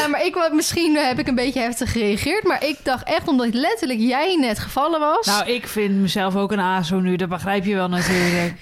Ja, 0.00 0.08
maar 0.08 0.24
ik, 0.24 0.50
misschien 0.52 0.96
heb 0.96 1.18
ik 1.18 1.26
een 1.26 1.34
beetje 1.34 1.60
heftig 1.60 1.92
gereageerd. 1.92 2.44
Maar 2.44 2.64
ik 2.64 2.76
dacht 2.82 3.04
echt, 3.04 3.28
omdat 3.28 3.54
letterlijk 3.54 4.00
jij 4.00 4.36
net 4.36 4.58
gevallen 4.58 5.00
was. 5.00 5.26
Nou, 5.26 5.50
ik 5.50 5.66
vind 5.66 6.00
mezelf 6.00 6.36
ook 6.36 6.52
een 6.52 6.60
ASO 6.60 7.00
nu. 7.00 7.16
Dat 7.16 7.28
begrijp 7.28 7.64
je 7.64 7.74
wel 7.74 7.88
natuurlijk. 7.88 8.54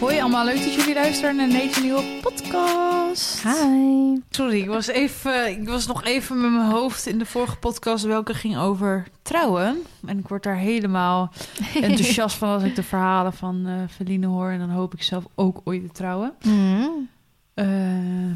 Hoi 0.00 0.20
allemaal, 0.20 0.44
leuk 0.44 0.64
dat 0.64 0.74
jullie 0.74 0.94
luisteren 0.94 1.36
naar 1.36 1.48
deze 1.48 1.80
nieuwe 1.80 2.02
podcast. 2.22 3.42
Hi. 3.42 4.20
Sorry, 4.30 4.60
ik 4.60 4.68
was, 4.68 4.86
even, 4.86 5.50
ik 5.50 5.68
was 5.68 5.86
nog 5.86 6.04
even 6.04 6.40
met 6.40 6.50
mijn 6.50 6.70
hoofd 6.70 7.06
in 7.06 7.18
de 7.18 7.26
vorige 7.26 7.56
podcast... 7.56 8.04
welke 8.04 8.34
ging 8.34 8.58
over 8.58 9.06
trouwen. 9.22 9.82
En 10.06 10.18
ik 10.18 10.28
word 10.28 10.42
daar 10.42 10.56
helemaal 10.56 11.32
enthousiast 11.74 12.36
van... 12.36 12.48
als 12.48 12.62
ik 12.62 12.74
de 12.74 12.82
verhalen 12.82 13.32
van 13.32 13.66
eh 13.66 13.72
Feline 13.94 14.26
hoor. 14.26 14.50
En 14.50 14.58
dan 14.58 14.70
hoop 14.70 14.94
ik 14.94 15.02
zelf 15.02 15.24
ook 15.34 15.60
ooit 15.64 15.82
te 15.82 15.92
trouwen. 15.92 16.32
Mm. 16.42 17.08
Eh, 17.56 17.66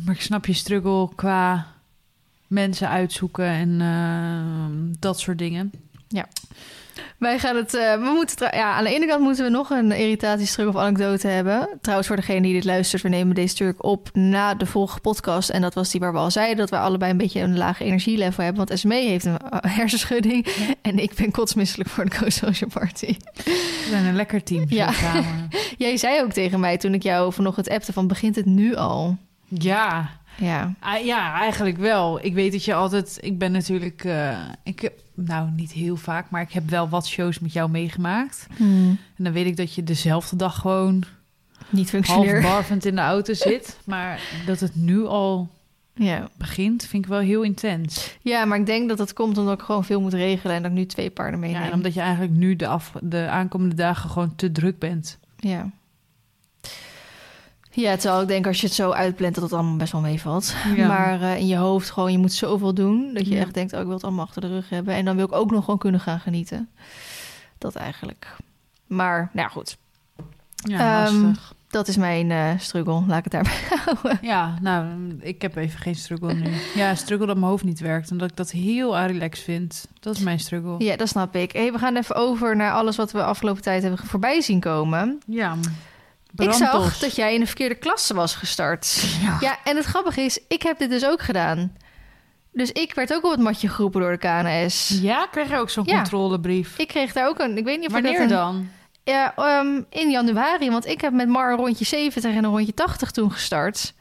maar 0.05 0.15
ik 0.15 0.21
snap 0.21 0.47
je 0.47 0.53
struggle 0.53 1.09
qua 1.15 1.67
mensen 2.47 2.89
uitzoeken 2.89 3.45
en 3.47 3.81
eh, 3.81 4.97
dat 4.99 5.21
soort 5.21 5.39
dingen. 5.39 5.73
Wij 7.19 7.39
gaan 7.39 7.57
het. 7.57 7.75
eh, 7.75 7.93
we 7.95 8.11
moeten. 8.15 8.57
Ja, 8.57 8.73
aan 8.73 8.85
de 8.85 8.95
ene 8.95 9.07
kant 9.07 9.21
moeten 9.23 9.45
we 9.45 9.51
nog 9.51 9.71
een 9.71 9.93
irritatiestruk 9.93 10.69
of 10.69 10.77
anekdote 10.77 11.27
hebben. 11.29 11.69
Trouwens, 11.81 12.09
voor 12.09 12.17
degene 12.17 12.41
die 12.41 12.53
dit 12.53 12.65
luistert, 12.65 13.03
we 13.03 13.09
nemen 13.09 13.35
deze 13.35 13.49
stuk 13.55 13.85
op 13.85 14.09
na 14.13 14.55
de 14.55 14.67
vorige 14.67 15.01
podcast. 15.01 15.49
En 15.49 15.61
dat 15.61 15.75
was 15.75 15.91
die 15.91 16.01
waar 16.01 16.13
we 16.13 16.19
al 16.19 16.31
zeiden 16.31 16.57
dat 16.57 16.71
we 16.71 16.79
allebei 16.79 17.11
een 17.11 17.17
beetje 17.17 17.41
een 17.41 17.57
laag 17.59 17.81
energielevel 17.81 18.45
hebben. 18.45 18.57
Want 18.57 18.71
Esmee 18.71 19.09
heeft 19.09 19.25
een 19.25 19.39
eh, 19.39 19.59
hersenschudding. 19.77 20.47
En 20.83 20.99
ik 20.99 21.15
ben 21.15 21.31
kotsmisselijk 21.31 21.89
voor 21.91 22.05
de 22.05 22.17
co-social 22.19 22.71
party. 22.73 23.17
We 23.45 23.87
zijn 23.91 24.05
een 24.05 24.17
lekker 24.17 24.43
team 24.43 24.65
Ja. 24.69 24.91
Jij 25.79 25.97
zei 25.97 26.21
ook 26.23 26.33
tegen 26.33 26.61
mij 26.61 26.77
toen 26.79 26.95
ik 26.95 27.03
jou 27.03 27.33
vanochtend 27.33 27.69
appte 27.69 27.93
van 27.93 28.07
begint 28.07 28.37
het 28.37 28.47
nu 28.47 28.75
al? 28.77 29.17
Ja, 29.49 30.11
Ja. 30.37 30.75
Ah, 30.79 31.05
ja, 31.05 31.35
eigenlijk 31.41 31.77
wel. 31.77 32.25
Ik 32.25 32.35
weet 32.35 32.53
dat 32.53 32.65
je 32.65 32.75
altijd... 32.75 33.19
Ik 33.21 33.39
ben 33.39 33.53
natuurlijk... 33.53 34.05
eh, 34.05 34.39
ik 34.65 34.81
heb, 34.81 34.93
nou, 35.15 35.51
niet 35.51 35.73
heel 35.73 35.97
vaak, 35.97 36.31
maar 36.31 36.43
ik 36.43 36.53
heb 36.53 36.71
wel 36.71 36.89
wat 36.89 37.07
shows 37.07 37.39
met 37.39 37.53
jou 37.53 37.71
meegemaakt. 37.71 38.47
En 38.59 38.99
dan 39.17 39.33
weet 39.33 39.47
ik 39.47 39.57
dat 39.57 39.75
je 39.75 39.85
dezelfde 39.85 40.37
dag 40.37 40.59
gewoon 40.59 41.05
Niet 41.69 41.91
half 41.91 42.05
functioneer. 42.05 42.43
barvend 42.43 42.85
in 42.85 42.95
de 42.95 43.01
auto 43.01 43.33
zit. 43.35 43.79
Maar 43.87 44.21
dat 44.47 44.61
het 44.61 44.75
nu 44.75 45.05
al 45.07 45.49
Ja. 45.95 46.29
begint, 46.37 46.85
vind 46.87 47.05
ik 47.05 47.11
wel 47.11 47.19
heel 47.21 47.43
intens. 47.43 48.19
ja, 48.23 48.45
maar 48.45 48.59
ik 48.59 48.67
denk 48.67 48.89
dat 48.89 48.99
dat 48.99 49.13
komt 49.13 49.39
omdat 49.39 49.59
ik 49.59 49.65
gewoon 49.65 49.85
veel 49.85 50.01
moet 50.01 50.15
regelen 50.15 50.57
en 50.57 50.63
dat 50.63 50.71
ik 50.71 50.77
nu 50.77 50.87
twee 50.87 51.11
paarden 51.11 51.41
meeneem. 51.41 51.61
Ja, 51.61 51.67
en 51.67 51.73
omdat 51.73 51.95
je 51.95 52.01
eigenlijk 52.01 52.33
nu 52.33 52.57
de, 52.57 52.67
af, 52.67 52.93
de 53.03 53.29
aankomende 53.29 53.75
dagen 53.75 54.11
gewoon 54.11 54.35
te 54.37 54.53
druk 54.53 54.79
bent. 54.79 55.19
Ja. 55.37 55.71
Ja, 57.73 57.97
terwijl 57.97 58.23
ik 58.23 58.29
denk 58.29 58.47
als 58.47 58.61
je 58.61 58.67
het 58.67 58.75
zo 58.77 58.91
uitplant 58.91 59.35
dat 59.35 59.45
het 59.45 59.53
allemaal 59.53 59.77
best 59.77 59.93
wel 59.93 60.01
meevalt. 60.01 60.55
Ja. 60.77 60.87
Maar 60.87 61.21
eh, 61.23 61.37
in 61.37 61.47
je 61.47 61.57
hoofd 61.57 61.91
gewoon, 61.91 62.13
je 62.13 62.19
moet 62.19 62.33
zoveel 62.33 62.75
doen 62.75 63.11
dat 63.15 63.27
je 63.27 63.35
Ja. 63.35 63.41
echt 63.41 63.55
denkt, 63.55 63.73
oh, 63.73 63.79
ik 63.79 63.85
wil 63.87 63.95
het 63.95 64.05
allemaal 64.05 64.25
achter 64.25 64.41
de 64.41 64.49
rug 64.49 64.69
hebben. 64.69 64.95
En 64.95 65.05
dan 65.05 65.17
wil 65.17 65.25
ik 65.25 65.33
ook 65.33 65.51
nog 65.51 65.65
gewoon 65.65 65.79
kunnen 65.79 66.01
gaan 66.01 66.21
genieten. 66.21 66.69
Dat 67.59 67.75
eigenlijk. 67.75 68.27
Maar, 68.87 69.31
nou 69.33 69.47
ja, 69.49 69.53
goed. 69.53 69.77
Ja, 70.55 71.03
lastig. 71.03 71.53
Dat 71.69 71.89
is 71.89 71.97
mijn 71.97 72.31
eh 72.31 72.51
struggle. 72.59 73.03
Laat 73.07 73.19
ik 73.19 73.25
het 73.25 73.33
daarbij 73.33 73.61
houden. 73.85 74.19
Ja, 74.23 74.55
nou, 74.63 74.87
ik 75.21 75.43
heb 75.43 75.57
even 75.57 75.79
geen 75.81 75.95
struggle 75.95 76.35
nu. 76.35 76.51
Ja, 76.75 76.95
struggle 76.95 77.27
dat 77.27 77.37
mijn 77.37 77.49
hoofd 77.51 77.65
niet 77.65 77.81
werkt. 77.81 78.11
Omdat 78.11 78.31
ik 78.31 78.37
dat 78.37 78.51
heel 78.51 78.99
relax 78.99 79.41
vind. 79.41 79.87
Dat 80.01 80.17
is 80.17 80.23
mijn 80.23 80.41
struggle. 80.41 80.75
Ja, 80.85 80.97
dat 80.97 81.09
snap 81.09 81.35
ik. 81.37 81.53
Hey, 81.53 81.73
we 81.73 81.79
gaan 81.79 81.97
even 81.97 82.15
over 82.17 82.57
naar 82.57 82.73
alles 82.73 82.97
wat 82.97 83.13
we 83.13 83.23
afgelopen 83.25 83.63
tijd 83.63 83.83
hebben 83.83 84.01
voorbij 84.07 84.41
zien 84.41 84.61
komen. 84.61 85.21
Ja. 85.27 85.57
Ik 86.37 86.53
zag 86.53 86.99
dat 86.99 87.17
jij 87.17 87.35
in 87.35 87.41
de 87.41 87.47
verkeerde 87.47 87.75
klasse 87.75 88.15
was 88.15 88.35
gestart. 88.35 89.05
Ja. 89.23 89.37
Ja, 89.41 89.57
en 89.65 89.77
het 89.77 89.85
grappige 89.85 90.21
is, 90.21 90.39
ik 90.49 90.63
heb 90.63 90.79
dit 90.79 90.91
dus 90.91 91.05
ook 91.07 91.23
gedaan. 91.23 91.77
Dus 92.53 92.73
ik 92.73 92.95
werd 92.95 93.15
ook 93.15 93.25
op 93.25 93.31
het 93.31 93.41
matje 93.41 93.69
geroepen 93.69 94.01
door 94.01 94.11
de 94.11 94.17
KNS. 94.19 94.99
Ja, 95.03 95.27
kreeg 95.31 95.49
je 95.49 95.57
ook 95.57 95.71
zo'n 95.71 95.85
Ja. 95.87 95.95
controlebrief? 95.95 96.79
Ik 96.79 96.89
kreeg 96.89 97.13
daar 97.13 97.29
ook 97.29 97.39
een... 97.39 97.57
Ik 97.57 97.65
weet 97.65 97.79
niet 97.79 97.87
of 97.87 97.93
Wanneer 97.93 98.21
een- 98.21 98.29
dan? 98.29 98.69
Ja, 99.05 99.35
ehm, 99.37 99.81
in 99.91 100.11
januari. 100.11 100.71
Want 100.71 100.87
ik 100.87 101.01
heb 101.01 101.13
met 101.13 101.29
Mar 101.29 101.51
een 101.51 101.57
rondje 101.59 101.85
70 101.85 102.35
en 102.35 102.45
een 102.45 102.51
rondje 102.51 102.75
80 102.75 103.11
toen 103.11 103.33
gestart. 103.33 103.95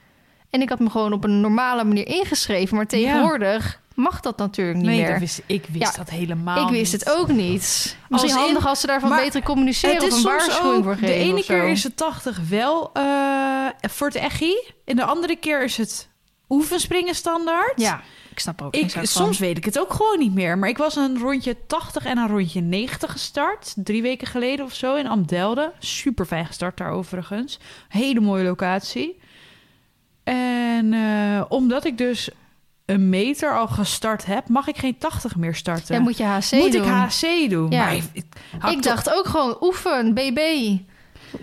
En 0.50 0.62
ik 0.62 0.70
had 0.70 0.80
me 0.80 0.90
gewoon 0.90 1.14
op 1.14 1.24
een 1.24 1.42
normale 1.42 1.84
manier 1.84 2.08
ingeschreven. 2.08 2.76
Maar 2.76 2.86
tegenwoordig 2.88 3.80
mag 4.00 4.20
dat 4.20 4.38
natuurlijk 4.38 4.78
niet 4.78 4.86
Nee, 4.86 4.98
meer. 5.02 5.10
dat 5.10 5.20
wist, 5.20 5.42
ik 5.46 5.66
wist 5.72 5.92
Ja, 5.92 5.98
dat 5.98 6.10
helemaal 6.10 6.66
ik 6.68 6.72
wist 6.74 6.92
niet. 6.92 7.04
het 7.06 7.14
ook 7.18 7.28
niet. 7.28 7.98
Misschien 8.10 8.34
in- 8.34 8.38
handig 8.38 8.68
als 8.68 8.80
ze 8.80 8.88
daarvan 8.88 9.10
beter 9.16 9.44
communiceren 9.44 9.96
Het 9.96 10.12
of 10.12 10.18
een 10.18 10.24
waarschuwing 10.24 10.84
voor 10.84 10.94
geven. 10.94 11.08
de 11.08 11.14
ene 11.14 11.44
keer 11.44 11.68
is 11.68 11.84
het 11.84 11.98
80 11.98 12.40
wel 12.50 12.90
eh, 12.94 13.68
voor 13.82 14.08
het 14.08 14.16
echi. 14.16 14.56
En 14.86 14.96
de 14.96 15.04
andere 15.04 15.36
keer 15.36 15.64
is 15.64 15.78
het 15.78 16.10
oefenspringen 16.50 17.16
standaard. 17.16 17.74
Ja, 17.82 18.02
ik 18.32 18.40
snap 18.40 18.62
ook 18.62 18.74
Ik, 18.76 18.96
soms 19.02 19.40
weet 19.40 19.58
ik 19.58 19.66
het 19.66 19.80
ook 19.80 19.94
gewoon 19.94 20.20
niet 20.20 20.34
meer. 20.34 20.58
Maar 20.58 20.70
ik 20.70 20.78
was 20.78 20.96
een 20.96 21.18
rondje 21.20 21.56
80 21.68 22.06
en 22.06 22.18
een 22.18 22.28
rondje 22.28 22.62
90 22.62 23.12
gestart. 23.12 23.74
Drie 23.78 24.02
weken 24.02 24.28
geleden 24.28 24.66
of 24.66 24.74
zo 24.74 24.96
in 24.96 25.08
Amdelde. 25.08 25.72
Super 25.80 26.26
fijn 26.26 26.46
gestart 26.46 26.78
daar 26.78 26.92
overigens. 26.92 27.60
Hele 27.88 28.20
mooie 28.20 28.44
locatie. 28.44 29.20
En 30.24 30.94
eh, 30.94 31.44
omdat 31.50 31.86
ik 31.86 31.98
dus 31.98 32.30
een 32.90 33.10
meter 33.10 33.58
al 33.58 33.68
gestart 33.68 34.26
heb, 34.26 34.48
mag 34.48 34.68
ik 34.68 34.78
geen 34.78 34.98
80 34.98 35.36
meer 35.36 35.56
starten. 35.56 35.96
Ja, 35.96 36.02
moet 36.02 36.18
je 36.18 36.24
HC 36.24 36.52
Moet 36.52 36.72
doen. 36.72 36.82
ik 36.84 36.88
HC 36.90 37.50
doen? 37.50 37.72
Ja. 37.72 37.84
Maar 37.84 37.96
ik, 37.96 38.04
ik, 38.14 38.26
Ik 38.54 38.62
toch- 38.62 38.80
dacht 38.82 39.14
ook 39.14 39.26
gewoon 39.28 39.58
oefen, 39.62 40.14
BB. 40.14 40.40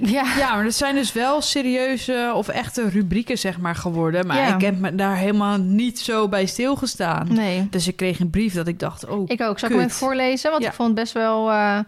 Ja, 0.00 0.24
Ja, 0.38 0.54
maar 0.54 0.64
dat 0.64 0.74
zijn 0.74 0.94
dus 0.94 1.12
wel 1.12 1.40
serieuze 1.40 2.32
of 2.34 2.48
echte 2.48 2.88
rubrieken, 2.88 3.38
zeg 3.38 3.58
maar, 3.58 3.74
geworden. 3.74 4.26
Maar 4.26 4.36
Ja. 4.36 4.54
ik 4.54 4.60
heb 4.60 4.78
me 4.78 4.94
daar 4.94 5.16
helemaal 5.16 5.56
niet 5.58 5.98
zo 5.98 6.28
bij 6.28 6.46
stilgestaan. 6.46 7.32
nee. 7.32 7.68
Dus 7.70 7.88
ik 7.88 7.96
kreeg 7.96 8.20
een 8.20 8.30
brief 8.30 8.54
dat 8.54 8.66
ik 8.68 8.78
dacht, 8.78 9.06
oh, 9.08 9.22
Ik 9.30 9.40
ook. 9.40 9.58
Zal 9.58 9.68
ik 9.68 9.74
Kut. 9.74 9.76
hem 9.76 9.80
even 9.80 9.90
voorlezen? 9.90 10.50
Want 10.50 10.62
Ja. 10.62 10.68
ik 10.68 10.74
vond 10.74 10.88
het 10.88 10.98
best 10.98 11.12
wel... 11.12 11.50
eh, 11.50 11.78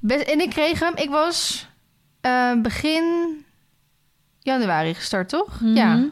best, 0.00 0.22
en 0.28 0.40
ik 0.40 0.50
kreeg 0.50 0.80
hem... 0.80 0.92
Ik 0.96 1.10
was 1.10 1.68
eh, 2.20 2.52
begin 2.62 3.04
januari 4.38 4.94
gestart, 4.94 5.28
toch? 5.28 5.60
Mhm. 5.60 5.74
Ja. 5.76 6.08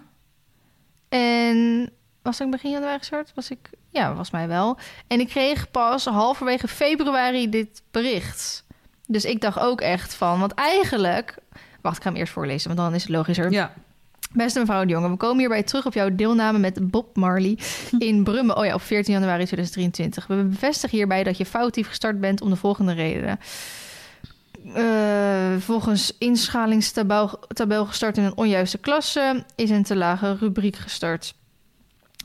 En 1.09 1.91
was 2.29 2.41
ik 2.41 2.51
begin 2.51 2.71
januari 2.71 2.99
gestart? 2.99 3.33
Was 3.35 3.51
ik... 3.51 3.71
Ja, 3.91 4.07
volgens 4.07 4.31
mij 4.31 4.49
wel. 4.49 4.79
En 5.07 5.21
ik 5.21 5.29
kreeg 5.29 5.71
pas 5.71 6.05
halverwege 6.05 6.69
februari 6.69 7.49
dit 7.49 7.83
bericht. 7.91 8.65
Dus 9.07 9.25
ik 9.25 9.41
dacht 9.41 9.59
ook 9.59 9.81
echt 9.81 10.15
van... 10.15 10.41
Want 10.41 10.55
eigenlijk... 10.55 11.37
Wacht, 11.81 11.97
ik 11.97 12.03
ga 12.03 12.09
hem 12.09 12.19
eerst 12.19 12.33
voorlezen, 12.33 12.69
want 12.75 12.81
dan 12.81 12.95
is 12.95 13.03
het 13.03 13.13
logischer. 13.13 13.51
ja. 13.51 13.73
Beste 14.33 14.59
mevrouw 14.59 14.85
de 14.85 14.91
Jonge, 14.91 15.11
we 15.11 15.17
komen 15.17 15.39
hierbij 15.39 15.63
terug 15.63 15.87
op 15.87 15.95
jouw 15.95 16.15
deelname 16.15 16.59
met 16.59 16.91
Bob 16.91 17.17
Marley 17.17 17.59
in 17.99 18.23
Brummen. 18.29 18.57
Oh 18.57 18.65
ja, 18.65 18.75
op 18.75 18.83
14 18.83 19.13
januari 19.13 19.45
2023. 19.45 20.27
We 20.27 20.35
bevestigen 20.35 20.97
hierbij 20.97 21.25
dat 21.25 21.37
je 21.37 21.47
foutief 21.47 21.89
gestart 21.89 22.21
bent 22.21 22.41
om 22.41 22.51
de 22.51 22.57
volgende 22.57 22.93
redenen. 22.93 23.39
Eh, 24.75 25.57
volgens 25.59 26.15
inschalingstabel 26.19 27.41
tabel 27.49 27.87
gestart 27.87 28.17
in 28.17 28.25
een 28.25 28.37
onjuiste 28.37 28.79
klasse, 28.79 29.45
is 29.57 29.71
een 29.71 29.83
te 29.83 29.97
lage 29.97 30.37
rubriek 30.41 30.77
gestart. 30.77 31.35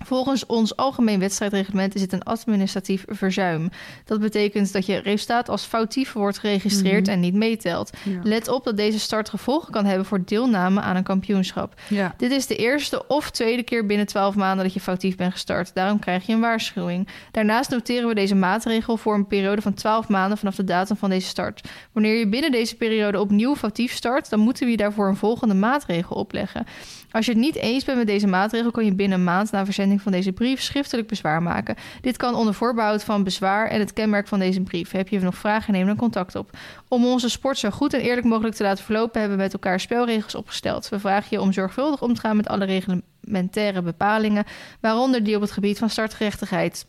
Volgens 0.04 0.46
ons 0.46 0.76
algemeen 0.76 1.20
wedstrijdreglement 1.20 1.96
is 1.96 2.02
het 2.02 2.14
een 2.14 2.24
administratief 2.24 3.04
verzuim. 3.08 3.70
Dat 4.06 4.20
betekent 4.20 4.74
dat 4.74 4.86
je 4.86 4.98
resultaat 4.98 5.50
als 5.50 5.66
foutief 5.66 6.14
wordt 6.14 6.38
geregistreerd 6.38 7.02
Mhm. 7.06 7.12
en 7.12 7.20
niet 7.20 7.34
meetelt. 7.34 7.90
Ja. 8.04 8.20
Let 8.24 8.48
op 8.48 8.64
dat 8.64 8.78
deze 8.78 9.00
start 9.00 9.30
gevolgen 9.30 9.72
kan 9.72 9.86
hebben 9.86 10.06
voor 10.06 10.22
deelname 10.26 10.82
aan 10.82 10.96
een 10.96 11.04
kampioenschap. 11.04 11.74
ja. 11.90 12.14
Dit 12.18 12.32
is 12.32 12.48
de 12.48 12.56
eerste 12.56 13.08
of 13.08 13.32
tweede 13.32 13.64
keer 13.64 13.86
binnen 13.86 14.06
12 14.06 14.36
maanden 14.36 14.66
dat 14.66 14.74
je 14.74 14.80
foutief 14.80 15.16
bent 15.16 15.32
gestart. 15.32 15.74
Daarom 15.74 16.00
krijg 16.00 16.26
je 16.26 16.34
een 16.34 16.40
waarschuwing. 16.40 17.08
Daarnaast 17.32 17.70
noteren 17.70 18.08
we 18.08 18.16
deze 18.16 18.36
maatregel 18.36 18.98
voor 18.98 19.14
een 19.16 19.28
periode 19.28 19.62
van 19.62 19.74
12 19.74 20.08
maanden 20.10 20.38
vanaf 20.38 20.56
de 20.56 20.64
datum 20.64 20.98
van 20.98 21.10
deze 21.10 21.28
start. 21.28 21.68
Wanneer 21.92 22.16
je 22.20 22.28
binnen 22.30 22.52
deze 22.52 22.76
periode 22.76 23.20
opnieuw 23.20 23.56
foutief 23.56 23.94
start, 23.94 24.30
dan 24.30 24.40
moeten 24.40 24.66
we 24.66 24.72
je 24.72 24.78
daarvoor 24.78 25.08
een 25.08 25.16
volgende 25.16 25.54
maatregel 25.54 26.16
opleggen. 26.16 26.66
Als 27.14 27.26
je 27.26 27.32
het 27.32 27.42
niet 27.42 27.56
eens 27.56 27.84
bent 27.84 27.98
met 27.98 28.08
deze 28.08 28.28
maatregel, 28.28 28.72
kan 28.72 28.86
je 28.86 28.94
binnen 28.94 29.18
een 29.18 29.24
maand 29.24 29.52
na 29.52 29.66
verzending 29.66 30.02
van 30.02 30.12
deze 30.12 30.32
brief 30.32 30.62
schriftelijk 30.62 31.08
bezwaar 31.08 31.42
maken. 31.42 31.76
Dit 32.02 32.18
kan 32.18 32.36
onder 32.36 32.54
voorbehoud 32.54 33.04
van 33.04 33.24
bezwaar 33.24 33.68
en 33.68 33.80
het 33.80 33.94
kenmerk 33.94 34.28
van 34.28 34.40
deze 34.40 34.62
brief. 34.62 34.92
Heb 34.92 35.08
je 35.08 35.20
nog 35.20 35.36
vragen, 35.36 35.74
neem 35.74 35.86
dan 35.86 35.96
contact 35.96 36.36
op. 36.36 36.50
Om 36.88 37.06
onze 37.06 37.30
sport 37.30 37.58
zo 37.58 37.70
goed 37.70 37.94
en 37.94 38.00
eerlijk 38.00 38.28
mogelijk 38.28 38.56
te 38.56 38.64
laten 38.64 38.84
verlopen, 38.84 39.20
hebben 39.20 39.38
we 39.38 39.44
met 39.44 39.54
elkaar 39.54 39.80
spelregels 39.80 40.36
opgesteld. 40.36 40.90
We 40.90 41.00
vragen 41.00 41.28
je 41.30 41.42
om 41.42 41.54
zorgvuldig 41.54 42.02
om 42.02 42.14
te 42.14 42.20
gaan 42.20 42.36
met 42.36 42.48
alle 42.48 42.66
reglementaire 42.66 43.82
bepalingen, 43.82 44.46
waaronder 44.80 45.24
die 45.24 45.36
op 45.36 45.42
het 45.42 45.52
gebied 45.52 45.78
van 45.80 45.90
startgerechtigheid. 45.90 46.86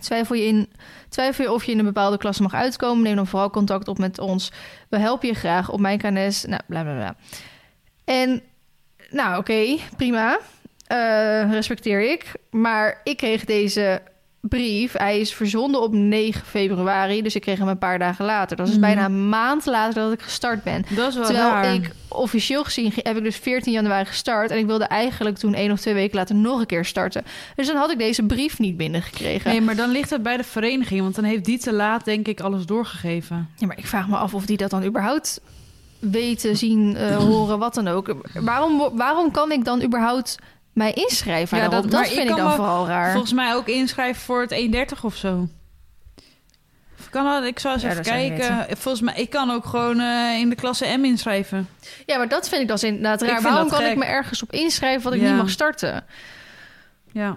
Twijfel 0.00 0.34
je, 0.34 0.44
in, 0.44 0.72
twijfel 1.08 1.44
je 1.44 1.52
of 1.52 1.64
je 1.64 1.72
in 1.72 1.78
een 1.78 1.84
bepaalde 1.84 2.18
klasse 2.18 2.42
mag 2.42 2.54
uitkomen, 2.54 3.02
neem 3.02 3.16
dan 3.16 3.26
vooral 3.26 3.50
contact 3.50 3.88
op 3.88 3.98
met 3.98 4.18
ons. 4.18 4.52
We 4.88 4.98
helpen 4.98 5.28
je 5.28 5.34
graag 5.34 5.70
op 5.70 5.80
mijn 5.80 5.98
KNS. 5.98 6.44
Nou, 6.44 6.60
bla. 6.66 7.16
En, 8.04 8.42
nou 9.10 9.38
oké, 9.38 9.76
prima. 9.96 10.38
Eh, 10.86 11.50
respecteer 11.52 12.10
ik. 12.12 12.32
Maar 12.50 13.00
ik 13.04 13.16
kreeg 13.16 13.44
deze 13.44 14.02
brief, 14.40 14.92
hij 14.92 15.20
is 15.20 15.34
verzonden 15.34 15.80
op 15.82 15.92
9 15.92 16.46
februari, 16.46 17.22
dus 17.22 17.34
ik 17.34 17.40
kreeg 17.40 17.58
hem 17.58 17.68
een 17.68 17.78
paar 17.78 17.98
dagen 17.98 18.24
later. 18.24 18.56
Dat 18.56 18.66
is 18.66 18.72
Mhm. 18.72 18.80
bijna 18.82 19.04
een 19.04 19.28
maand 19.28 19.66
later 19.66 20.02
dat 20.02 20.12
ik 20.12 20.22
gestart 20.22 20.62
ben. 20.62 20.84
Dat 20.90 21.08
is 21.08 21.14
wel 21.14 21.24
Terwijl 21.24 21.48
raar. 21.48 21.74
ik 21.74 21.90
officieel 22.08 22.64
gezien 22.64 22.92
ge- 22.92 23.00
heb 23.02 23.16
ik 23.16 23.22
dus 23.22 23.36
14 23.36 23.72
januari 23.72 24.04
gestart. 24.04 24.50
En 24.50 24.58
ik 24.58 24.66
wilde 24.66 24.84
eigenlijk 24.84 25.36
toen 25.38 25.54
één 25.54 25.70
of 25.72 25.80
twee 25.80 25.94
weken 25.94 26.16
later 26.16 26.34
nog 26.34 26.60
een 26.60 26.66
keer 26.66 26.84
starten. 26.84 27.24
Dus 27.56 27.66
dan 27.66 27.76
had 27.76 27.90
ik 27.90 27.98
deze 27.98 28.22
brief 28.22 28.58
niet 28.58 28.76
binnengekregen. 28.76 29.50
Nee, 29.50 29.60
maar 29.60 29.76
dan 29.76 29.90
ligt 29.90 30.10
het 30.10 30.22
bij 30.22 30.36
de 30.36 30.44
vereniging. 30.44 31.00
Want 31.00 31.14
dan 31.14 31.24
heeft 31.24 31.44
die 31.44 31.58
te 31.58 31.72
laat, 31.72 32.04
denk 32.04 32.28
ik, 32.28 32.40
alles 32.40 32.66
doorgegeven. 32.66 33.48
Ja, 33.56 33.66
maar 33.66 33.78
ik 33.78 33.86
vraag 33.86 34.08
me 34.08 34.16
af 34.16 34.34
of 34.34 34.46
die 34.46 34.56
dat 34.56 34.70
dan 34.70 34.84
überhaupt 34.84 35.40
weten, 36.10 36.56
zien, 36.56 36.96
eh, 36.96 37.16
horen, 37.26 37.58
wat 37.58 37.74
dan 37.74 37.88
ook. 37.88 38.14
Waarom, 38.34 38.90
waarom 38.96 39.30
kan 39.30 39.52
ik 39.52 39.64
dan 39.64 39.82
überhaupt 39.82 40.36
mij 40.72 40.92
inschrijven? 40.92 41.58
Ja, 41.58 41.68
dat- 41.68 41.90
dat, 41.90 42.00
ik 42.06 42.12
vind 42.12 42.30
ik 42.30 42.36
dan 42.36 42.54
vooral 42.54 42.86
raar. 42.86 43.10
Volgens 43.12 43.32
mij 43.32 43.54
ook 43.54 43.68
inschrijven 43.68 44.22
voor 44.22 44.40
het 44.40 44.52
1,30 44.96 45.00
of 45.04 45.16
zo. 45.16 45.48
Of 46.98 47.10
Kan 47.10 47.24
dat? 47.24 47.44
Ik 47.44 47.58
zou 47.58 47.74
eens 47.74 47.82
Ja, 47.82 47.90
even 47.90 48.02
kijken. 48.02 48.76
Volgens 48.76 49.04
mij, 49.04 49.14
ik 49.14 49.30
kan 49.30 49.50
ook 49.50 49.64
gewoon 49.64 50.00
eh, 50.00 50.38
in 50.38 50.48
de 50.48 50.54
klasse 50.54 50.96
M 50.96 51.04
inschrijven. 51.04 51.68
Ja, 52.06 52.16
maar 52.18 52.28
dat 52.28 52.48
vind 52.48 52.62
ik 52.62 52.68
dan 52.68 52.78
inderdaad 52.80 53.22
Ik 53.22 53.28
raar. 53.28 53.42
Waarom 53.42 53.68
kan 53.68 53.82
ik 53.84 53.96
me 53.96 54.04
ergens 54.04 54.42
op 54.42 54.52
inschrijven 54.52 55.02
wat 55.02 55.12
ik 55.12 55.20
Ja. 55.20 55.28
niet 55.28 55.36
mag 55.36 55.50
starten? 55.50 56.04
Ja. 57.12 57.36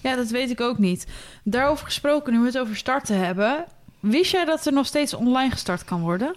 Ja, 0.00 0.16
dat 0.16 0.28
weet 0.28 0.50
ik 0.50 0.60
ook 0.60 0.78
niet. 0.78 1.06
Daarover 1.44 1.84
gesproken, 1.84 2.32
nu 2.32 2.38
we 2.38 2.46
het 2.46 2.58
over 2.58 2.76
starten 2.76 3.18
hebben. 3.24 3.64
Wist 4.00 4.30
jij 4.30 4.44
dat 4.44 4.66
er 4.66 4.72
nog 4.72 4.86
steeds 4.86 5.14
online 5.14 5.50
gestart 5.50 5.84
kan 5.84 6.00
worden? 6.00 6.34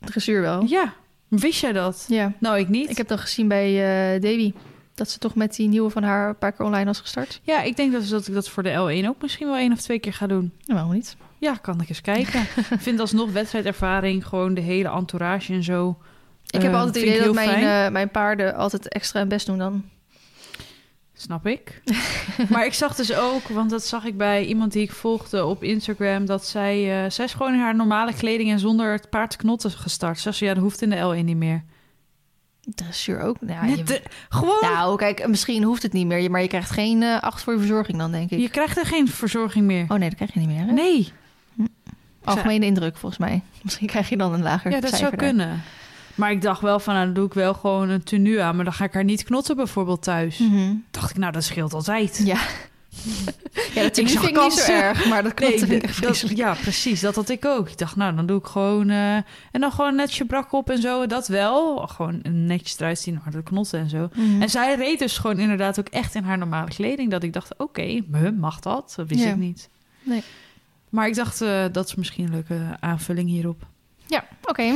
Dressuur 0.00 0.40
wel. 0.40 0.64
Ja. 0.66 0.92
Wist 1.28 1.60
jij 1.60 1.72
dat? 1.72 2.04
Ja. 2.08 2.32
Nou, 2.38 2.58
ik 2.58 2.68
niet. 2.68 2.90
Ik 2.90 2.96
heb 2.96 3.08
dan 3.08 3.18
gezien 3.18 3.48
bij 3.48 3.68
eh 4.14 4.20
Davy 4.20 4.52
dat 4.94 5.10
ze 5.10 5.18
toch 5.18 5.34
met 5.34 5.54
die 5.56 5.68
nieuwe 5.68 5.90
van 5.90 6.02
haar 6.02 6.28
een 6.28 6.38
paar 6.38 6.52
keer 6.52 6.66
online 6.66 6.84
was 6.84 7.00
gestart. 7.00 7.40
Ja, 7.42 7.62
ik 7.62 7.76
denk 7.76 7.92
dat, 7.92 8.08
dat 8.08 8.26
ik 8.28 8.34
dat 8.34 8.48
voor 8.48 8.62
de 8.62 9.00
L1 9.02 9.06
ook 9.08 9.22
misschien 9.22 9.46
wel 9.46 9.56
één 9.56 9.72
of 9.72 9.80
twee 9.80 9.98
keer 9.98 10.12
ga 10.12 10.26
doen. 10.26 10.52
Nou, 10.64 10.78
waarom 10.78 10.92
niet? 10.92 11.16
Ja, 11.38 11.54
kan 11.54 11.80
ik 11.80 11.88
eens 11.88 12.00
kijken. 12.00 12.40
Ik 12.70 12.80
vind 12.80 13.00
alsnog 13.00 13.30
wedstrijdervaring, 13.32 14.26
gewoon 14.26 14.54
de 14.54 14.60
hele 14.60 14.90
entourage 14.90 15.52
en 15.52 15.62
zo. 15.62 15.98
Ik 16.50 16.62
heb 16.62 16.72
Eh, 16.72 16.78
altijd 16.78 16.94
het 16.94 17.04
idee 17.04 17.24
dat 17.24 17.34
mijn, 17.34 17.84
eh, 17.86 17.92
mijn 17.92 18.10
paarden 18.10 18.54
altijd 18.54 18.88
extra 18.88 19.18
hun 19.20 19.28
best 19.28 19.46
doen 19.46 19.58
dan. 19.58 19.84
Snap 21.20 21.46
ik. 21.46 21.82
maar 22.50 22.64
ik 22.64 22.74
zag 22.74 22.94
dus 22.94 23.14
ook, 23.14 23.48
want 23.48 23.70
dat 23.70 23.86
zag 23.86 24.04
ik 24.04 24.16
bij 24.16 24.44
iemand 24.44 24.72
die 24.72 24.82
ik 24.82 24.92
volgde 24.92 25.44
op 25.46 25.62
Instagram, 25.62 26.26
dat 26.26 26.46
zij, 26.46 27.04
eh, 27.04 27.10
zij 27.10 27.24
is 27.24 27.32
gewoon 27.32 27.52
in 27.52 27.60
haar 27.60 27.74
normale 27.76 28.14
kleding 28.14 28.50
en 28.50 28.58
zonder 28.58 28.92
het 28.92 29.10
paard 29.10 29.30
te 29.30 29.36
knotten 29.36 29.70
gestart. 29.70 30.18
Ze 30.20 30.32
zei, 30.32 30.48
ja, 30.50 30.54
dat 30.54 30.64
hoeft 30.64 30.82
in 30.82 30.90
de 30.90 30.96
L1 31.20 31.24
niet 31.24 31.36
meer. 31.36 31.64
Dressuur 32.74 33.20
ook. 33.20 33.36
Ja, 33.46 33.64
Net 33.64 33.78
je- 33.78 33.84
de- 33.84 34.02
gewoon, 34.28 34.58
Nou, 34.60 34.96
kijk, 34.96 35.28
misschien 35.28 35.62
hoeft 35.62 35.82
het 35.82 35.92
niet 35.92 36.06
meer, 36.06 36.30
maar 36.30 36.42
je 36.42 36.48
krijgt 36.48 36.70
geen 36.70 37.02
eh, 37.02 37.20
acht 37.20 37.42
voor 37.42 37.52
je 37.52 37.58
verzorging 37.58 37.98
dan, 37.98 38.10
denk 38.12 38.30
ik. 38.30 38.38
je 38.40 38.48
krijgt 38.50 38.78
er 38.78 38.86
geen 38.86 39.08
verzorging 39.08 39.64
meer. 39.66 39.82
Oh 39.88 39.98
nee, 39.98 40.08
dat 40.08 40.14
krijg 40.14 40.32
je 40.34 40.38
niet 40.40 40.48
meer. 40.48 40.66
Hè? 40.66 40.72
Nee, 40.72 41.12
Algemene 42.24 42.66
indruk, 42.66 42.96
volgens 42.96 43.20
mij. 43.20 43.42
Misschien 43.62 43.86
krijg 43.86 44.08
je 44.08 44.16
dan 44.16 44.32
een 44.32 44.42
lager 44.42 44.70
ja, 44.70 44.80
dat 44.80 44.90
zou 44.90 45.02
daar. 45.16 45.16
kunnen. 45.28 45.62
Maar 46.20 46.30
ik 46.30 46.42
dacht 46.42 46.60
wel 46.60 46.80
van, 46.80 46.94
nou, 46.94 47.04
dan 47.06 47.14
doe 47.14 47.26
ik 47.26 47.34
wel 47.34 47.54
gewoon 47.54 47.88
een 47.88 48.02
tenue 48.02 48.42
aan, 48.42 48.56
maar 48.56 48.64
dan 48.64 48.74
ga 48.74 48.84
ik 48.84 48.92
haar 48.92 49.04
niet 49.04 49.24
knotten 49.24 49.56
bijvoorbeeld 49.56 50.02
thuis. 50.02 50.38
Mhm. 50.38 50.74
Dacht 50.90 51.10
ik, 51.10 51.16
nou, 51.16 51.32
dat 51.32 51.44
scheelt 51.44 51.72
altijd. 51.74 52.20
Ja. 52.24 52.38
ja, 53.74 53.82
dat 53.82 53.94
vind 53.96 54.10
zag 54.10 54.28
ik 54.28 54.40
niet 54.42 54.52
zo 54.52 54.72
erg, 54.72 55.06
maar 55.08 55.22
dat 55.22 55.34
klopt. 55.34 55.50
Nee, 55.68 55.80
vind 55.80 55.82
ik 55.82 56.02
dat- 56.02 56.36
ja, 56.36 56.54
precies. 56.54 57.00
Dat 57.00 57.14
had 57.14 57.28
ik 57.28 57.44
ook. 57.44 57.68
Ik 57.68 57.78
dacht, 57.78 57.96
nou, 57.96 58.14
dan 58.16 58.26
doe 58.26 58.38
ik 58.38 58.46
gewoon... 58.46 58.90
eh, 58.90 59.14
en 59.16 59.24
dan 59.60 59.72
gewoon 59.72 59.94
netjes 59.94 60.26
brak 60.26 60.52
op 60.52 60.70
en 60.70 60.80
zo. 60.80 61.06
Dat 61.06 61.28
wel. 61.28 61.76
Gewoon 61.86 62.20
netjes 62.46 62.78
eruit 62.78 62.98
zien, 62.98 63.20
maar 63.24 63.32
de 63.32 63.42
knotten 63.42 63.80
en 63.80 63.88
zo. 63.88 64.08
Mhm. 64.14 64.42
En 64.42 64.50
zij 64.50 64.74
reed 64.76 64.98
dus 64.98 65.18
gewoon 65.18 65.38
inderdaad 65.38 65.78
ook 65.78 65.88
echt 65.88 66.14
in 66.14 66.22
haar 66.24 66.38
normale 66.38 66.68
kleding. 66.68 67.10
Dat 67.10 67.22
ik 67.22 67.32
dacht, 67.32 67.58
oké, 67.58 67.82
huh, 68.12 68.30
mag 68.38 68.60
dat? 68.60 68.92
Dat 68.96 69.08
wist 69.08 69.22
Ja. 69.22 69.30
ik 69.30 69.36
niet. 69.36 69.68
Nee. 70.02 70.22
Maar 70.88 71.06
ik 71.08 71.14
dacht, 71.14 71.40
eh, 71.40 71.64
dat 71.72 71.86
is 71.86 71.94
misschien 71.94 72.24
een 72.24 72.30
leuke 72.30 72.76
aanvulling 72.80 73.28
hierop. 73.28 73.66
Ja, 74.06 74.24
oké. 74.44 74.72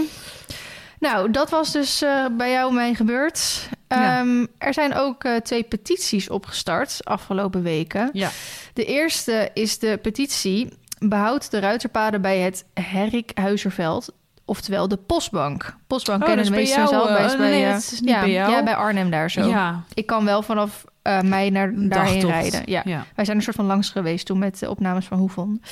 Nou, 1.05 1.31
dat 1.31 1.51
was 1.51 1.73
dus 1.73 2.03
eh, 2.03 2.25
bij 2.37 2.51
jou 2.51 2.73
mijn 2.73 2.97
gebeurd. 2.97 3.69
Ja. 3.89 4.19
Ehm, 4.19 4.47
er 4.59 4.75
zijn 4.75 4.95
ook 4.95 5.25
eh, 5.25 5.37
twee 5.37 5.62
petities 5.62 6.31
opgestart 6.31 7.01
afgelopen 7.03 7.62
weken. 7.62 8.11
Ja. 8.12 8.31
De 8.73 8.85
eerste 8.85 9.51
is 9.55 9.79
de 9.79 9.99
petitie 10.03 10.73
Behoud 10.99 11.51
de 11.51 11.59
ruiterpaden 11.59 12.21
bij 12.21 12.39
het 12.39 12.65
Herrikhuizerveld. 12.75 14.12
Oftewel 14.45 14.89
de 14.89 14.97
postbank. 14.97 15.77
Postbank 15.87 16.21
Oh, 16.21 16.27
kennen 16.27 16.53
de 16.53 16.61
is 16.61 16.75
bij. 16.75 16.97
Bij, 16.97 17.17
eh, 17.21 17.27
is 17.27 17.37
bij, 17.37 17.51
nee, 17.51 17.61
ja, 18.05 18.21
bij 18.21 18.31
jou. 18.31 18.51
Ja, 18.51 18.62
bij 18.62 18.75
Arnhem 18.75 19.11
daar 19.11 19.31
zo. 19.31 19.47
Ja, 19.47 19.83
Ik 19.95 20.06
kan 20.06 20.25
wel 20.25 20.43
vanaf 20.43 20.85
eh 21.03 21.21
mij 21.21 21.51
naar 21.51 21.73
daarheen 21.75 22.27
rijden. 22.27 22.62
Ja. 22.65 22.83
ja. 22.85 23.05
Wij 23.15 23.25
zijn 23.25 23.37
een 23.37 23.43
soort 23.43 23.56
van 23.56 23.67
langs 23.67 23.91
geweest 23.91 24.27
toen 24.27 24.39
met 24.39 24.59
de 24.59 24.71
opnames 24.71 25.06
van 25.06 25.19
Hoefon. 25.19 25.62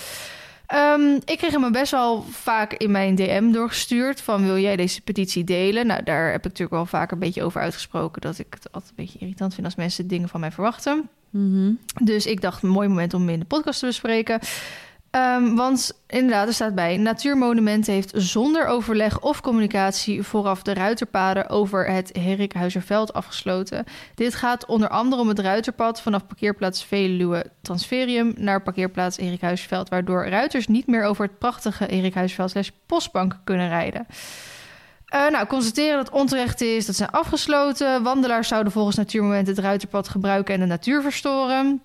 Ehm, 0.73 1.19
ik 1.25 1.39
kreeg 1.39 1.53
hem 1.53 1.73
best 1.73 1.91
wel 1.91 2.23
vaak 2.23 2.73
in 2.73 2.91
mijn 2.91 3.15
DM 3.15 3.51
doorgestuurd 3.51 4.21
van 4.21 4.45
wil 4.45 4.59
jij 4.59 4.77
deze 4.77 5.01
petitie 5.01 5.45
delen? 5.45 5.87
Nou, 5.87 6.03
daar 6.03 6.27
heb 6.27 6.39
ik 6.39 6.45
natuurlijk 6.45 6.71
wel 6.71 6.87
vaak 6.87 7.11
een 7.11 7.19
beetje 7.19 7.43
over 7.43 7.61
uitgesproken 7.61 8.21
dat 8.21 8.39
ik 8.39 8.47
het 8.51 8.73
altijd 8.73 8.91
een 8.91 9.05
beetje 9.05 9.19
irritant 9.19 9.55
vind 9.55 9.67
als 9.67 9.75
mensen 9.75 10.09
dingen 10.09 10.29
van 10.29 10.41
mij 10.41 10.51
verwachten. 10.51 11.09
Mhm. 11.31 11.73
Dus 12.03 12.27
ik 12.27 12.41
dacht 12.41 12.63
een 12.63 12.69
mooi 12.69 12.89
moment 12.89 13.15
om 13.15 13.21
hem 13.21 13.31
in 13.31 13.39
de 13.39 13.45
podcast 13.45 13.79
te 13.79 13.87
bespreken. 13.87 14.41
Ehm, 15.13 15.55
want 15.55 16.03
inderdaad, 16.07 16.47
er 16.47 16.55
staat 16.55 16.75
bij: 16.75 16.97
Natuurmonumenten 16.97 17.93
heeft 17.93 18.13
zonder 18.15 18.67
overleg 18.67 19.21
of 19.21 19.41
communicatie 19.41 20.23
vooraf 20.23 20.63
de 20.63 20.75
ruiterpaden 20.75 21.49
over 21.49 21.91
het 21.91 22.11
Herikhuizerveld 22.13 23.13
afgesloten. 23.13 23.85
Dit 24.15 24.35
gaat 24.35 24.67
onder 24.67 24.89
andere 24.89 25.23
om 25.23 25.29
het 25.29 25.39
ruiterpad 25.39 26.01
vanaf 26.01 26.27
parkeerplaats 26.27 26.85
Veluwe 26.85 27.47
Transferium 27.63 28.33
naar 28.37 28.63
parkeerplaats 28.63 29.17
Herikhuizerveld, 29.17 29.89
waardoor 29.89 30.27
ruiters 30.27 30.67
niet 30.67 30.87
meer 30.87 31.05
over 31.05 31.25
het 31.25 31.39
prachtige 31.39 31.85
Herikhuizerveld 31.85 32.51
slash 32.51 32.71
postbank 32.87 33.39
kunnen 33.45 33.69
rijden. 33.69 34.07
Eh, 35.07 35.29
nou, 35.29 35.47
constateren 35.47 35.97
dat 35.97 36.11
onterecht 36.11 36.61
is, 36.61 36.87
dat 36.87 36.97
zijn 36.97 37.11
afgesloten. 37.11 38.03
Wandelaars 38.03 38.49
zouden 38.49 38.73
volgens 38.73 38.97
Natuurmomenten 38.97 39.55
het 39.55 39.65
ruiterpad 39.65 40.09
gebruiken 40.09 40.55
en 40.55 40.61
de 40.61 40.67
natuur 40.67 41.03
verstoren. 41.03 41.83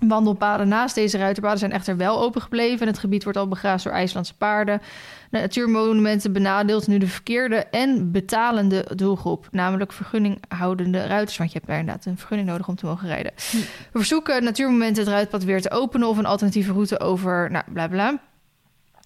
Wandelpaden 0.00 0.68
naast 0.68 0.94
deze 0.94 1.18
ruiterpaden 1.18 1.58
zijn 1.58 1.72
echter 1.72 1.96
wel 1.96 2.20
open 2.20 2.42
gebleven. 2.42 2.80
En 2.80 2.86
het 2.86 2.98
gebied 2.98 3.22
wordt 3.22 3.38
al 3.38 3.48
begraasd 3.48 3.84
door 3.84 3.92
IJslandse 3.92 4.36
paarden. 4.36 4.82
De 5.30 5.38
Natuurmonumenten 5.38 6.32
benadeelt 6.32 6.86
nu 6.86 6.98
de 6.98 7.06
verkeerde 7.06 7.56
en 7.56 8.10
betalende 8.10 8.86
doelgroep. 8.94 9.48
Namelijk 9.50 9.92
vergunninghoudende 9.92 11.06
ruiters. 11.06 11.36
Want 11.36 11.52
je 11.52 11.56
hebt 11.56 11.70
daar 11.70 11.78
inderdaad 11.78 12.06
een 12.06 12.18
vergunning 12.18 12.48
nodig 12.48 12.68
om 12.68 12.76
te 12.76 12.86
mogen 12.86 13.08
rijden. 13.08 13.32
Hm. 13.50 13.56
We 13.92 13.98
verzoeken 13.98 14.44
Natuurmomenten 14.44 15.02
het 15.04 15.12
ruitpad 15.12 15.44
weer 15.44 15.60
te 15.60 15.70
openen... 15.70 16.08
of 16.08 16.18
een 16.18 16.26
alternatieve 16.26 16.72
route 16.72 17.00
over, 17.00 17.50
nou, 17.50 17.64
bla 17.72 17.88
bla. 17.88 18.20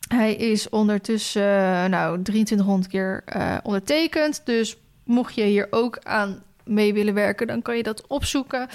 Hij 0.09 0.35
is 0.35 0.69
ondertussen, 0.69 1.43
eh, 1.43 1.85
nou, 1.85 2.23
2300 2.23 2.91
keer 2.91 3.23
eh, 3.25 3.57
ondertekend. 3.63 4.43
Dus 4.45 4.77
mocht 5.05 5.35
je 5.35 5.43
hier 5.43 5.67
ook 5.71 5.99
aan 6.03 6.43
mee 6.65 6.93
willen 6.93 7.15
werken... 7.15 7.47
dan 7.47 7.63
kan 7.63 7.77
je 7.77 7.83
dat 7.83 8.07
opzoeken... 8.07 8.69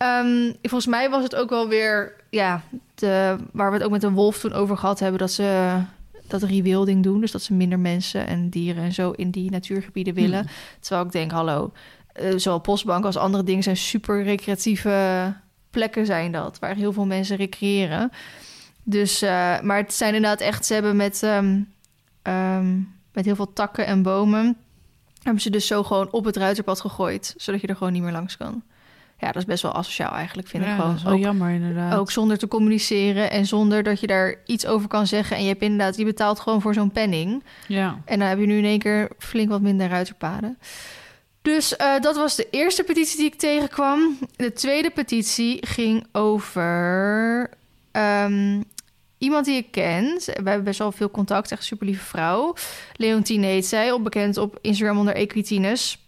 Ehm, 0.00 0.52
volgens 0.62 0.86
mij 0.86 1.10
was 1.10 1.22
het 1.22 1.34
ook 1.34 1.50
wel 1.50 1.68
weer, 1.68 2.14
ja, 2.30 2.62
de, 2.94 3.36
waar 3.52 3.70
we 3.70 3.76
het 3.76 3.84
ook 3.84 3.90
met 3.90 4.00
de 4.00 4.10
wolf 4.10 4.38
toen 4.38 4.52
over 4.52 4.76
gehad 4.76 4.98
hebben, 4.98 5.20
dat 5.20 5.30
ze 5.30 5.78
dat 6.26 6.42
rewilding 6.42 7.02
doen. 7.02 7.20
Dus 7.20 7.30
dat 7.30 7.42
ze 7.42 7.54
minder 7.54 7.78
mensen 7.78 8.26
en 8.26 8.48
dieren 8.48 8.82
en 8.82 8.92
zo 8.92 9.10
in 9.10 9.30
die 9.30 9.50
natuurgebieden 9.50 10.14
willen. 10.14 10.40
Hmm. 10.40 10.50
Terwijl 10.80 11.06
ik 11.06 11.12
denk, 11.12 11.30
hallo, 11.30 11.72
eh, 12.12 12.32
zowel 12.36 12.58
Postbank 12.58 13.04
als 13.04 13.16
andere 13.16 13.44
dingen 13.44 13.62
zijn 13.62 13.76
super 13.76 14.22
recreatieve 14.22 15.34
plekken 15.70 16.06
zijn 16.06 16.32
dat, 16.32 16.58
waar 16.58 16.74
heel 16.74 16.92
veel 16.92 17.06
mensen 17.06 17.36
recreëren. 17.36 18.10
Dus, 18.82 19.22
eh, 19.22 19.60
maar 19.60 19.76
het 19.76 19.94
zijn 19.94 20.14
inderdaad 20.14 20.40
echt, 20.40 20.66
ze 20.66 20.72
hebben 20.74 20.96
met, 20.96 21.22
ehm, 21.22 21.60
ehm, 22.22 22.78
met 23.12 23.24
heel 23.24 23.36
veel 23.36 23.52
takken 23.52 23.86
en 23.86 24.02
bomen, 24.02 24.56
hebben 25.22 25.42
ze 25.42 25.50
dus 25.50 25.66
zo 25.66 25.82
gewoon 25.82 26.08
op 26.10 26.24
het 26.24 26.36
ruiterpad 26.36 26.80
gegooid, 26.80 27.34
zodat 27.36 27.60
je 27.60 27.66
er 27.66 27.76
gewoon 27.76 27.92
niet 27.92 28.02
meer 28.02 28.12
langs 28.12 28.36
kan. 28.36 28.62
Ja, 29.20 29.26
dat 29.26 29.36
is 29.36 29.44
best 29.44 29.62
wel 29.62 29.72
asociaal 29.74 30.12
eigenlijk, 30.12 30.48
vind 30.48 30.64
Ja, 30.64 30.70
ik 30.70 30.76
dat 30.76 30.84
gewoon. 30.84 30.96
is 30.98 31.02
wel 31.02 31.12
Ook, 31.12 31.18
jammer 31.18 31.50
inderdaad. 31.50 31.98
ook 31.98 32.10
zonder 32.10 32.38
te 32.38 32.48
communiceren 32.48 33.30
en 33.30 33.46
zonder 33.46 33.82
dat 33.82 34.00
je 34.00 34.06
daar 34.06 34.34
iets 34.46 34.66
over 34.66 34.88
kan 34.88 35.06
zeggen. 35.06 35.36
En 35.36 35.42
je 35.42 35.48
hebt 35.48 35.62
inderdaad, 35.62 35.96
je 35.96 36.04
betaalt 36.04 36.40
gewoon 36.40 36.60
voor 36.60 36.74
zo'n 36.74 36.90
penning. 36.90 37.42
Ja. 37.68 37.98
En 38.04 38.18
dan 38.18 38.28
heb 38.28 38.38
je 38.38 38.46
nu 38.46 38.58
in 38.58 38.64
één 38.64 38.78
keer 38.78 39.10
flink 39.18 39.48
wat 39.50 39.60
minder 39.60 39.88
ruiterpaden. 39.88 40.58
Dus 41.42 41.76
eh, 41.76 42.00
dat 42.00 42.16
was 42.16 42.36
de 42.36 42.46
eerste 42.50 42.82
petitie 42.84 43.16
die 43.16 43.26
ik 43.26 43.34
tegenkwam. 43.38 44.18
De 44.36 44.52
tweede 44.52 44.90
petitie 44.90 45.66
ging 45.66 46.06
over 46.12 47.50
ehm, 47.92 48.62
iemand 49.18 49.44
die 49.44 49.56
ik 49.56 49.70
ken. 49.70 50.04
We 50.24 50.32
hebben 50.32 50.64
best 50.64 50.78
wel 50.78 50.92
veel 50.92 51.10
contact, 51.10 51.50
echt 51.50 51.60
een 51.60 51.66
super 51.66 51.86
lieve 51.86 52.04
vrouw. 52.04 52.54
Leontine 52.96 53.46
heet 53.46 53.66
zij, 53.66 53.92
op 53.92 54.04
bekend 54.04 54.36
op 54.36 54.58
Instagram 54.60 54.98
onder 54.98 55.14
Equitinus. 55.14 55.98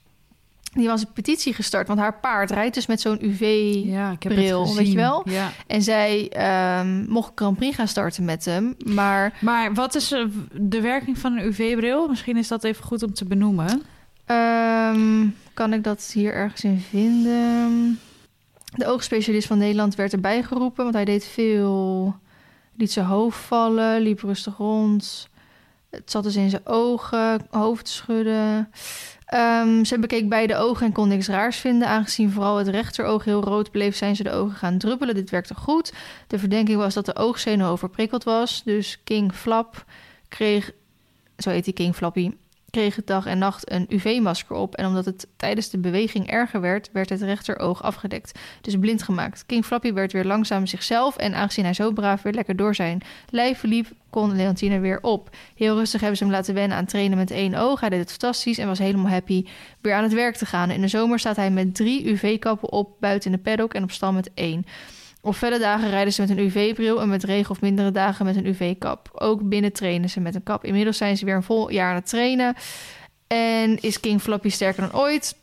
Die 0.73 0.87
was 0.87 1.01
een 1.01 1.13
petitie 1.13 1.55
gestart, 1.55 1.87
want 1.89 2.01
haar 2.01 2.19
paard 2.21 2.51
rijdt 2.51 2.75
dus 2.75 2.87
met 2.87 3.01
zo'n 3.01 3.25
UV... 3.25 3.41
Ja, 3.85 4.17
weet 4.21 4.91
je 4.91 4.95
wel? 4.95 5.23
Ja. 5.29 5.51
En 5.67 5.83
zij 5.83 6.29
ehm, 6.29 7.05
mocht 7.09 7.33
Grand 7.35 7.57
Prix 7.57 7.77
gaan 7.77 7.89
starten 7.89 8.25
met 8.25 8.45
hem. 8.45 8.75
Maar 8.85 9.39
Maar 9.41 9.75
wat 9.75 9.95
is 9.95 10.13
eh, 10.13 10.25
de 10.53 10.81
werking 10.81 11.19
van 11.19 11.39
een 11.39 11.47
UV-bril? 11.47 12.09
Misschien 12.09 12.37
is 12.37 12.49
dat 12.49 12.65
even 12.65 12.85
goed 12.85 13.03
om 13.03 13.15
te 13.15 13.25
benoemen. 13.25 13.83
Ehm, 14.27 15.27
kan 15.55 15.73
ik 15.73 15.85
dat 15.85 16.11
hier 16.15 16.35
ergens 16.35 16.65
in 16.65 16.81
vinden? 16.81 18.01
De 18.77 18.87
oogspecialist 18.87 19.47
van 19.47 19.59
Nederland 19.59 19.95
werd 19.95 20.13
erbij 20.13 20.43
geroepen, 20.43 20.83
want 20.83 20.95
hij 20.95 21.05
deed 21.05 21.25
veel. 21.25 22.15
liet 22.77 22.93
zijn 22.93 23.07
hoofd 23.07 23.39
vallen, 23.39 24.01
liep 24.01 24.21
rustig 24.21 24.57
rond. 24.57 25.29
Het 25.91 26.11
zat 26.11 26.23
dus 26.23 26.37
in 26.37 26.51
zijn 26.51 26.67
ogen, 26.67 27.47
hoofd 27.51 27.89
schudden. 27.89 28.71
Ehm, 29.33 29.85
ze 29.85 29.99
bekeek 29.99 30.29
beide 30.29 30.57
ogen 30.57 30.87
en 30.87 30.93
kon 30.93 31.09
niks 31.09 31.29
raars 31.29 31.57
vinden. 31.57 31.89
Aangezien 31.89 32.31
vooral 32.31 32.57
het 32.57 32.69
rechteroog 32.69 33.25
heel 33.25 33.43
rood 33.43 33.71
bleef, 33.71 33.97
zijn 33.97 34.17
ze 34.17 34.23
de 34.23 34.31
ogen 34.31 34.57
gaan 34.57 34.79
druppelen. 34.79 35.15
Dit 35.15 35.31
werkte 35.31 35.55
goed. 35.55 35.93
De 36.27 36.39
verdenking 36.39 36.79
was 36.79 36.95
dat 36.95 37.07
de 37.07 37.17
oogzenuw 37.17 37.67
overprikkeld 37.67 38.25
was. 38.25 38.63
Dus 38.65 39.01
King 39.05 39.35
Flap 39.35 39.85
kreeg, 40.29 40.71
zo 41.39 41.51
heet 41.51 41.65
hij 41.65 41.75
King 41.75 41.95
Flappy, 41.95 42.31
kreeg 42.73 42.97
het 42.97 43.07
dag 43.07 43.27
en 43.27 43.39
nacht 43.39 43.71
een 43.71 43.87
UV-masker 43.89 44.57
op. 44.57 44.75
En 44.75 44.87
omdat 44.87 45.05
het 45.05 45.27
tijdens 45.37 45.71
de 45.71 45.79
beweging 45.79 46.31
erger 46.31 46.61
werd, 46.61 46.91
werd 46.93 47.09
het 47.09 47.23
rechteroog 47.23 47.83
afgedekt. 47.83 48.39
Dus 48.61 48.77
blind 48.77 49.03
gemaakt. 49.03 49.47
King 49.47 49.65
Flappy 49.65 49.93
werd 49.93 50.13
weer 50.13 50.25
langzaam 50.25 50.67
zichzelf. 50.67 51.17
En 51.17 51.35
aangezien 51.35 51.65
hij 51.65 51.75
zo 51.75 51.93
braaf 51.93 52.23
weer 52.23 52.33
lekker 52.33 52.57
door 52.57 52.75
zijn 52.75 53.01
lijf 53.31 53.63
liep, 53.63 53.87
kon 54.11 54.37
Leontine 54.37 54.79
weer 54.79 54.99
op. 55.03 55.37
Heel 55.55 55.77
rustig 55.77 56.01
hebben 56.01 56.19
ze 56.19 56.25
hem 56.25 56.33
laten 56.33 56.55
wennen 56.55 56.77
aan 56.77 56.87
trainen 56.87 57.19
met 57.19 57.31
één 57.31 57.55
oog. 57.55 57.81
Hij 57.81 57.89
deed 57.89 58.01
het 58.01 58.11
fantastisch 58.11 58.59
en 58.59 58.67
was 58.67 58.79
helemaal 58.79 59.11
happy 59.11 59.47
weer 59.81 59.95
aan 59.95 60.03
het 60.03 60.13
werk 60.13 60.37
te 60.37 60.47
gaan. 60.47 60.71
In 60.71 60.81
de 60.81 60.89
zomer 60.89 61.19
staat 61.19 61.37
hij 61.37 61.51
met 61.51 61.75
drie 61.75 62.11
UV-kappen 62.11 62.73
op 62.73 62.97
buiten 63.01 63.31
in 63.31 63.37
de 63.37 63.43
paddock 63.43 63.75
en 63.75 63.83
op 63.83 63.91
stal 63.91 64.13
met 64.13 64.31
één. 64.35 64.67
Op 65.25 65.35
felle 65.35 65.59
dagen 65.59 65.91
rijden 65.91 66.13
ze 66.13 66.21
met 66.21 66.31
een 66.31 66.39
UV-bril 66.39 67.01
en 67.01 67.09
met 67.09 67.25
regen 67.25 67.51
of 67.51 67.61
mindere 67.61 67.91
dagen 67.91 68.25
met 68.25 68.37
een 68.37 68.47
UV-kap. 68.47 69.11
Ook 69.13 69.49
binnen 69.49 69.73
trainen 69.73 70.11
ze 70.11 70.21
met 70.21 70.35
een 70.35 70.43
kap. 70.43 70.65
Inmiddels 70.65 70.97
zijn 70.97 71.17
ze 71.17 71.25
weer 71.25 71.35
een 71.35 71.43
vol 71.43 71.71
jaar 71.71 71.89
aan 71.89 71.95
het 71.95 72.09
trainen. 72.09 72.55
En 73.27 73.81
is 73.81 74.01
King 74.01 74.21
Floppy 74.21 74.49
sterker 74.49 74.91
dan 74.91 75.01
ooit. 75.01 75.37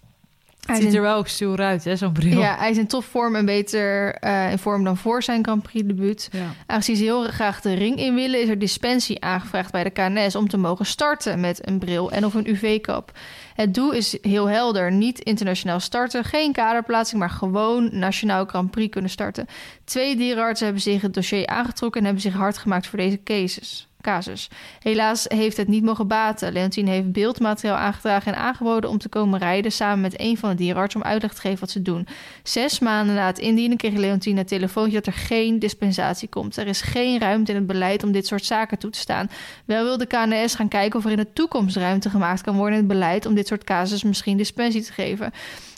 Het 0.73 0.83
ziet 0.83 0.93
er 0.93 1.01
wel 1.01 1.15
ook 1.15 1.27
stoer 1.27 1.59
uit, 1.59 1.83
hè, 1.83 1.95
zo'n 1.95 2.11
bril. 2.11 2.39
Ja, 2.39 2.55
hij 2.57 2.69
is 2.69 2.77
in 2.77 2.88
topvorm 2.88 3.35
en 3.35 3.45
beter 3.45 4.15
eh, 4.15 4.51
in 4.51 4.59
vorm 4.59 4.83
dan 4.83 4.97
voor 4.97 5.23
zijn 5.23 5.43
Grand 5.43 5.63
Prix 5.63 5.88
debuut. 5.88 6.29
Ja. 6.31 6.53
Aangezien 6.65 6.95
ze 6.95 7.03
heel 7.03 7.23
graag 7.23 7.61
de 7.61 7.73
ring 7.73 7.97
in 7.97 8.15
willen, 8.15 8.41
is 8.41 8.49
er 8.49 8.59
dispensie 8.59 9.21
aangevraagd 9.21 9.71
bij 9.71 9.83
de 9.83 9.89
KNS 9.89 10.35
om 10.35 10.49
te 10.49 10.57
mogen 10.57 10.85
starten 10.85 11.39
met 11.39 11.67
een 11.67 11.79
bril 11.79 12.11
en 12.11 12.25
of 12.25 12.33
een 12.33 12.49
UV-kap. 12.49 13.11
Het 13.55 13.73
doel 13.73 13.91
is 13.91 14.17
heel 14.21 14.49
helder: 14.49 14.91
niet 14.91 15.19
internationaal 15.19 15.79
starten, 15.79 16.23
geen 16.23 16.51
kaderplaatsing, 16.51 17.19
maar 17.19 17.29
gewoon 17.29 17.89
nationaal 17.91 18.45
Grand 18.45 18.71
Prix 18.71 18.91
kunnen 18.91 19.11
starten. 19.11 19.45
Twee 19.83 20.15
dierenartsen 20.15 20.65
hebben 20.65 20.83
zich 20.83 21.01
het 21.01 21.13
dossier 21.13 21.47
aangetrokken 21.47 21.99
en 21.99 22.05
hebben 22.05 22.23
zich 22.23 22.33
hard 22.33 22.57
gemaakt 22.57 22.88
voor 22.88 22.99
deze 22.99 23.23
cases. 23.23 23.88
Casus. 24.01 24.50
Helaas 24.79 25.25
heeft 25.27 25.58
het 25.58 25.68
niet 25.68 25.84
mogen 25.84 26.08
baten. 26.08 26.53
Leontine 26.53 26.89
heeft 26.89 27.12
beeldmateriaal 27.12 27.77
aangedragen 27.77 28.34
en 28.34 28.39
aangeboden 28.39 28.89
om 28.89 28.98
te 28.98 29.10
komen 29.10 29.39
rijden 29.39 29.72
samen 29.72 30.01
met 30.01 30.20
een 30.20 30.38
van 30.38 30.50
de 30.50 30.56
dierenartsen 30.56 31.01
om 31.01 31.08
uitleg 31.08 31.34
te 31.34 31.41
geven 31.41 31.60
wat 31.60 31.70
ze 31.70 31.82
doen. 31.82 32.08
Zes 32.44 32.79
maanden 32.79 33.15
na 33.15 33.25
het 33.25 33.39
indienen 33.39 33.77
kreeg 33.77 33.94
Leontine 33.94 34.39
een 34.39 34.46
telefoontje 34.46 35.01
dat 35.01 35.06
er 35.06 35.20
geen 35.20 35.60
dispensatie 35.60 36.29
komt. 36.29 36.58
Er 36.58 36.68
is 36.68 36.82
geen 36.82 37.20
ruimte 37.20 37.51
in 37.51 37.58
het 37.58 37.68
beleid 37.68 38.03
om 38.03 38.12
dit 38.12 38.27
soort 38.27 38.46
zaken 38.46 38.79
toe 38.79 38.89
te 38.89 39.00
staan. 39.00 39.29
Wel 39.65 39.84
wil 39.84 39.98
de 39.98 40.06
KNS 40.06 40.56
gaan 40.56 40.68
kijken 40.68 41.00
of 41.00 41.06
er 41.06 41.12
in 41.12 41.18
de 41.18 41.34
toekomst 41.34 41.75
ruimte 41.75 42.10
gemaakt 42.10 42.41
kan 42.41 42.56
worden 42.56 42.74
in 42.74 42.84
het 42.84 42.94
beleid 42.94 43.25
om 43.25 43.36
dit 43.36 43.48
soort 43.48 43.63
casus 43.63 44.03
misschien 44.03 44.38
dispensie 44.38 44.84
te 44.84 44.94
geven. 44.94 45.32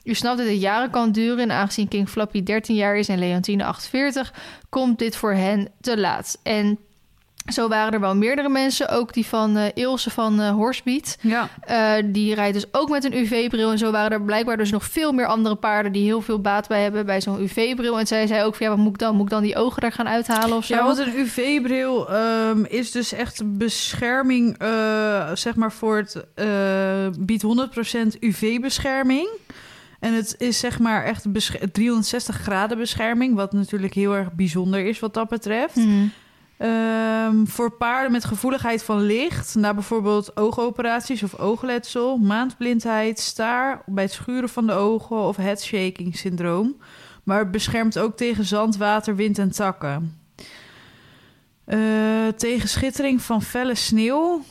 U 0.03 0.13
snapt 0.13 0.37
dat 0.37 0.47
het 0.47 0.61
jaren 0.61 0.89
kan 0.89 1.11
duren 1.11 1.39
en 1.39 1.51
aangezien 1.51 1.87
King 1.87 2.09
Flappy 2.09 2.43
13 2.43 2.75
jaar 2.75 2.97
is 2.97 3.07
en 3.07 3.19
Leontine 3.19 3.63
48, 3.63 4.33
komt 4.69 4.99
dit 4.99 5.15
voor 5.15 5.33
hen 5.33 5.67
te 5.81 5.99
laat. 5.99 6.39
En 6.43 6.79
zo 7.53 7.67
waren 7.67 7.93
er 7.93 7.99
wel 7.99 8.15
meerdere 8.15 8.49
mensen, 8.49 8.89
ook 8.89 9.13
die 9.13 9.25
van 9.25 9.57
eh, 9.57 9.65
Ilse 9.73 10.09
van 10.09 10.47
Horsbeat. 10.49 11.17
Ja. 11.21 11.49
Eh, 11.61 11.93
die 12.05 12.35
rijdt 12.35 12.53
dus 12.53 12.65
ook 12.71 12.89
met 12.89 13.03
een 13.03 13.17
UV-bril. 13.17 13.71
En 13.71 13.77
zo 13.77 13.91
waren 13.91 14.11
er 14.11 14.21
blijkbaar 14.21 14.57
dus 14.57 14.71
nog 14.71 14.83
veel 14.83 15.11
meer 15.11 15.25
andere 15.25 15.55
paarden 15.55 15.91
die 15.91 16.03
heel 16.05 16.21
veel 16.21 16.41
baat 16.41 16.67
bij 16.67 16.81
hebben 16.83 17.05
bij 17.05 17.21
zo'n 17.21 17.41
UV-bril. 17.41 17.99
En 17.99 18.07
zij 18.07 18.27
zei 18.27 18.43
ook 18.43 18.55
van 18.55 18.65
ja, 18.65 18.71
wat 18.71 18.81
moet 18.81 18.93
ik 18.93 18.99
dan? 18.99 19.15
Moet 19.15 19.23
ik 19.25 19.29
dan 19.31 19.41
die 19.41 19.55
ogen 19.55 19.81
daar 19.81 19.91
gaan 19.91 20.07
uithalen 20.07 20.57
of 20.57 20.65
zo? 20.65 20.75
Ja, 20.75 20.83
want 20.83 20.97
een 20.97 21.17
UV-bril 21.19 22.09
ehm, 22.09 22.63
is 22.63 22.91
dus 22.91 23.13
echt 23.13 23.57
bescherming, 23.57 24.55
zeg 25.33 25.55
maar 25.55 25.71
voor 25.71 25.97
het, 25.97 26.25
biedt 27.19 27.43
100% 27.43 28.19
UV-bescherming. 28.19 29.27
En 29.99 30.13
het 30.13 30.35
is 30.37 30.59
zeg 30.59 30.79
maar 30.79 31.03
echt 31.03 31.31
besche- 31.31 31.71
360 31.71 32.35
graden 32.35 32.77
bescherming, 32.77 33.35
wat 33.35 33.51
natuurlijk 33.53 33.93
heel 33.93 34.15
erg 34.15 34.31
bijzonder 34.33 34.85
is 34.85 34.99
wat 34.99 35.13
dat 35.13 35.29
betreft. 35.29 35.75
Mhm. 35.75 36.05
Ehm, 36.61 37.45
voor 37.45 37.71
paarden 37.71 38.11
met 38.11 38.25
gevoeligheid 38.25 38.83
van 38.83 39.01
licht, 39.01 39.55
na 39.55 39.73
bijvoorbeeld 39.73 40.37
oogoperaties 40.37 41.23
of 41.23 41.39
oogletsel, 41.39 42.17
maandblindheid, 42.17 43.19
staar, 43.19 43.81
bij 43.85 44.03
het 44.03 44.13
schuren 44.13 44.49
van 44.49 44.67
de 44.67 44.73
ogen 44.73 45.17
of 45.17 45.35
headshaking 45.35 46.15
syndroom. 46.15 46.77
Maar 47.23 47.39
het 47.39 47.51
beschermt 47.51 47.99
ook 47.99 48.17
tegen 48.17 48.45
zand, 48.45 48.77
water, 48.77 49.15
wind 49.15 49.37
en 49.37 49.51
takken. 49.51 50.19
Eh, 51.65 51.79
tegen 52.37 52.69
schittering 52.69 53.21
van 53.21 53.41
felle 53.41 53.75
sneeuw 53.75 54.41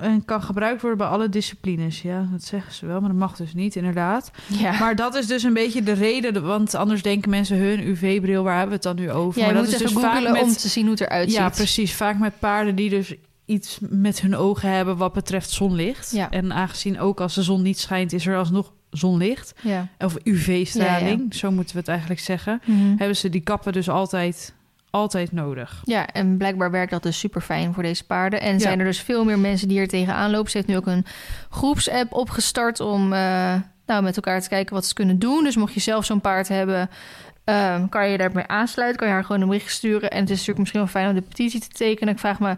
en 0.00 0.24
kan 0.24 0.42
gebruikt 0.42 0.80
worden 0.80 0.98
bij 0.98 1.08
alle 1.08 1.28
disciplines. 1.28 2.02
Ja, 2.02 2.28
dat 2.32 2.42
zeggen 2.44 2.72
ze 2.72 2.86
wel, 2.86 3.00
maar 3.00 3.08
dat 3.08 3.18
mag 3.18 3.36
dus 3.36 3.54
niet, 3.54 3.76
inderdaad. 3.76 4.30
Ja, 4.46 4.78
Maar 4.78 4.96
dat 4.96 5.14
is 5.14 5.26
dus 5.26 5.42
een 5.42 5.52
beetje 5.54 5.82
de 5.82 5.92
reden, 5.92 6.46
want 6.46 6.74
anders 6.74 7.02
denken 7.02 7.30
mensen 7.30 7.56
hun 7.58 7.86
UV-bril, 7.88 8.42
waar 8.42 8.58
hebben 8.58 8.80
we 8.80 8.88
het 8.88 8.96
dan 8.96 9.06
nu 9.06 9.10
over? 9.12 9.40
ja 9.40 9.46
maar 9.46 9.54
dat 9.54 9.68
is 9.68 9.78
dus 9.78 9.92
vaak 9.92 10.12
googlen 10.14 10.40
om 10.40 10.46
met 10.48 10.60
te 10.60 10.68
zien 10.68 10.82
hoe 10.82 10.92
het 10.92 11.00
eruit 11.00 11.32
ja, 11.32 11.46
ziet. 11.46 11.56
precies. 11.56 11.94
Vaak 11.94 12.18
met 12.18 12.38
paarden 12.38 12.74
die 12.74 12.90
dus 12.90 13.14
iets 13.44 13.78
met 13.80 14.20
hun 14.20 14.36
ogen 14.36 14.70
hebben 14.70 14.96
wat 14.96 15.12
betreft 15.12 15.50
zonlicht. 15.50 16.10
Ja. 16.10 16.30
En 16.30 16.52
aangezien 16.52 17.00
ook 17.00 17.20
als 17.20 17.34
de 17.34 17.42
zon 17.42 17.62
niet 17.62 17.78
schijnt, 17.78 18.12
is 18.12 18.26
er 18.26 18.36
alsnog 18.36 18.72
zonlicht. 18.90 19.54
Ja. 19.62 19.88
Of 19.98 20.16
UV-straling, 20.24 21.26
Ja, 21.30 21.38
zo 21.38 21.50
moeten 21.50 21.74
we 21.74 21.80
het 21.80 21.88
eigenlijk 21.88 22.20
zeggen. 22.20 22.60
Mhm. 22.64 22.96
Hebben 22.96 23.16
ze 23.16 23.28
die 23.28 23.40
kappen 23.40 23.72
dus 23.72 23.88
altijd, 23.88 24.54
altijd 24.96 25.32
nodig. 25.32 25.80
Ja, 25.84 26.06
en 26.06 26.36
blijkbaar 26.36 26.70
werkt 26.70 26.90
dat 26.90 27.02
dus 27.02 27.18
super 27.18 27.40
fijn 27.40 27.74
voor 27.74 27.82
deze 27.82 28.04
paarden. 28.06 28.40
En 28.40 28.52
Ja. 28.52 28.58
zijn 28.58 28.78
er 28.78 28.84
dus 28.84 29.00
veel 29.00 29.24
meer 29.24 29.38
mensen 29.38 29.68
die 29.68 29.80
er 29.80 29.88
tegenaan 29.88 30.30
lopen. 30.30 30.50
Ze 30.50 30.56
heeft 30.56 30.68
nu 30.68 30.76
ook 30.76 30.86
een 30.86 31.04
groepsapp 31.50 32.12
opgestart 32.12 32.80
om 32.80 33.12
eh, 33.12 33.54
nou, 33.86 34.02
met 34.02 34.16
elkaar 34.16 34.40
te 34.40 34.48
kijken 34.48 34.74
wat 34.74 34.86
ze 34.86 34.94
kunnen 34.94 35.18
doen. 35.18 35.44
Dus 35.44 35.56
mocht 35.56 35.74
je 35.74 35.80
zelf 35.80 36.04
zo'n 36.04 36.20
paard 36.20 36.48
hebben, 36.48 36.90
ehm, 37.44 37.88
kan 37.88 38.08
je 38.10 38.18
daarbij 38.18 38.46
aansluiten. 38.46 38.98
Kan 38.98 39.08
je 39.08 39.14
haar 39.14 39.24
gewoon 39.24 39.40
een 39.42 39.48
bericht 39.48 39.70
sturen. 39.70 40.10
En 40.10 40.20
het 40.20 40.24
is 40.30 40.30
natuurlijk 40.30 40.58
misschien 40.58 40.80
wel 40.80 40.88
fijn 40.90 41.08
om 41.08 41.14
de 41.14 41.20
petitie 41.28 41.60
te 41.60 41.68
tekenen. 41.68 42.14
Ik 42.14 42.20
vraag 42.20 42.40
me 42.40 42.56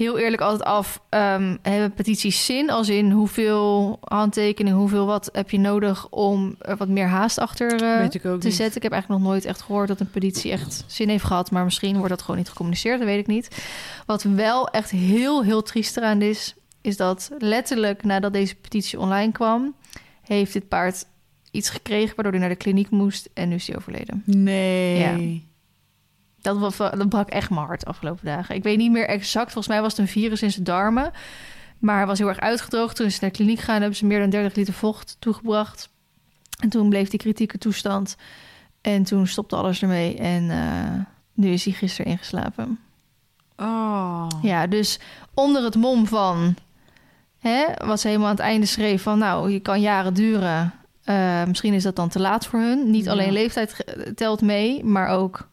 heel 0.00 0.18
eerlijk 0.18 0.42
altijd 0.42 0.62
af, 0.62 1.02
ehm, 1.08 1.56
hebben 1.62 1.92
petities 1.92 2.44
zin? 2.44 2.70
Als 2.70 2.88
in 2.88 3.10
hoeveel 3.10 3.98
handtekeningen, 4.00 4.78
hoeveel 4.78 5.06
wat 5.06 5.28
heb 5.32 5.50
je 5.50 5.58
nodig 5.58 6.08
om 6.08 6.54
er 6.58 6.76
wat 6.76 6.88
meer 6.88 7.06
haast 7.06 7.38
achter 7.38 7.72
eh, 7.72 8.08
te 8.08 8.28
niet. 8.40 8.54
zetten. 8.54 8.76
Ik 8.76 8.82
heb 8.82 8.92
eigenlijk 8.92 9.22
nog 9.22 9.30
nooit 9.30 9.44
echt 9.44 9.62
gehoord 9.62 9.88
dat 9.88 10.00
een 10.00 10.10
petitie 10.10 10.50
echt 10.50 10.84
zin 10.86 11.08
heeft 11.08 11.24
gehad. 11.24 11.50
Maar 11.50 11.64
misschien 11.64 11.94
wordt 11.96 12.08
dat 12.08 12.20
gewoon 12.20 12.36
niet 12.36 12.48
gecommuniceerd, 12.48 12.98
dat 12.98 13.08
weet 13.08 13.18
ik 13.18 13.26
niet. 13.26 13.62
Wat 14.06 14.22
wel 14.22 14.68
echt 14.68 14.90
heel, 14.90 15.44
heel 15.44 15.62
triest 15.62 15.96
eraan 15.96 16.22
is... 16.22 16.54
is 16.80 16.96
dat 16.96 17.30
letterlijk 17.38 18.04
nadat 18.04 18.32
deze 18.32 18.54
petitie 18.54 18.98
online 18.98 19.32
kwam... 19.32 19.74
heeft 20.22 20.52
dit 20.52 20.68
paard 20.68 21.04
iets 21.50 21.70
gekregen 21.70 22.14
waardoor 22.14 22.32
hij 22.32 22.40
naar 22.40 22.50
de 22.50 22.64
kliniek 22.64 22.90
moest... 22.90 23.28
en 23.34 23.48
nu 23.48 23.54
is 23.54 23.66
hij 23.66 23.76
overleden. 23.76 24.22
Nee. 24.26 25.48
Dat, 26.40 26.58
was, 26.58 26.76
dat 26.76 27.08
brak 27.08 27.28
echt 27.28 27.50
mijn 27.50 27.66
hart 27.66 27.80
de 27.80 27.86
afgelopen 27.86 28.24
dagen. 28.24 28.54
Ik 28.54 28.62
weet 28.62 28.78
niet 28.78 28.90
meer 28.90 29.08
exact. 29.08 29.52
Volgens 29.52 29.68
mij 29.68 29.80
was 29.80 29.90
het 29.90 30.00
een 30.00 30.08
virus 30.08 30.42
in 30.42 30.50
zijn 30.52 30.64
darmen. 30.64 31.10
Maar 31.78 31.96
hij 31.96 32.06
was 32.06 32.18
heel 32.18 32.28
erg 32.28 32.40
uitgedroogd. 32.40 32.96
Toen 32.96 33.06
is 33.06 33.12
hij 33.12 33.20
naar 33.20 33.30
de 33.30 33.36
kliniek 33.36 33.58
gegaan. 33.58 33.80
Hebben 33.80 33.96
ze 33.96 34.06
meer 34.06 34.20
dan 34.20 34.30
30 34.30 34.54
liter 34.54 34.74
vocht 34.74 35.16
toegebracht. 35.18 35.88
En 36.60 36.68
toen 36.68 36.88
bleef 36.88 37.08
die 37.08 37.18
kritieke 37.18 37.58
toestand. 37.58 38.16
En 38.80 39.02
toen 39.02 39.26
stopte 39.26 39.56
alles 39.56 39.82
ermee. 39.82 40.16
En 40.16 40.50
eh, 40.50 41.00
nu 41.34 41.50
is 41.50 41.64
hij 41.64 41.72
gisteren 41.74 42.10
ingeslapen. 42.12 42.78
Oh. 43.56 44.26
Ja, 44.42 44.66
dus 44.66 44.98
onder 45.34 45.64
het 45.64 45.74
mom 45.74 46.06
van... 46.06 46.54
Hè, 47.38 47.64
wat 47.84 48.00
ze 48.00 48.06
helemaal 48.06 48.28
aan 48.28 48.34
het 48.34 48.44
einde 48.44 48.66
schreef 48.66 49.02
van... 49.02 49.18
nou, 49.18 49.50
je 49.50 49.60
kan 49.60 49.80
jaren 49.80 50.14
duren. 50.14 50.72
Eh, 51.04 51.44
misschien 51.44 51.74
is 51.74 51.82
dat 51.82 51.96
dan 51.96 52.08
te 52.08 52.20
laat 52.20 52.46
voor 52.46 52.60
hun. 52.60 52.90
Niet 52.90 53.04
Ja. 53.04 53.10
alleen 53.10 53.32
leeftijd 53.32 53.84
telt 54.14 54.40
mee, 54.40 54.84
maar 54.84 55.08
ook 55.08 55.48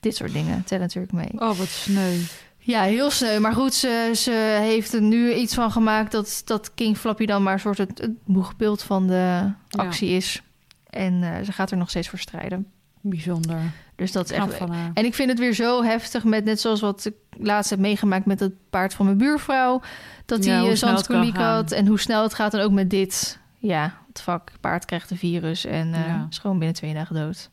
dit 0.00 0.16
soort 0.16 0.32
dingen 0.32 0.64
tellen 0.64 0.82
natuurlijk 0.84 1.12
mee. 1.12 1.30
Oh, 1.48 1.58
wat 1.58 1.68
sneu. 1.68 2.16
Ja, 2.58 2.82
heel 2.82 3.10
sneu. 3.10 3.38
Maar 3.38 3.52
goed, 3.52 3.74
ze, 3.74 4.10
ze 4.14 4.58
heeft 4.60 4.92
er 4.94 5.02
nu 5.02 5.34
iets 5.34 5.54
van 5.54 5.70
gemaakt... 5.72 6.12
dat, 6.12 6.42
dat 6.44 6.74
King 6.74 6.96
Flappy 6.98 7.26
dan 7.26 7.42
maar 7.42 7.52
een 7.52 7.60
soort 7.60 7.78
het, 7.78 7.98
het 7.98 8.24
boegbeeld 8.24 8.82
van 8.82 9.06
de 9.06 9.50
actie 9.70 10.08
is. 10.10 10.42
En 10.90 11.22
eh, 11.22 11.44
ze 11.44 11.52
gaat 11.52 11.70
er 11.70 11.76
nog 11.76 11.88
steeds 11.90 12.08
voor 12.08 12.18
strijden. 12.18 12.66
Bijzonder. 13.00 13.58
Dus 13.96 14.12
dat 14.12 14.30
is 14.30 14.36
echt... 14.36 14.54
van 14.54 14.70
haar. 14.70 14.90
En 14.94 15.04
ik 15.04 15.14
vind 15.14 15.28
het 15.30 15.38
weer 15.38 15.52
zo 15.54 15.82
heftig 15.82 16.24
met 16.24 16.44
net 16.44 16.60
zoals 16.60 16.80
wat 16.80 17.04
ik 17.04 17.14
laatst 17.38 17.70
heb 17.70 17.78
meegemaakt 17.78 18.26
met 18.26 18.40
het 18.40 18.52
paard 18.70 18.94
van 18.94 19.04
mijn 19.04 19.18
buurvrouw. 19.18 19.80
Dat 20.24 20.44
Ja, 20.44 20.62
hij 20.64 20.76
zandkoliek 20.76 21.34
gaan. 21.36 21.54
had 21.54 21.72
en 21.72 21.86
hoe 21.86 22.00
snel 22.00 22.22
het 22.22 22.34
gaat. 22.34 22.54
En 22.54 22.60
ook 22.60 22.72
met 22.72 22.90
dit. 22.90 23.38
Ja, 23.58 23.98
het 24.08 24.20
vak. 24.20 24.50
Paard 24.60 24.84
krijgt 24.84 25.10
een 25.10 25.16
virus 25.16 25.64
en 25.64 25.94
eh, 25.94 26.06
Ja. 26.06 26.26
is 26.30 26.38
gewoon 26.38 26.58
binnen 26.58 26.76
twee 26.76 26.94
dagen 26.94 27.14
dood. 27.14 27.50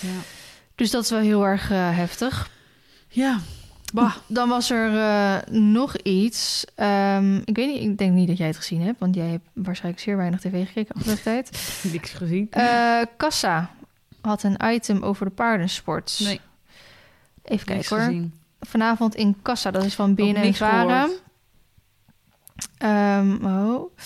Ja. 0.00 0.08
Dus 0.78 0.90
dat 0.90 1.04
is 1.04 1.10
wel 1.10 1.20
heel 1.20 1.46
erg 1.46 1.70
eh, 1.70 1.96
heftig. 1.96 2.50
ja. 3.08 3.38
Bah. 3.92 4.14
Dan 4.26 4.48
was 4.48 4.70
er 4.70 4.98
eh, 4.98 5.36
nog 5.54 5.96
iets. 5.96 6.64
Ehm, 6.74 7.36
ik 7.44 7.56
weet 7.56 7.66
niet, 7.66 7.82
ik 7.82 7.98
denk 7.98 8.12
niet 8.12 8.28
dat 8.28 8.36
jij 8.36 8.46
het 8.46 8.56
gezien 8.56 8.80
hebt, 8.82 8.98
want 8.98 9.14
jij 9.14 9.26
hebt 9.26 9.48
waarschijnlijk 9.52 10.02
zeer 10.04 10.16
weinig 10.16 10.40
tv 10.40 10.66
gekeken 10.66 10.94
afgelopen 10.94 11.22
tijd. 11.22 11.50
Niks 11.92 12.12
gezien. 12.12 12.46
Eh, 12.50 13.00
Kassa 13.16 13.70
had 14.20 14.42
een 14.42 14.56
item 14.64 15.02
over 15.02 15.26
de 15.26 15.32
paardensport. 15.32 16.18
Nee, 16.22 16.40
Even 17.42 17.74
niks 17.74 17.88
kijken 17.88 17.96
hoor. 17.96 18.04
gezien. 18.06 18.34
Vanavond 18.60 19.14
in 19.14 19.36
Kassa, 19.42 19.70
dat 19.70 19.84
is 19.84 19.94
van 19.94 20.14
Binnen 20.14 20.36
en 20.36 20.42
niks 20.42 20.58
Vara. 20.58 21.00
gehoord. 21.02 21.22
Ehm, 22.78 23.44
oh. 23.46 23.96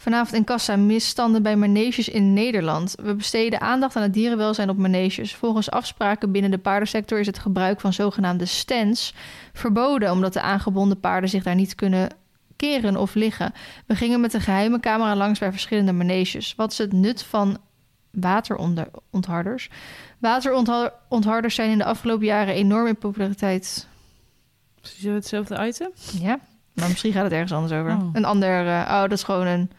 Vanavond 0.00 0.34
in 0.34 0.44
Kassa 0.44 0.76
misstanden 0.76 1.42
bij 1.42 1.56
maneges 1.56 2.08
in 2.08 2.32
Nederland. 2.32 2.94
We 3.02 3.14
besteden 3.14 3.60
aandacht 3.60 3.96
aan 3.96 4.02
het 4.02 4.12
dierenwelzijn 4.12 4.70
op 4.70 4.76
maneges. 4.76 5.34
Volgens 5.34 5.70
afspraken 5.70 6.32
binnen 6.32 6.50
de 6.50 6.58
paardensector 6.58 7.18
is 7.18 7.26
het 7.26 7.38
gebruik 7.38 7.80
van 7.80 7.92
zogenaamde 7.92 8.44
stands 8.44 9.14
verboden, 9.52 10.10
omdat 10.10 10.32
de 10.32 10.40
aangebonden 10.40 11.00
paarden 11.00 11.30
zich 11.30 11.42
daar 11.42 11.54
niet 11.54 11.74
kunnen 11.74 12.08
keren 12.56 12.96
of 12.96 13.14
liggen. 13.14 13.52
We 13.86 13.96
gingen 13.96 14.20
met 14.20 14.34
een 14.34 14.40
geheime 14.40 14.80
camera 14.80 15.16
langs 15.16 15.38
bij 15.38 15.50
verschillende 15.50 15.92
maneges. 15.92 16.54
Wat 16.56 16.72
is 16.72 16.78
het 16.78 16.92
nut 16.92 17.22
van 17.22 17.58
waterontharders? 18.10 19.70
Waterontharders 20.18 21.54
zijn 21.54 21.70
in 21.70 21.78
de 21.78 21.84
afgelopen 21.84 22.26
jaren 22.26 22.54
enorm 22.54 22.86
in 22.86 22.96
populariteit 22.96 23.88
Precies 24.80 25.04
hetzelfde 25.04 25.66
item? 25.66 25.90
ja, 26.20 26.38
maar 26.72 26.88
misschien 26.88 27.12
gaat 27.12 27.24
het 27.24 27.32
ergens 27.32 27.52
anders 27.52 27.72
over. 27.72 27.92
Oh. 27.92 28.08
Een 28.12 28.24
ander... 28.24 28.66
eh, 28.66 28.80
oh, 28.80 29.00
dat 29.00 29.12
is 29.12 29.22
gewoon 29.22 29.46
een... 29.46 29.70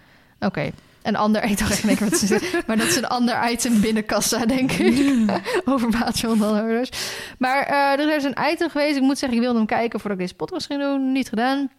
Oké. 0.45 0.71
Een 1.01 1.15
ander... 1.15 1.43
Ik 1.51 1.57
dacht 1.57 1.71
echt, 1.71 1.83
nee, 1.83 1.97
wat? 1.99 2.65
Maar 2.67 2.77
dat 2.77 2.87
is 2.87 2.95
een 2.95 3.07
ander 3.07 3.51
item 3.51 3.81
binnen 3.81 4.05
kassa, 4.05 4.45
denk 4.45 4.71
ik. 4.71 5.29
over 5.71 5.91
wateronderhouders. 5.91 6.89
Maar 7.37 7.63
eh, 7.63 8.05
er 8.05 8.15
is 8.15 8.23
een 8.23 8.37
item 8.51 8.69
geweest. 8.69 8.95
Ik 8.95 9.01
moet 9.01 9.17
zeggen, 9.17 9.37
ik 9.37 9.43
wilde 9.43 9.57
hem 9.57 9.67
kijken 9.67 9.99
voordat 9.99 10.19
ik 10.19 10.25
deze 10.25 10.35
podcast 10.35 10.65
ging 10.65 10.81
doen. 10.81 11.11
Niet 11.11 11.29
gedaan. 11.29 11.69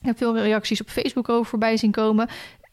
Ik 0.00 0.06
heb 0.06 0.16
veel 0.16 0.38
reacties 0.38 0.80
op 0.80 0.88
Facebook 0.88 1.28
over 1.28 1.46
voorbij 1.46 1.76
zien 1.76 1.90
komen. 1.90 2.28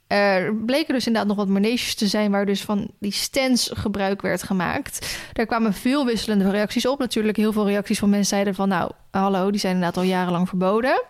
Er 0.07 0.55
bleken 0.55 0.93
dus 0.93 1.07
inderdaad 1.07 1.29
nog 1.29 1.37
wat 1.37 1.53
maneges 1.53 1.95
te 1.95 2.07
zijn... 2.07 2.31
waar 2.31 2.45
dus 2.45 2.61
van 2.61 2.91
die 2.99 3.11
stands 3.11 3.69
gebruik 3.73 4.21
werd 4.21 4.43
gemaakt. 4.43 5.19
Daar 5.33 5.45
kwamen 5.45 5.73
veel 5.73 6.05
wisselende 6.05 6.49
reacties 6.49 6.87
op. 6.87 6.99
Natuurlijk 6.99 7.37
heel 7.37 7.53
veel 7.53 7.67
reacties 7.67 7.99
van 7.99 8.09
mensen 8.09 8.29
zeiden 8.29 8.55
van... 8.55 8.69
nou, 8.69 8.91
hallo, 9.11 9.51
die 9.51 9.59
zijn 9.59 9.73
inderdaad 9.73 9.97
al 9.97 10.09
jarenlang 10.09 10.49
verboden. 10.49 11.03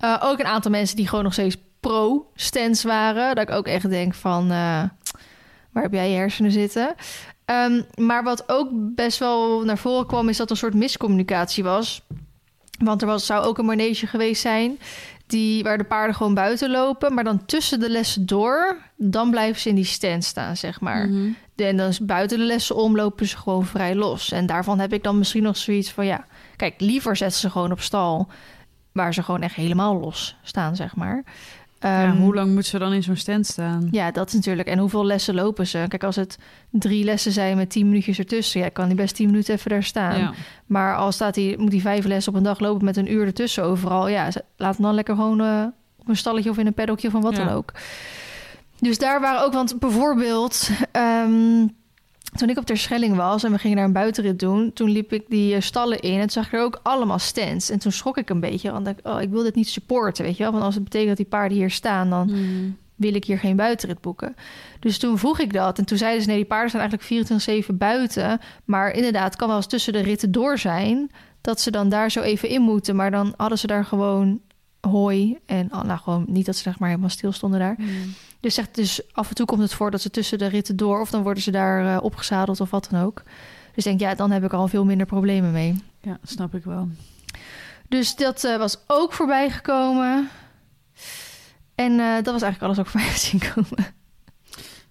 Uh, 0.00 0.20
ook 0.22 0.38
een 0.38 0.46
aantal 0.46 0.70
mensen 0.70 0.96
die 0.96 1.08
gewoon 1.08 1.24
nog 1.24 1.32
steeds 1.32 1.56
pro-stands 1.84 2.82
waren. 2.82 3.34
Dat 3.34 3.48
ik 3.48 3.54
ook 3.54 3.66
echt 3.66 3.88
denk 3.90 4.14
van... 4.14 4.44
Uh, 4.44 4.82
waar 5.70 5.82
heb 5.82 5.92
jij 5.92 6.10
je 6.10 6.16
hersenen 6.16 6.52
zitten? 6.52 6.94
Um, 7.46 7.84
maar 7.94 8.22
wat 8.22 8.44
ook 8.46 8.68
best 8.72 9.18
wel 9.18 9.64
naar 9.64 9.78
voren 9.78 10.06
kwam... 10.06 10.28
is 10.28 10.36
dat 10.36 10.50
een 10.50 10.56
soort 10.56 10.74
miscommunicatie 10.74 11.64
was. 11.64 12.02
Want 12.78 13.02
er 13.02 13.06
was, 13.06 13.26
zou 13.26 13.44
ook 13.44 13.58
een 13.58 13.64
manege 13.64 14.06
geweest 14.06 14.40
zijn... 14.40 14.78
Die, 15.26 15.62
waar 15.62 15.78
de 15.78 15.84
paarden 15.84 16.14
gewoon 16.16 16.34
buiten 16.34 16.70
lopen... 16.70 17.14
maar 17.14 17.24
dan 17.24 17.44
tussen 17.44 17.80
de 17.80 17.90
lessen 17.90 18.26
door... 18.26 18.76
dan 18.96 19.30
blijven 19.30 19.60
ze 19.60 19.68
in 19.68 19.74
die 19.74 19.84
stand 19.84 20.24
staan, 20.24 20.56
zeg 20.56 20.80
maar. 20.80 21.08
Mhm. 21.08 21.30
En 21.56 21.76
dan 21.76 21.88
is 21.88 22.04
buiten 22.04 22.38
de 22.38 22.44
lessen 22.44 22.76
om 22.76 22.96
lopen 22.96 23.26
ze 23.26 23.36
gewoon 23.36 23.66
vrij 23.66 23.94
los. 23.94 24.32
En 24.32 24.46
daarvan 24.46 24.78
heb 24.78 24.92
ik 24.92 25.02
dan 25.02 25.18
misschien 25.18 25.42
nog 25.42 25.56
zoiets 25.56 25.90
van... 25.90 26.06
ja, 26.06 26.26
kijk, 26.56 26.80
liever 26.80 27.16
zetten 27.16 27.40
ze 27.40 27.50
gewoon 27.50 27.72
op 27.72 27.80
stal... 27.80 28.28
waar 28.92 29.14
ze 29.14 29.22
gewoon 29.22 29.42
echt 29.42 29.54
helemaal 29.54 30.00
los 30.00 30.36
staan, 30.42 30.76
zeg 30.76 30.96
maar. 30.96 31.24
Ja, 31.80 32.04
Um, 32.08 32.16
hoe 32.16 32.34
lang 32.34 32.54
moet 32.54 32.66
ze 32.66 32.78
dan 32.78 32.92
in 32.92 33.02
zo'n 33.02 33.16
stand 33.16 33.46
staan? 33.46 33.88
ja, 33.90 34.10
dat 34.10 34.28
is 34.28 34.34
natuurlijk. 34.34 34.68
En 34.68 34.78
hoeveel 34.78 35.04
lessen 35.06 35.34
lopen 35.34 35.66
ze? 35.66 35.84
Kijk, 35.88 36.04
als 36.04 36.16
het 36.16 36.38
drie 36.70 37.04
lessen 37.04 37.32
zijn 37.32 37.56
met 37.56 37.70
tien 37.70 37.86
minuutjes 37.88 38.18
ertussen, 38.18 38.60
ja, 38.60 38.68
kan 38.68 38.86
die 38.86 38.96
best 38.96 39.14
tien 39.14 39.26
minuten 39.26 39.54
even 39.54 39.70
daar 39.70 39.82
staan. 39.82 40.18
Ja. 40.18 40.32
Maar 40.66 40.96
als 40.96 41.14
staat 41.14 41.34
hij, 41.36 41.54
moet 41.58 41.72
hij 41.72 41.80
vijf 41.80 42.04
lessen 42.04 42.32
op 42.32 42.38
een 42.38 42.44
dag 42.44 42.60
lopen 42.60 42.84
met 42.84 42.96
een 42.96 43.12
uur 43.12 43.26
ertussen 43.26 43.64
overal, 43.64 44.08
ja, 44.08 44.28
laat 44.56 44.74
hem 44.76 44.84
dan 44.84 44.94
lekker 44.94 45.14
gewoon 45.14 45.40
eh, 45.40 45.64
op 45.98 46.08
een 46.08 46.16
stalletje 46.16 46.50
of 46.50 46.58
in 46.58 46.66
een 46.66 46.74
paddockje 46.74 47.06
of 47.06 47.12
van 47.12 47.22
wat 47.22 47.36
Ja. 47.36 47.44
dan 47.44 47.54
ook. 47.54 47.72
Dus 48.78 48.98
daar 48.98 49.20
waren 49.20 49.42
ook, 49.44 49.52
want 49.52 49.78
bijvoorbeeld, 49.78 50.70
ehm, 50.92 51.66
toen 52.36 52.48
ik 52.50 52.58
op 52.58 52.64
Terschelling 52.66 53.16
was 53.16 53.44
en 53.44 53.52
we 53.52 53.58
gingen 53.58 53.76
daar 53.76 53.86
een 53.86 53.92
buitenrit 53.92 54.38
doen, 54.38 54.72
toen 54.72 54.90
liep 54.90 55.12
ik 55.12 55.24
die 55.28 55.54
eh, 55.54 55.60
stallen 55.60 56.00
in 56.00 56.20
en 56.20 56.30
zag 56.30 56.46
ik 56.46 56.52
er 56.52 56.62
ook 56.62 56.80
allemaal 56.82 57.18
stands. 57.18 57.70
En 57.70 57.78
toen 57.78 57.92
schrok 57.92 58.16
ik 58.18 58.30
een 58.30 58.40
beetje, 58.40 58.70
want 58.72 58.86
ik, 58.86 58.98
oh, 59.02 59.20
ik 59.20 59.30
wil 59.30 59.42
dit 59.42 59.54
niet 59.54 59.68
supporten, 59.68 60.24
weet 60.24 60.36
je 60.36 60.42
wel. 60.42 60.52
Want 60.52 60.64
als 60.64 60.74
het 60.74 60.84
betekent 60.84 61.08
dat 61.08 61.16
die 61.16 61.26
paarden 61.26 61.58
hier 61.58 61.70
staan, 61.70 62.10
dan 62.10 62.26
Mhm. 62.26 62.70
wil 62.94 63.14
ik 63.14 63.24
hier 63.24 63.38
geen 63.38 63.56
buitenrit 63.56 64.00
boeken. 64.00 64.34
Dus 64.80 64.98
toen 64.98 65.18
vroeg 65.18 65.38
ik 65.38 65.52
dat. 65.52 65.78
En 65.78 65.84
toen 65.84 65.98
zeiden 65.98 66.22
ze, 66.22 66.28
nee, 66.28 66.36
die 66.36 66.46
paarden 66.46 66.70
zijn 66.70 66.82
eigenlijk 66.82 67.10
24-7 67.68 67.76
buiten. 67.78 68.40
Maar 68.64 68.90
inderdaad, 68.92 69.24
het 69.24 69.36
kan 69.36 69.48
wel 69.48 69.56
eens 69.56 69.66
tussen 69.66 69.92
de 69.92 70.00
ritten 70.02 70.32
door 70.32 70.58
zijn... 70.58 71.10
dat 71.40 71.60
ze 71.60 71.70
dan 71.70 71.88
daar 71.88 72.10
zo 72.10 72.20
even 72.20 72.48
in 72.48 72.62
moeten. 72.62 72.96
Maar 72.96 73.10
dan 73.10 73.34
hadden 73.36 73.58
ze 73.58 73.66
daar 73.66 73.84
gewoon 73.84 74.40
hooi. 74.80 75.38
En 75.46 75.72
oh, 75.74 75.82
nou, 75.82 75.98
gewoon 75.98 76.24
niet 76.28 76.46
dat 76.46 76.56
ze 76.56 76.62
zeg 76.62 76.78
maar 76.78 76.88
helemaal 76.88 77.10
stil 77.10 77.32
stonden 77.32 77.60
daar. 77.60 77.74
Mhm. 77.78 77.88
Dus, 78.44 78.54
zegt, 78.54 78.74
dus 78.74 79.00
af 79.12 79.28
en 79.28 79.34
toe 79.34 79.46
komt 79.46 79.60
het 79.60 79.74
voor 79.74 79.90
dat 79.90 80.00
ze 80.00 80.10
tussen 80.10 80.38
de 80.38 80.46
ritten 80.46 80.76
door... 80.76 81.00
of 81.00 81.10
dan 81.10 81.22
worden 81.22 81.42
ze 81.42 81.50
daar 81.50 81.96
eh, 81.96 82.02
opgezadeld 82.02 82.60
of 82.60 82.70
wat 82.70 82.88
dan 82.90 83.02
ook. 83.02 83.22
Dus 83.74 83.84
denk, 83.84 84.00
ja, 84.00 84.14
dan 84.14 84.30
heb 84.30 84.44
ik 84.44 84.52
al 84.52 84.68
veel 84.68 84.84
minder 84.84 85.06
problemen 85.06 85.52
mee. 85.52 85.82
Ja, 86.00 86.18
snap 86.22 86.54
ik 86.54 86.64
wel. 86.64 86.88
Dus 87.88 88.16
dat 88.16 88.44
eh, 88.44 88.56
was 88.56 88.78
ook 88.86 89.12
voorbij 89.12 89.50
gekomen. 89.50 90.28
En 91.74 92.00
eh, 92.00 92.14
dat 92.14 92.32
was 92.32 92.42
eigenlijk 92.42 92.62
alles 92.62 92.78
ook 92.78 92.86
voorbij 92.86 93.18
zien 93.28 93.40
komen. 93.54 93.94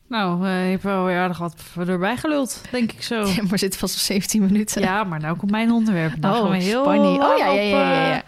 Nou, 0.08 0.46
eh, 0.46 0.64
je 0.64 0.70
hebt 0.70 0.84
wel 0.84 1.06
weer 1.06 1.18
aardig 1.18 1.38
wat 1.38 1.56
erbij 1.88 2.18
geluld, 2.18 2.62
denk 2.72 2.92
ik 2.92 3.04
zo. 3.04 3.26
Ja, 3.36 3.44
maar 3.50 3.60
zitten 3.60 3.80
vast 3.80 3.96
op 3.96 4.02
17 4.02 4.42
minuten. 4.42 4.82
Ja, 4.82 5.04
maar 5.04 5.20
nou 5.20 5.38
komt 5.38 5.52
mijn 5.52 5.72
onderwerp. 5.72 6.14
Gaan 6.22 6.50
we 6.50 6.58
heel 6.58 6.84
Spanny. 6.84 7.16
Oh 7.20 7.38
ja, 7.38 7.48
ja, 7.48 7.62
ja, 7.62 7.92
ja, 7.92 8.08
ja. 8.08 8.24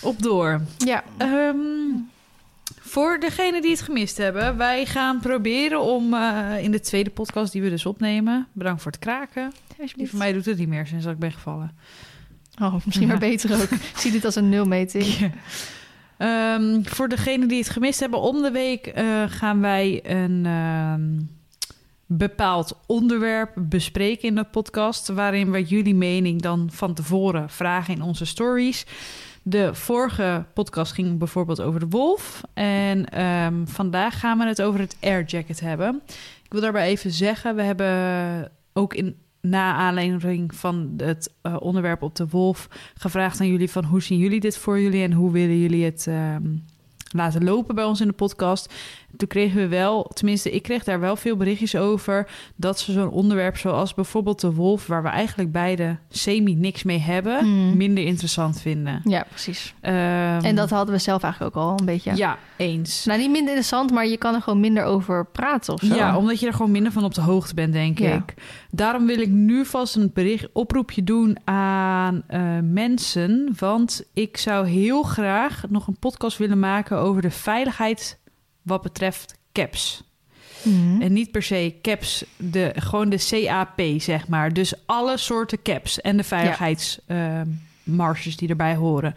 op 0.00 0.22
door. 0.22 0.60
Ja, 0.76 1.04
Ehm, 1.16 1.56
voor 2.96 3.20
degenen 3.20 3.62
die 3.62 3.70
het 3.70 3.80
gemist 3.80 4.16
hebben, 4.16 4.56
wij 4.56 4.86
gaan 4.86 5.20
proberen 5.20 5.80
om 5.80 6.14
eh, 6.14 6.62
in 6.62 6.70
de 6.70 6.80
tweede 6.80 7.10
podcast 7.10 7.52
die 7.52 7.62
we 7.62 7.70
dus 7.70 7.86
opnemen. 7.86 8.46
Bedankt 8.52 8.82
voor 8.82 8.90
het 8.90 9.00
kraken. 9.00 9.52
Die 9.96 10.08
van 10.08 10.18
mij 10.18 10.32
doet 10.32 10.44
het 10.44 10.58
niet 10.58 10.68
meer 10.68 10.86
sinds 10.86 11.04
dat 11.04 11.12
ik 11.12 11.18
ben 11.18 11.32
gevallen. 11.32 11.76
Oh, 12.60 12.74
misschien 12.84 13.08
maar 13.08 13.18
beter 13.18 13.54
ook. 13.54 13.70
Ik 13.92 13.96
zie 13.96 14.12
dit 14.12 14.24
als 14.24 14.34
een 14.34 14.48
nulmeting. 14.48 15.32
Ehm, 16.16 16.82
voor 16.82 17.08
degenen 17.08 17.48
die 17.48 17.58
het 17.58 17.68
gemist 17.68 18.00
hebben, 18.00 18.20
om 18.20 18.42
de 18.42 18.50
week 18.50 18.86
eh, 18.86 19.22
gaan 19.28 19.60
wij 19.60 20.00
een 20.02 20.46
ehm, 20.46 21.20
bepaald 22.06 22.80
onderwerp 22.86 23.52
bespreken 23.56 24.28
in 24.28 24.34
de 24.34 24.44
podcast. 24.44 25.08
Waarin 25.08 25.50
we 25.50 25.62
jullie 25.62 25.94
mening 25.94 26.42
dan 26.42 26.68
van 26.72 26.94
tevoren 26.94 27.50
vragen 27.50 27.94
in 27.94 28.02
onze 28.02 28.24
stories. 28.24 28.86
De 29.48 29.74
vorige 29.74 30.44
podcast 30.54 30.92
ging 30.92 31.18
bijvoorbeeld 31.18 31.60
over 31.60 31.80
de 31.80 31.88
wolf. 31.88 32.42
En 32.54 33.08
ehm, 33.08 33.66
vandaag 33.66 34.18
gaan 34.18 34.38
we 34.38 34.46
het 34.46 34.62
over 34.62 34.80
het 34.80 34.96
air 35.00 35.24
jacket 35.24 35.60
hebben. 35.60 36.02
Ik 36.42 36.52
wil 36.52 36.60
daarbij 36.60 36.86
even 36.86 37.10
zeggen, 37.10 37.56
we 37.56 37.62
hebben 37.62 38.52
ook 38.72 38.94
in 38.94 39.16
na 39.40 39.74
aanleiding 39.74 40.54
van 40.54 40.94
het 40.96 41.34
eh, 41.42 41.56
onderwerp 41.58 42.02
op 42.02 42.14
de 42.14 42.28
wolf 42.28 42.68
gevraagd 42.94 43.40
aan 43.40 43.48
jullie 43.48 43.70
van 43.70 43.84
hoe 43.84 44.02
zien 44.02 44.18
jullie 44.18 44.40
dit 44.40 44.58
voor 44.58 44.80
jullie 44.80 45.02
en 45.02 45.12
hoe 45.12 45.32
willen 45.32 45.58
jullie 45.58 45.84
het 45.84 46.06
ehm, 46.06 46.56
laten 47.10 47.44
lopen 47.44 47.74
bij 47.74 47.84
ons 47.84 48.00
in 48.00 48.06
de 48.06 48.12
podcast. 48.12 48.74
Toen 49.16 49.28
kregen 49.28 49.56
we 49.60 49.68
wel, 49.68 50.02
tenminste 50.14 50.50
ik 50.50 50.62
kreeg 50.62 50.84
daar 50.84 51.00
wel 51.00 51.16
veel 51.16 51.36
berichtjes 51.36 51.76
over 51.76 52.28
dat 52.56 52.78
ze 52.78 52.92
zo'n 52.92 53.10
onderwerp 53.10 53.56
zoals 53.56 53.94
bijvoorbeeld 53.94 54.40
de 54.40 54.52
wolf, 54.52 54.86
waar 54.86 55.02
we 55.02 55.08
eigenlijk 55.08 55.52
beide 55.52 55.96
semi 56.08 56.54
niks 56.54 56.82
mee 56.82 56.98
hebben, 56.98 57.38
Hmm. 57.38 57.76
minder 57.76 58.04
interessant 58.04 58.60
vinden. 58.60 59.00
Ja, 59.04 59.24
precies. 59.28 59.74
Ehm, 59.80 59.94
En 60.44 60.56
dat 60.56 60.70
hadden 60.70 60.94
we 60.94 61.00
zelf 61.00 61.22
eigenlijk 61.22 61.56
ook 61.56 61.62
al 61.62 61.78
een 61.78 61.84
beetje. 61.84 62.16
ja. 62.16 62.38
eens. 62.58 63.04
Nou, 63.04 63.18
niet 63.18 63.30
minder 63.30 63.48
interessant, 63.48 63.90
maar 63.92 64.06
je 64.06 64.16
kan 64.16 64.34
er 64.34 64.42
gewoon 64.42 64.60
minder 64.60 64.84
over 64.84 65.26
praten 65.26 65.74
of 65.74 65.80
zo. 65.80 65.94
Ja, 65.94 66.16
omdat 66.16 66.40
je 66.40 66.46
er 66.46 66.52
gewoon 66.54 66.70
minder 66.70 66.92
van 66.92 67.04
op 67.04 67.14
de 67.14 67.20
hoogte 67.20 67.54
bent, 67.54 67.72
denk 67.72 67.98
Ja. 67.98 68.14
ik. 68.14 68.34
Daarom 68.70 69.06
wil 69.06 69.18
ik 69.20 69.28
nu 69.28 69.64
vast 69.64 69.96
een 69.96 70.10
bericht, 70.14 70.48
oproepje 70.52 71.04
doen 71.04 71.36
aan 71.44 72.22
eh, 72.26 72.40
mensen. 72.62 73.48
Want 73.58 74.04
ik 74.14 74.36
zou 74.36 74.66
heel 74.66 75.02
graag 75.02 75.62
nog 75.68 75.86
een 75.86 75.98
podcast 75.98 76.38
willen 76.38 76.58
maken 76.58 76.98
over 76.98 77.22
de 77.22 77.30
veiligheid 77.30 78.18
wat 78.66 78.82
betreft 78.82 79.38
caps. 79.52 80.02
Mhm. 80.62 81.02
En 81.02 81.12
niet 81.12 81.30
per 81.30 81.42
se 81.42 81.74
caps, 81.82 82.24
de, 82.36 82.72
gewoon 82.74 83.08
de 83.08 83.26
CAP, 83.28 83.80
zeg 83.98 84.28
maar. 84.28 84.52
Dus 84.52 84.74
alle 84.86 85.16
soorten 85.16 85.62
caps 85.62 86.00
en 86.00 86.16
de 86.16 86.24
veiligheidsmarges 86.24 88.36
die 88.36 88.48
erbij 88.48 88.74
horen. 88.74 89.14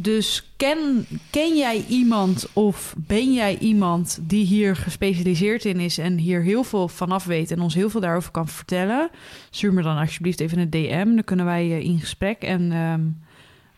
Dus 0.00 0.52
ken, 0.56 1.06
ken 1.30 1.56
jij 1.56 1.84
iemand 1.88 2.48
of 2.52 2.94
ben 2.96 3.32
jij 3.32 3.58
iemand 3.58 4.18
die 4.22 4.44
hier 4.44 4.76
gespecialiseerd 4.76 5.64
in 5.64 5.80
is 5.80 5.98
en 5.98 6.16
hier 6.16 6.42
heel 6.42 6.64
veel 6.64 6.88
vanaf 6.88 7.24
weet 7.24 7.50
en 7.50 7.60
ons 7.60 7.74
heel 7.74 7.90
veel 7.90 8.00
daarover 8.00 8.30
kan 8.30 8.48
vertellen? 8.48 9.10
Stuur 9.50 9.72
me 9.72 9.82
dan 9.82 9.96
alsjeblieft 9.96 10.40
even 10.40 10.58
een 10.58 10.70
DM. 10.70 11.14
Dan 11.14 11.24
kunnen 11.24 11.44
wij 11.44 11.70
eh, 11.70 11.80
in 11.80 12.00
gesprek 12.00 12.42
en 12.42 12.72
ehm, 12.72 13.00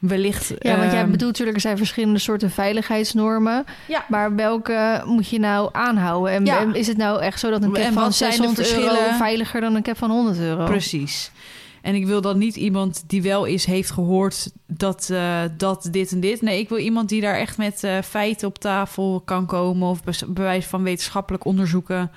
wellicht. 0.01 0.53
Ja, 0.59 0.77
want 0.77 0.91
jij 0.93 1.01
ehm, 1.01 1.11
bedoelt 1.11 1.31
natuurlijk, 1.31 1.57
er 1.57 1.63
zijn 1.63 1.77
verschillende 1.77 2.19
soorten 2.19 2.51
veiligheidsnormen. 2.51 3.65
Ja. 3.89 4.05
Maar 4.09 4.35
welke 4.35 5.03
moet 5.07 5.29
je 5.29 5.39
nou 5.39 5.69
aanhouden? 5.73 6.33
En, 6.33 6.45
Ja. 6.45 6.73
is 6.73 6.87
het 6.87 6.97
nou 6.97 7.21
echt 7.23 7.41
zo 7.41 7.51
dat 7.51 7.63
een 7.63 7.73
cap 7.73 7.83
En 7.83 7.93
van 7.93 8.03
wat 8.03 8.15
zijn 8.15 8.31
de 8.31 8.37
600 8.37 8.77
euro 8.77 9.17
veiliger 9.17 9.61
dan 9.61 9.75
een 9.75 9.83
cap 9.83 9.97
van 9.99 10.11
100 10.11 10.39
euro? 10.39 10.65
Precies. 10.65 11.31
En 11.83 11.95
ik 11.95 12.07
wil 12.07 12.21
dan 12.21 12.39
niet 12.39 12.57
iemand 12.57 13.05
die 13.07 13.23
wel 13.23 13.47
eens 13.47 13.65
heeft 13.65 13.91
gehoord 13.91 14.51
dat, 14.67 15.09
eh, 15.11 15.41
dat 15.57 15.89
dit 15.91 16.13
en 16.13 16.21
dit. 16.21 16.43
Nee, 16.43 16.59
ik 16.59 16.69
wil 16.69 16.79
iemand 16.79 17.09
die 17.09 17.21
daar 17.21 17.37
echt 17.39 17.57
met 17.57 17.85
eh, 17.85 17.99
feiten 18.05 18.49
op 18.49 18.59
tafel 18.59 19.23
kan 19.25 19.47
komen 19.47 19.89
of 19.89 20.01
bewijs 20.29 20.67
van 20.67 20.83
wetenschappelijk 20.83 21.45
onderzoeken 21.45 22.11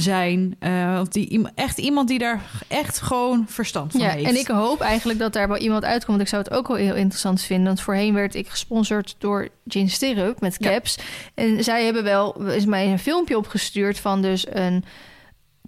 zijn. 0.00 0.56
Eh, 0.58 0.98
of 1.00 1.08
die, 1.08 1.48
echt 1.54 1.78
iemand 1.78 2.08
die 2.08 2.18
daar 2.18 2.42
echt 2.68 3.00
gewoon 3.00 3.44
verstand 3.48 3.92
van 3.92 4.00
Ja, 4.00 4.08
heeft. 4.08 4.28
en 4.28 4.36
ik 4.38 4.46
hoop 4.46 4.80
eigenlijk 4.80 5.18
dat 5.18 5.32
daar 5.32 5.48
wel 5.48 5.56
iemand 5.56 5.84
uitkomt. 5.84 6.06
Want 6.06 6.20
ik 6.20 6.28
zou 6.28 6.42
het 6.42 6.52
ook 6.52 6.68
wel 6.68 6.76
heel 6.76 6.94
interessant 6.94 7.42
vinden. 7.42 7.66
Want 7.66 7.80
voorheen 7.80 8.14
werd 8.14 8.34
ik 8.34 8.48
gesponsord 8.48 9.16
door 9.18 9.48
Gin 9.66 9.90
Stirrup 9.90 10.40
met 10.40 10.56
Ja. 10.58 10.70
caps. 10.70 10.98
En 11.34 11.64
zij 11.64 11.84
hebben 11.84 12.04
wel 12.04 12.42
is 12.42 12.64
mij 12.64 12.86
een 12.86 12.98
filmpje 12.98 13.36
opgestuurd 13.36 13.98
van 13.98 14.22
dus 14.22 14.46
een... 14.50 14.84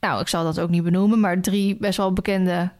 Nou, 0.01 0.21
ik 0.21 0.29
zal 0.29 0.45
dat 0.45 0.61
ook 0.61 0.71
niet 0.71 0.83
benoemen, 0.83 1.21
maar 1.21 1.41
drie 1.41 1.77
best 1.77 1.97
wel 1.97 2.13
bekende 2.13 2.71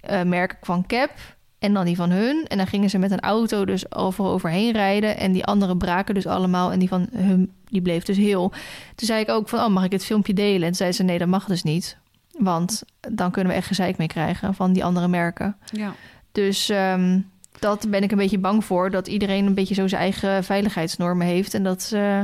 eh, 0.00 0.22
merken 0.22 0.58
van 0.60 0.86
cap. 0.86 1.10
En 1.58 1.72
dan 1.74 1.84
die 1.84 1.96
van 1.96 2.10
hun. 2.10 2.44
En 2.48 2.56
dan 2.56 2.66
gingen 2.66 2.90
ze 2.90 2.98
met 2.98 3.10
een 3.10 3.20
auto 3.20 3.64
dus 3.64 3.94
overal 3.94 4.32
overheen 4.32 4.72
rijden. 4.72 5.16
En 5.16 5.32
die 5.32 5.44
andere 5.44 5.76
braken 5.76 6.14
dus 6.14 6.26
allemaal. 6.26 6.72
En 6.72 6.78
die 6.78 6.88
van 6.88 7.08
hun, 7.12 7.52
die 7.74 7.82
bleef 7.82 8.04
dus 8.04 8.16
heel. 8.16 8.48
Toen 8.94 9.06
zei 9.06 9.20
ik 9.20 9.28
ook 9.28 9.48
van, 9.48 9.58
oh, 9.58 9.68
mag 9.68 9.84
ik 9.84 9.92
het 9.92 10.04
filmpje 10.04 10.34
delen? 10.34 10.62
En 10.62 10.66
toen 10.66 10.74
zei 10.74 10.92
ze, 10.92 11.02
nee, 11.02 11.18
dat 11.18 11.28
mag 11.28 11.44
dus 11.44 11.62
niet. 11.62 11.96
Want 12.38 12.82
dan 13.10 13.30
kunnen 13.30 13.52
we 13.52 13.58
echt 13.58 13.66
gezeik 13.66 13.96
mee 13.96 14.06
krijgen 14.06 14.54
van 14.54 14.72
die 14.72 14.84
andere 14.84 15.08
merken. 15.08 15.56
Ja. 15.72 15.94
Dus 16.32 16.68
ehm, 16.68 17.20
dat 17.58 17.86
ben 17.88 18.02
ik 18.02 18.10
een 18.10 18.18
beetje 18.18 18.38
bang 18.38 18.64
voor. 18.64 18.90
Dat 18.90 19.08
iedereen 19.08 19.46
een 19.46 19.54
beetje 19.54 19.74
zo 19.74 19.88
zijn 19.88 20.00
eigen 20.00 20.44
veiligheidsnormen 20.44 21.26
heeft. 21.26 21.54
En 21.54 21.62
dat, 21.62 21.90
eh, 21.94 22.20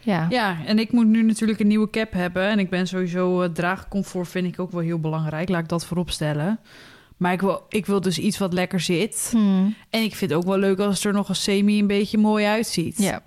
ja. 0.00 0.26
ja, 0.28 0.56
en 0.66 0.78
ik 0.78 0.92
moet 0.92 1.06
nu 1.06 1.22
natuurlijk 1.22 1.60
een 1.60 1.66
nieuwe 1.66 1.90
cap 1.90 2.12
hebben. 2.12 2.48
En 2.48 2.58
ik 2.58 2.70
ben 2.70 2.86
sowieso 2.86 3.42
uh, 3.42 3.48
draagcomfort 3.48 4.28
vind 4.28 4.46
ik 4.46 4.60
ook 4.60 4.70
wel 4.70 4.80
heel 4.80 5.00
belangrijk. 5.00 5.48
Laat 5.48 5.62
ik 5.62 5.68
dat 5.68 5.86
voorop 5.86 6.10
stellen. 6.10 6.58
Maar 7.16 7.32
ik 7.32 7.40
wil, 7.40 7.64
ik 7.68 7.86
wil 7.86 8.00
dus 8.00 8.18
iets 8.18 8.38
wat 8.38 8.52
lekker 8.52 8.80
zit. 8.80 9.28
Hmm. 9.30 9.74
En 9.90 10.02
ik 10.02 10.14
vind 10.14 10.30
het 10.30 10.40
ook 10.40 10.46
wel 10.46 10.58
leuk 10.58 10.78
als 10.78 10.94
het 10.94 11.04
er 11.04 11.12
nog 11.12 11.28
een 11.28 11.36
semi 11.36 11.78
een 11.78 11.86
beetje 11.86 12.18
mooi 12.18 12.44
uitziet. 12.44 12.98
ja. 12.98 13.22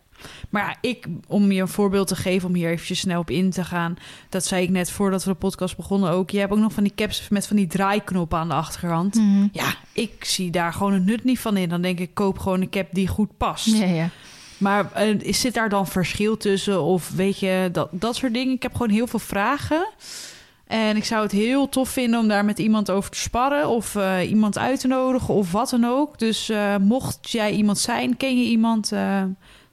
Maar 0.53 0.63
ja, 0.63 0.89
ik, 0.89 1.07
om 1.27 1.51
je 1.51 1.61
een 1.61 1.67
voorbeeld 1.67 2.07
te 2.07 2.15
geven, 2.15 2.47
om 2.47 2.55
hier 2.55 2.69
eventjes 2.69 2.99
snel 2.99 3.19
op 3.19 3.29
in 3.29 3.49
te 3.49 3.63
gaan. 3.63 3.97
Dat 4.29 4.45
zei 4.45 4.63
ik 4.63 4.69
net 4.69 4.91
voordat 4.91 5.23
we 5.23 5.29
de 5.29 5.35
podcast 5.35 5.75
begonnen 5.75 6.09
ook. 6.09 6.29
Je 6.29 6.39
hebt 6.39 6.51
ook 6.51 6.59
nog 6.59 6.73
van 6.73 6.83
die 6.83 6.93
caps 6.95 7.29
met 7.29 7.47
van 7.47 7.55
die 7.55 7.67
draaiknoppen 7.67 8.39
aan 8.39 8.47
de 8.47 8.53
achterkant. 8.53 9.15
Mhm. 9.15 9.47
Ja, 9.51 9.75
ik 9.91 10.25
zie 10.25 10.51
daar 10.51 10.73
gewoon 10.73 10.93
het 10.93 11.05
nut 11.05 11.23
niet 11.23 11.39
van 11.39 11.57
in. 11.57 11.69
Dan 11.69 11.81
denk 11.81 11.99
ik, 11.99 12.13
koop 12.13 12.39
gewoon 12.39 12.61
een 12.61 12.69
cap 12.69 12.87
die 12.91 13.07
goed 13.07 13.37
past. 13.37 13.65
ja, 13.65 13.85
ja. 13.85 14.09
Maar 14.57 15.07
uh, 15.07 15.33
zit 15.33 15.53
daar 15.53 15.69
dan 15.69 15.87
verschil 15.87 16.37
tussen? 16.37 16.81
Of 16.81 17.11
weet 17.15 17.39
je, 17.39 17.69
dat, 17.71 17.89
dat 17.91 18.15
soort 18.15 18.33
dingen? 18.33 18.53
Ik 18.53 18.63
heb 18.63 18.71
gewoon 18.71 18.89
heel 18.89 19.07
veel 19.07 19.19
vragen. 19.19 19.87
En 20.67 20.95
ik 20.95 21.05
zou 21.05 21.23
het 21.23 21.31
heel 21.31 21.69
tof 21.69 21.89
vinden 21.89 22.19
om 22.19 22.27
daar 22.27 22.45
met 22.45 22.59
iemand 22.59 22.89
over 22.89 23.11
te 23.11 23.19
sparren. 23.19 23.67
Of 23.67 23.95
uh, 23.95 24.29
iemand 24.29 24.57
uit 24.57 24.79
te 24.79 24.87
nodigen 24.87 25.33
of 25.33 25.51
wat 25.51 25.69
dan 25.69 25.85
ook. 25.85 26.19
Dus 26.19 26.49
uh, 26.49 26.77
mocht 26.77 27.29
jij 27.29 27.51
iemand 27.51 27.77
zijn, 27.79 28.17
ken 28.17 28.37
je 28.37 28.49
iemand... 28.49 28.91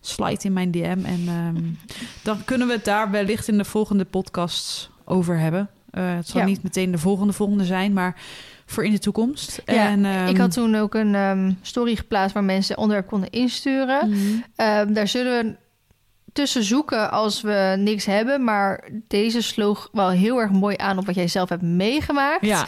Slide 0.01 0.43
in 0.45 0.53
mijn 0.53 0.71
DM. 0.71 0.99
En 1.05 1.29
um, 1.29 1.79
dan 2.23 2.45
kunnen 2.45 2.67
we 2.67 2.73
het 2.73 2.85
daar 2.85 3.11
wellicht 3.11 3.49
in 3.49 3.59
de 3.59 3.65
volgende 3.65 4.05
podcasts 4.05 4.91
over 5.05 5.39
hebben. 5.39 5.71
Uh, 5.95 6.15
het 6.15 6.29
zal 6.29 6.41
Ja. 6.41 6.47
niet 6.47 6.63
meteen 6.63 6.91
de 6.91 6.99
volgende 6.99 7.33
volgende 7.33 7.65
zijn, 7.65 7.93
maar 7.93 8.17
voor 8.67 8.85
in 8.85 8.93
de 8.93 8.99
toekomst. 8.99 9.63
Ja, 9.67 9.89
en, 9.89 10.05
um, 10.05 10.27
Ik 10.27 10.37
had 10.37 10.53
toen 10.53 10.75
ook 10.77 10.95
een 10.95 11.15
ehm, 11.15 11.53
story 11.63 11.97
geplaatst 11.97 12.35
waar 12.35 12.45
mensen 12.45 12.79
onderwerp 12.79 13.07
konden 13.09 13.31
insturen. 13.31 14.09
mm, 14.09 14.45
Ehm, 14.57 14.93
daar 14.93 15.09
zullen 15.09 15.45
we 15.47 15.55
tussen 16.33 16.65
zoeken 16.65 17.11
als 17.11 17.41
we 17.41 17.75
niks 17.79 18.05
hebben. 18.05 18.45
Maar 18.45 18.89
deze 19.09 19.43
sloeg 19.43 19.89
wel 19.93 20.09
heel 20.11 20.39
erg 20.41 20.51
mooi 20.51 20.77
aan 20.79 20.99
op 20.99 21.07
wat 21.07 21.15
jij 21.15 21.29
zelf 21.29 21.49
hebt 21.49 21.63
meegemaakt. 21.63 22.47
ja, 22.47 22.67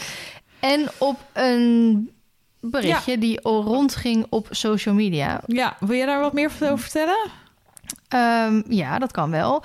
En 0.60 0.88
op 0.98 1.18
een 1.32 2.10
berichtje 2.70 3.18
die 3.18 3.40
al 3.40 3.62
rondging 3.62 4.26
op 4.30 4.46
social 4.50 4.94
media. 4.94 5.40
ja, 5.46 5.76
wil 5.80 5.96
je 5.96 6.06
daar 6.06 6.20
wat 6.20 6.32
meer 6.32 6.50
over 6.62 6.78
vertellen? 6.78 7.30
Ehm, 8.08 8.62
ja, 8.68 8.98
dat 8.98 9.12
kan 9.12 9.30
wel. 9.30 9.62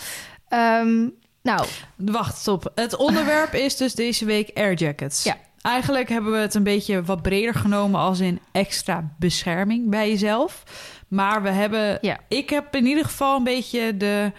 Ehm, 0.48 1.08
nou, 1.42 1.66
Wacht, 1.96 2.38
stop. 2.38 2.72
Het 2.76 2.96
onderwerp 2.96 3.54
is 3.54 3.78
dus 3.78 3.94
deze 3.94 4.26
week 4.26 4.50
air 4.54 4.74
jackets. 4.74 5.24
Ja. 5.24 5.38
Eigenlijk 5.62 6.10
hebben 6.10 6.32
we 6.32 6.38
het 6.38 6.54
een 6.54 6.64
beetje 6.64 7.04
wat 7.04 7.22
breder 7.22 7.54
genomen 7.54 8.00
als 8.00 8.20
in 8.20 8.40
extra 8.52 9.12
bescherming 9.20 9.90
bij 9.90 10.10
jezelf. 10.10 10.64
Maar 11.08 11.44
we 11.44 11.50
hebben, 11.50 11.98
Ja. 12.02 12.18
ik 12.28 12.50
heb 12.50 12.76
in 12.76 12.86
ieder 12.86 13.04
geval 13.06 13.38
een 13.38 13.44
beetje 13.44 13.98
de, 13.98 14.32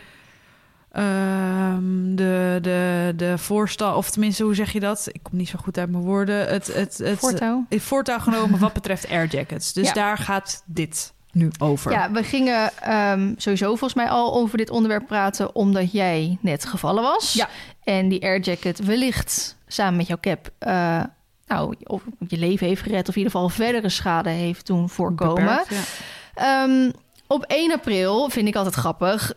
ehm, 0.93 2.15
de, 2.15 2.59
de, 2.63 3.13
de 3.17 3.39
voorstel, 3.39 3.95
of 3.97 4.11
tenminste, 4.11 4.43
hoe 4.43 4.55
zeg 4.55 4.73
je 4.73 4.81
dat? 4.81 5.09
Ik 5.13 5.23
kom 5.23 5.37
niet 5.39 5.49
zo 5.49 5.59
goed 5.63 5.79
uit 5.79 5.91
mijn 5.91 6.03
woorden. 6.03 6.49
Het, 6.49 6.67
het, 6.75 6.99
het, 6.99 7.19
voortouw. 7.19 7.65
het 7.69 7.83
voortouw 7.83 8.19
genomen 8.19 8.59
wat 8.59 8.73
betreft 8.73 9.09
air 9.09 9.27
jackets. 9.27 9.73
Dus 9.73 9.87
Ja. 9.87 9.93
daar 9.93 10.19
gaat 10.19 10.63
dit 10.67 11.13
nu 11.33 11.51
over. 11.59 11.93
Ja, 11.93 12.11
we 12.11 12.23
gingen 12.23 12.71
ehm, 12.83 13.33
sowieso 13.37 13.67
volgens 13.67 13.95
mij 13.95 14.09
al 14.09 14.35
over 14.35 14.59
dit 14.59 14.71
onderwerp 14.71 15.07
praten... 15.07 15.55
omdat 15.55 15.93
jij 15.93 16.39
net 16.41 16.65
gevallen 16.65 17.03
was. 17.03 17.33
Ja. 17.33 17.49
En 17.85 18.09
die 18.09 18.23
airjacket 18.23 18.79
wellicht 18.85 19.57
samen 19.67 19.97
met 19.97 20.07
jouw 20.07 20.19
cap... 20.21 20.51
eh, 20.59 21.03
nou, 21.47 21.75
of 21.83 22.03
je 22.29 22.39
leven 22.39 22.67
heeft 22.67 22.83
gered... 22.83 23.09
of 23.09 23.15
in 23.15 23.23
ieder 23.23 23.33
geval 23.33 23.49
verdere 23.49 23.89
schade 23.89 24.31
heeft 24.31 24.67
doen 24.67 24.89
voorkomen. 24.89 25.45
Beperkt, 25.45 25.71
ja. 26.35 26.65
Ehm, 26.65 26.91
op 27.27 27.45
1 27.45 27.73
april, 27.73 28.29
vind 28.31 28.49
ik 28.49 28.57
altijd 28.57 28.75
grappig... 28.75 29.33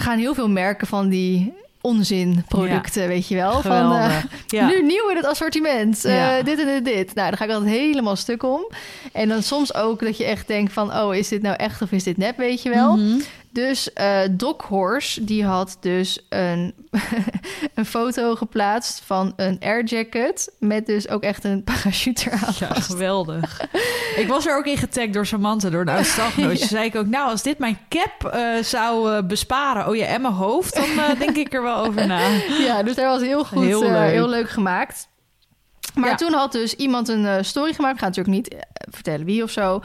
gaan 0.00 0.18
heel 0.18 0.34
veel 0.34 0.48
merken 0.48 0.86
van 0.86 1.08
die 1.08 1.52
onzinproducten, 1.80 3.08
weet 3.08 3.28
je 3.28 3.34
wel. 3.34 3.60
Van, 3.60 3.92
eh, 3.92 4.16
ja. 4.46 4.66
Nu 4.68 4.82
nieuw 4.82 5.08
in 5.10 5.16
het 5.16 5.24
assortiment. 5.26 6.04
Eh, 6.04 6.14
Ja. 6.16 6.42
Dit 6.42 6.58
en 6.60 6.66
dit, 6.66 6.84
dit. 6.84 7.14
Nou, 7.14 7.28
dan 7.28 7.38
ga 7.38 7.44
ik 7.44 7.50
altijd 7.50 7.70
helemaal 7.70 8.16
stuk 8.16 8.42
om. 8.42 8.60
En 9.12 9.28
dan 9.28 9.42
soms 9.42 9.74
ook 9.74 10.00
dat 10.00 10.16
je 10.16 10.24
echt 10.24 10.46
denkt 10.46 10.72
van... 10.72 10.94
oh, 10.96 11.14
is 11.14 11.28
dit 11.28 11.42
nou 11.42 11.56
echt 11.56 11.82
of 11.82 11.90
is 11.92 12.02
dit 12.04 12.16
nep, 12.16 12.36
weet 12.36 12.62
je 12.62 12.70
wel? 12.70 12.96
Mhm. 12.96 13.18
Dus 13.52 13.92
eh 13.92 14.20
Doc 14.30 14.62
Horse, 14.68 15.24
die 15.24 15.44
had 15.44 15.76
dus 15.80 16.26
een, 16.28 16.74
een 17.74 17.84
foto 17.86 18.34
geplaatst 18.34 19.02
van 19.04 19.32
een 19.36 19.56
airjacket... 19.60 20.52
met 20.58 20.86
dus 20.86 21.08
ook 21.08 21.22
echt 21.22 21.44
een 21.44 21.64
parachute 21.64 22.26
eraan 22.30 22.52
Ja, 22.58 22.74
geweldig. 22.74 23.60
ik 24.16 24.24
was 24.28 24.46
er 24.46 24.56
ook 24.56 24.64
in 24.66 24.76
getagd 24.76 25.12
door 25.12 25.26
Samantha, 25.26 25.70
door 25.70 25.80
een 25.80 25.88
oud. 25.88 26.06
Ja. 26.36 26.54
zei 26.56 26.84
ik 26.84 26.96
ook, 26.96 27.06
nou, 27.06 27.30
als 27.30 27.42
dit 27.42 27.58
mijn 27.58 27.78
cap 27.88 28.32
eh, 28.32 28.62
zou 28.62 29.12
eh, 29.16 29.22
besparen, 29.26 29.88
oh 29.88 29.96
ja, 29.96 30.06
en 30.06 30.20
mijn 30.20 30.34
hoofd, 30.34 30.74
dan 30.74 31.16
denk 31.18 31.36
ik 31.36 31.54
er 31.54 31.62
wel 31.62 31.76
over 31.86 32.06
na. 32.06 32.28
Ja, 32.66 32.82
dus 32.82 32.94
dat 32.94 33.04
was 33.04 33.20
heel 33.20 33.44
goed, 33.44 33.64
Heel 33.64 33.82
leuk. 33.82 34.10
heel 34.10 34.28
leuk 34.28 34.50
gemaakt. 34.50 35.08
Maar 35.94 36.08
Ja. 36.08 36.14
toen 36.14 36.32
had 36.32 36.52
dus 36.52 36.74
iemand 36.74 37.08
een 37.08 37.44
story 37.44 37.72
gemaakt. 37.72 37.94
Ik 37.94 38.00
ga 38.00 38.06
natuurlijk 38.06 38.36
niet 38.36 38.54
vertellen 38.90 39.26
wie 39.26 39.42
of 39.42 39.50
zo. 39.50 39.80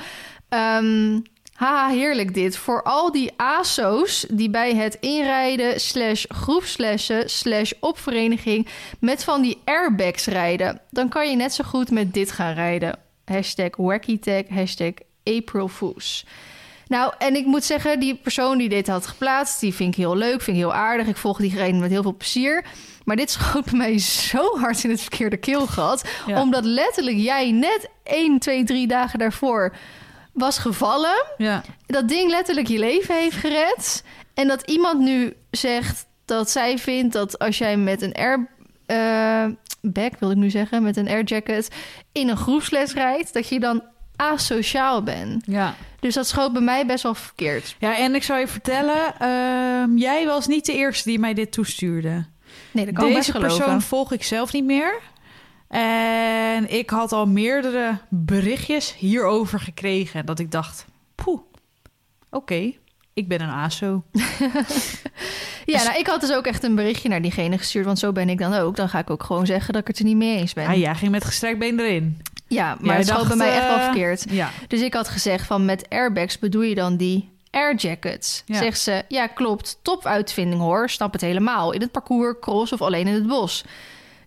Ehm, 0.49 1.19
haha, 1.55 1.89
heerlijk 1.89 2.33
dit. 2.33 2.57
Voor 2.57 2.83
al 2.83 3.11
die 3.11 3.31
ASO's 3.37 4.25
die 4.29 4.49
bij 4.49 4.75
het 4.75 4.97
inrijden 4.99 5.79
slash 5.79 6.25
groepslessen 6.27 7.29
slash 7.29 7.71
opvereniging... 7.79 8.67
met 8.99 9.23
van 9.23 9.41
die 9.41 9.61
airbags 9.65 10.25
rijden... 10.25 10.81
dan 10.89 11.09
kan 11.09 11.29
je 11.29 11.35
net 11.35 11.53
zo 11.53 11.63
goed 11.63 11.91
met 11.91 12.13
dit 12.13 12.31
gaan 12.31 12.53
rijden. 12.53 12.99
Hashtag 13.25 13.75
wackytag, 13.75 14.43
hashtag 14.49 14.93
April 15.23 15.67
Fools. 15.67 16.25
Nou, 16.87 17.13
en 17.17 17.35
ik 17.35 17.45
moet 17.45 17.63
zeggen, 17.63 17.99
die 17.99 18.15
persoon 18.15 18.57
die 18.57 18.69
dit 18.69 18.87
had 18.87 19.07
geplaatst, 19.07 19.59
die 19.59 19.73
vind 19.73 19.89
ik 19.89 19.99
heel 19.99 20.15
leuk, 20.15 20.41
vind 20.41 20.57
ik 20.57 20.63
heel 20.63 20.73
aardig. 20.73 21.07
Ik 21.07 21.17
volg 21.17 21.37
diegene 21.37 21.79
met 21.79 21.89
heel 21.89 22.01
veel 22.01 22.15
plezier. 22.15 22.65
Maar 23.03 23.15
dit 23.15 23.31
schoot 23.31 23.71
mij 23.81 23.99
zo 23.99 24.57
hard 24.57 24.83
in 24.83 24.89
het 24.89 25.01
verkeerde 25.01 25.37
keelgat. 25.37 26.09
Ja. 26.25 26.41
Omdat 26.41 26.65
letterlijk 26.65 27.17
jij 27.17 27.51
net 27.51 27.89
1, 28.03 28.39
2, 28.39 28.63
3 28.63 28.87
dagen 28.87 29.19
daarvoor 29.19 29.75
was 30.35 30.57
gevallen. 30.57 31.25
Ja, 31.37 31.63
Dat 31.85 32.07
ding 32.07 32.29
letterlijk 32.29 32.67
je 32.67 32.79
leven 32.79 33.15
heeft 33.15 33.35
gered. 33.37 34.03
En 34.33 34.47
dat 34.47 34.61
iemand 34.61 34.99
nu 34.99 35.33
zegt 35.51 36.05
dat 36.25 36.49
zij 36.49 36.77
vindt 36.77 37.13
dat 37.13 37.39
als 37.39 37.57
jij 37.57 37.77
met 37.77 38.01
een 38.01 38.13
air... 38.13 38.47
eh, 38.85 39.45
bag, 39.81 40.09
wil 40.19 40.31
ik 40.31 40.37
nu 40.37 40.49
zeggen, 40.49 40.83
met 40.83 40.97
een 40.97 41.07
airjacket 41.07 41.67
in 42.11 42.29
een 42.29 42.37
groepsles 42.37 42.93
rijdt, 42.93 43.33
dat 43.33 43.47
je 43.49 43.59
dan 43.59 43.83
asociaal 44.15 45.03
bent. 45.03 45.43
ja. 45.45 45.75
Dus 45.99 46.13
dat 46.13 46.27
schoot 46.27 46.53
bij 46.53 46.61
mij 46.61 46.85
best 46.85 47.03
wel 47.03 47.15
verkeerd. 47.15 47.75
Ja, 47.79 47.97
en 47.97 48.15
ik 48.15 48.23
zou 48.23 48.39
je 48.39 48.47
vertellen, 48.47 49.13
ehm, 49.19 49.97
jij 49.97 50.25
was 50.25 50.47
niet 50.47 50.65
de 50.65 50.73
eerste 50.73 51.09
die 51.09 51.19
mij 51.19 51.33
dit 51.33 51.51
toestuurde. 51.51 52.25
Nee, 52.71 52.85
dat 52.85 52.93
kan 52.93 53.07
ik 53.07 53.13
best 53.13 53.33
Deze 53.33 53.45
persoon 53.47 53.81
volg 53.81 54.11
ik 54.11 54.23
zelf 54.23 54.53
niet 54.53 54.63
meer. 54.65 54.99
En 55.75 56.71
ik 56.71 56.89
had 56.89 57.11
al 57.11 57.27
meerdere 57.27 57.97
berichtjes 58.09 58.95
hierover 58.95 59.59
gekregen. 59.59 60.25
Dat 60.25 60.39
ik 60.39 60.51
dacht, 60.51 60.85
poeh, 61.15 61.41
oké, 62.29 62.73
ik 63.13 63.27
ben 63.27 63.41
een 63.41 63.49
ASO. 63.49 64.03
Ja, 65.65 65.83
nou, 65.83 65.97
ik 65.97 66.07
had 66.07 66.21
dus 66.21 66.33
ook 66.33 66.45
echt 66.45 66.63
een 66.63 66.75
berichtje 66.75 67.09
naar 67.09 67.21
diegene 67.21 67.57
gestuurd, 67.57 67.85
want 67.85 67.99
zo 67.99 68.11
ben 68.11 68.29
ik 68.29 68.37
dan 68.37 68.53
ook. 68.53 68.75
Dan 68.75 68.89
ga 68.89 68.99
ik 68.99 69.09
ook 69.09 69.23
gewoon 69.23 69.45
zeggen 69.45 69.73
dat 69.73 69.81
ik 69.81 69.87
het 69.87 69.99
er 69.99 70.05
niet 70.05 70.15
mee 70.15 70.37
eens 70.37 70.53
ben. 70.53 70.67
Ah, 70.67 70.77
jij 70.77 70.95
ging 70.95 71.11
met 71.11 71.25
gestrekt 71.25 71.59
been 71.59 71.79
erin. 71.79 72.21
Ja, 72.47 72.77
maar 72.79 72.97
het 72.97 73.07
dacht, 73.07 73.27
bij 73.27 73.37
mij 73.37 73.55
echt 73.55 73.67
wel 73.67 73.77
eh, 73.77 73.83
verkeerd. 73.83 74.25
Ja. 74.29 74.49
Dus 74.67 74.81
ik 74.81 74.93
had 74.93 75.07
gezegd 75.07 75.45
van 75.45 75.65
met 75.65 75.89
airbags 75.89 76.39
bedoel 76.39 76.61
je 76.61 76.75
dan 76.75 76.97
die 76.97 77.29
airjackets? 77.51 78.43
Ja. 78.45 78.57
Zegt 78.57 78.79
ze, 78.79 79.03
ja 79.07 79.27
klopt, 79.27 79.79
top 79.81 80.05
uitvinding 80.05 80.61
hoor, 80.61 80.89
snap 80.89 81.13
het 81.13 81.21
helemaal. 81.21 81.71
In 81.71 81.81
het 81.81 81.91
parcours, 81.91 82.35
cross 82.39 82.73
of 82.73 82.81
alleen 82.81 83.07
in 83.07 83.13
het 83.13 83.27
bos. 83.27 83.63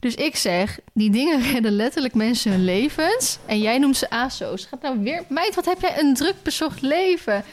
Dus 0.01 0.15
ik 0.15 0.37
zeg, 0.37 0.79
die 0.93 1.11
dingen 1.11 1.43
redden 1.53 1.73
letterlijk 1.73 2.15
mensen 2.15 2.51
hun 2.51 2.65
levens. 2.65 3.39
En 3.47 3.61
jij 3.61 3.79
noemt 3.79 3.97
ze 3.97 4.11
ASO's. 4.11 4.65
Gaat 4.65 4.83
nou 4.83 4.99
weer... 5.03 5.23
Meid, 5.29 5.55
wat 5.55 5.65
heb 5.65 5.81
jij 5.81 5.99
een 5.99 6.15
druk 6.15 6.43
bezocht 6.43 6.83
leven? 6.83 7.45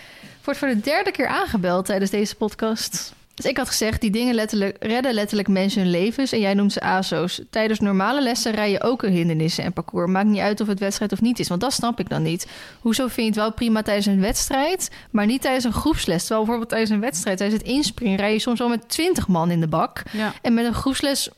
Wordt 0.43 0.59
voor 0.59 0.69
de 0.69 0.79
derde 0.79 1.11
keer 1.11 1.27
aangebeld 1.27 1.85
tijdens 1.85 2.11
deze 2.11 2.35
podcast. 2.35 3.13
Dus 3.35 3.45
ik 3.45 3.57
had 3.57 3.67
gezegd, 3.67 4.01
die 4.01 4.11
dingen 4.11 4.35
letterlijk, 4.35 4.77
redden 4.79 5.13
letterlijk 5.13 5.47
mensen 5.47 5.81
hun 5.81 5.91
levens 5.91 6.31
en 6.31 6.39
jij 6.39 6.53
noemt 6.53 6.73
ze 6.73 6.81
ASO's. 6.81 7.41
Tijdens 7.49 7.79
normale 7.79 8.21
lessen 8.21 8.51
rij 8.51 8.71
je 8.71 8.83
ook 8.83 9.03
een 9.03 9.11
hindernissen 9.11 9.63
en 9.63 9.73
parcours. 9.73 10.11
Maakt 10.11 10.27
niet 10.27 10.39
uit 10.39 10.61
of 10.61 10.67
het 10.67 10.79
wedstrijd 10.79 11.11
of 11.11 11.21
niet 11.21 11.39
is, 11.39 11.47
want 11.47 11.61
dat 11.61 11.73
snap 11.73 11.99
ik 11.99 12.09
dan 12.09 12.21
niet. 12.21 12.47
Hoezo 12.79 13.03
vind 13.03 13.15
je 13.15 13.23
het 13.23 13.35
wel 13.35 13.53
prima 13.53 13.81
tijdens 13.81 14.05
een 14.05 14.21
wedstrijd, 14.21 14.91
maar 15.11 15.25
niet 15.25 15.41
tijdens 15.41 15.63
een 15.63 15.73
groepsles? 15.73 16.19
Terwijl 16.19 16.39
bijvoorbeeld 16.39 16.69
tijdens 16.69 16.91
een 16.91 16.99
wedstrijd, 16.99 17.37
tijdens 17.37 17.61
het 17.61 17.71
inspringen, 17.71 18.17
rij 18.17 18.33
je 18.33 18.39
soms 18.39 18.59
wel 18.59 18.69
met 18.69 18.89
20 18.89 19.27
man 19.27 19.51
in 19.51 19.59
de 19.59 19.67
bak. 19.67 20.01
Ja. 20.11 20.33
En 20.41 20.53
met 20.53 20.65
een 20.65 20.73
groepsles 20.73 21.29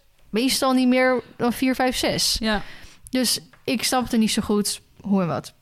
meestal 0.41 0.73
niet 0.73 0.87
meer 0.87 1.21
dan 1.35 1.53
4, 1.53 1.75
5, 1.75 1.95
6. 1.95 2.37
Ja. 2.39 2.61
Dus 3.09 3.39
ik 3.63 3.83
snapte 3.83 4.17
niet 4.17 4.31
zo 4.31 4.41
goed 4.41 4.81
hoe 5.01 5.21
en 5.21 5.27
wat. 5.27 5.53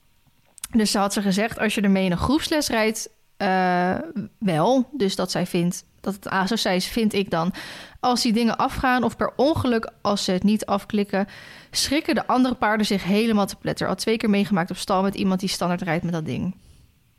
Dus 0.72 0.92
ze 0.92 0.98
had 0.98 1.14
ze 1.14 1.22
gezegd, 1.22 1.60
als 1.60 1.76
je 1.76 1.82
ermee 1.82 2.06
in 2.06 2.12
een 2.12 2.18
groepsles 2.18 2.68
rijdt, 2.68 3.10
eh, 3.38 3.96
wel. 4.40 4.90
Dus 4.92 5.16
dat 5.16 5.32
zij 5.32 5.46
vindt 5.46 5.84
dat 6.02 6.14
het 6.14 6.30
ASO 6.30 6.70
is, 6.70 6.88
vind 6.88 7.14
ik 7.14 7.30
dan. 7.30 7.54
Als 8.00 8.22
die 8.22 8.34
dingen 8.34 8.58
afgaan 8.58 9.04
of 9.04 9.16
per 9.16 9.34
ongeluk 9.36 9.92
als 10.02 10.24
ze 10.24 10.32
het 10.32 10.44
niet 10.44 10.66
afklikken, 10.66 11.28
schrikken 11.72 12.16
de 12.16 12.28
andere 12.28 12.56
paarden 12.56 12.86
zich 12.86 13.04
helemaal 13.04 13.46
te 13.46 13.56
pletter. 13.56 13.88
Al 13.88 13.96
twee 13.96 14.18
keer 14.18 14.30
meegemaakt 14.30 14.70
op 14.72 14.78
stal 14.78 15.02
met 15.02 15.16
iemand 15.16 15.40
die 15.40 15.50
standaard 15.50 15.82
rijdt 15.82 16.04
met 16.04 16.14
dat 16.14 16.26
ding. 16.26 16.56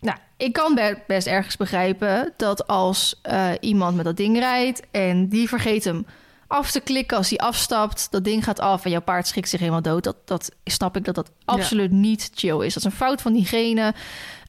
Nou, 0.00 0.18
ik 0.36 0.52
kan 0.52 0.74
be- 0.74 0.98
best 1.06 1.26
ergens 1.26 1.56
begrijpen 1.56 2.32
dat 2.36 2.66
als 2.66 3.18
eh, 3.22 3.50
iemand 3.60 3.96
met 3.96 4.04
dat 4.04 4.16
ding 4.16 4.38
rijdt 4.38 4.82
en 4.90 5.28
die 5.28 5.48
vergeet 5.48 5.84
hem 5.84 6.06
af 6.46 6.70
te 6.70 6.80
klikken 6.80 7.16
als 7.16 7.28
hij 7.28 7.38
afstapt, 7.38 8.10
dat 8.10 8.24
ding 8.24 8.44
gaat 8.44 8.60
af 8.60 8.84
en 8.84 8.90
jouw 8.90 9.00
paard 9.00 9.26
schrikt 9.26 9.48
zich 9.48 9.60
helemaal 9.60 9.82
dood. 9.82 10.04
Dat, 10.04 10.16
dat 10.24 10.50
snap 10.64 10.96
ik 10.96 11.04
dat 11.04 11.14
dat 11.14 11.30
absoluut 11.44 11.90
niet 11.90 12.30
chill 12.34 12.64
is. 12.64 12.74
Dat 12.74 12.84
is 12.84 12.90
een 12.90 12.98
fout 12.98 13.22
van 13.22 13.32
diegene. 13.32 13.94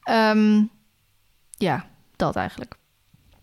Ehm, 0.02 0.62
ja, 1.50 1.86
dat 2.16 2.36
eigenlijk. 2.36 2.76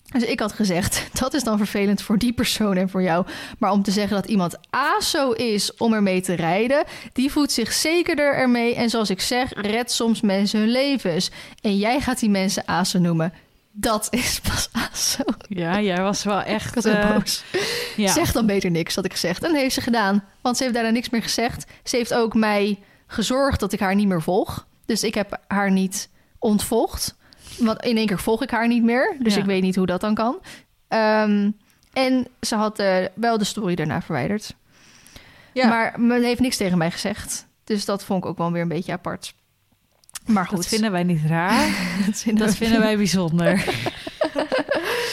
Dus 0.05 0.23
ik 0.23 0.39
had 0.39 0.53
gezegd, 0.53 1.07
dat 1.21 1.33
is 1.33 1.43
dan 1.43 1.57
vervelend 1.57 2.01
voor 2.01 2.17
die 2.17 2.33
persoon 2.33 2.77
en 2.77 2.89
voor 2.89 3.03
jou. 3.03 3.25
Maar 3.59 3.71
om 3.71 3.83
te 3.83 3.91
zeggen 3.91 4.15
dat 4.15 4.25
iemand 4.25 4.57
ASO 4.69 5.31
is 5.31 5.75
om 5.75 5.93
ermee 5.93 6.21
te 6.21 6.33
rijden, 6.33 6.83
die 7.13 7.31
voelt 7.31 7.51
zich 7.51 7.73
zekerder 7.73 8.33
ermee. 8.33 8.75
En 8.75 8.89
zoals 8.89 9.09
ik 9.09 9.21
zeg, 9.21 9.51
redt 9.53 9.91
soms 9.91 10.21
mensen 10.21 10.59
hun 10.59 10.69
levens. 10.69 11.31
En 11.61 11.77
jij 11.77 11.99
gaat 11.99 12.19
die 12.19 12.29
mensen 12.29 12.65
ASO 12.65 12.99
noemen. 12.99 13.33
Dat 13.77 14.07
is 14.09 14.39
pas 14.39 14.69
ASO. 14.91 15.23
ja, 15.47 15.81
jij 15.81 16.01
was 16.01 16.23
wel 16.23 16.41
echt... 16.41 16.75
Was 16.75 16.85
eh, 16.85 17.13
boos. 17.13 17.43
ja. 17.95 18.11
Zeg 18.11 18.31
dan 18.31 18.45
beter 18.45 18.71
niks, 18.71 18.95
had 18.95 19.05
ik 19.05 19.11
gezegd. 19.11 19.43
En 19.43 19.51
dat 19.51 19.61
heeft 19.61 19.73
ze 19.73 19.81
gedaan. 19.81 20.23
Want 20.41 20.57
ze 20.57 20.63
heeft 20.63 20.75
daarna 20.75 20.89
niks 20.91 21.09
meer 21.09 21.21
gezegd. 21.21 21.65
Ze 21.83 21.95
heeft 21.95 22.13
ook 22.13 22.33
mij 22.33 22.79
gezorgd 23.07 23.59
dat 23.59 23.73
ik 23.73 23.79
haar 23.79 23.95
niet 23.95 24.07
meer 24.07 24.21
volg. 24.21 24.67
Dus 24.85 25.03
ik 25.03 25.13
heb 25.15 25.39
haar 25.47 25.71
niet 25.71 26.09
ontvolgd. 26.39 27.15
Want 27.57 27.83
in 27.83 27.97
één 27.97 28.05
keer 28.07 28.19
volg 28.19 28.41
ik 28.43 28.49
haar 28.51 28.67
niet 28.67 28.83
meer. 28.83 29.15
Dus 29.19 29.33
Ja. 29.33 29.39
ik 29.39 29.45
weet 29.45 29.61
niet 29.61 29.75
hoe 29.75 29.85
dat 29.85 30.01
dan 30.01 30.13
kan. 30.13 30.39
Ehm, 30.87 31.49
en 31.93 32.27
ze 32.41 32.55
had 32.55 32.79
eh, 32.79 33.05
wel 33.13 33.37
de 33.37 33.43
story 33.43 33.75
daarna 33.75 34.01
verwijderd. 34.01 34.55
Ja. 35.53 35.67
Maar 35.67 35.99
men 35.99 36.23
heeft 36.23 36.39
niks 36.39 36.57
tegen 36.57 36.77
mij 36.77 36.91
gezegd. 36.91 37.47
Dus 37.63 37.85
dat 37.85 38.03
vond 38.03 38.23
ik 38.23 38.29
ook 38.29 38.37
wel 38.37 38.51
weer 38.51 38.61
een 38.61 38.67
beetje 38.67 38.91
apart. 38.91 39.33
Maar 40.25 40.45
goed. 40.47 40.57
Dat 40.57 40.67
vinden 40.67 40.91
wij 40.91 41.03
niet 41.03 41.21
raar. 41.27 41.67
dat 42.05 42.19
vinden, 42.21 42.45
Dat 42.45 42.55
vinden 42.55 42.79
wij 42.79 42.97
bijzonder. 42.97 43.63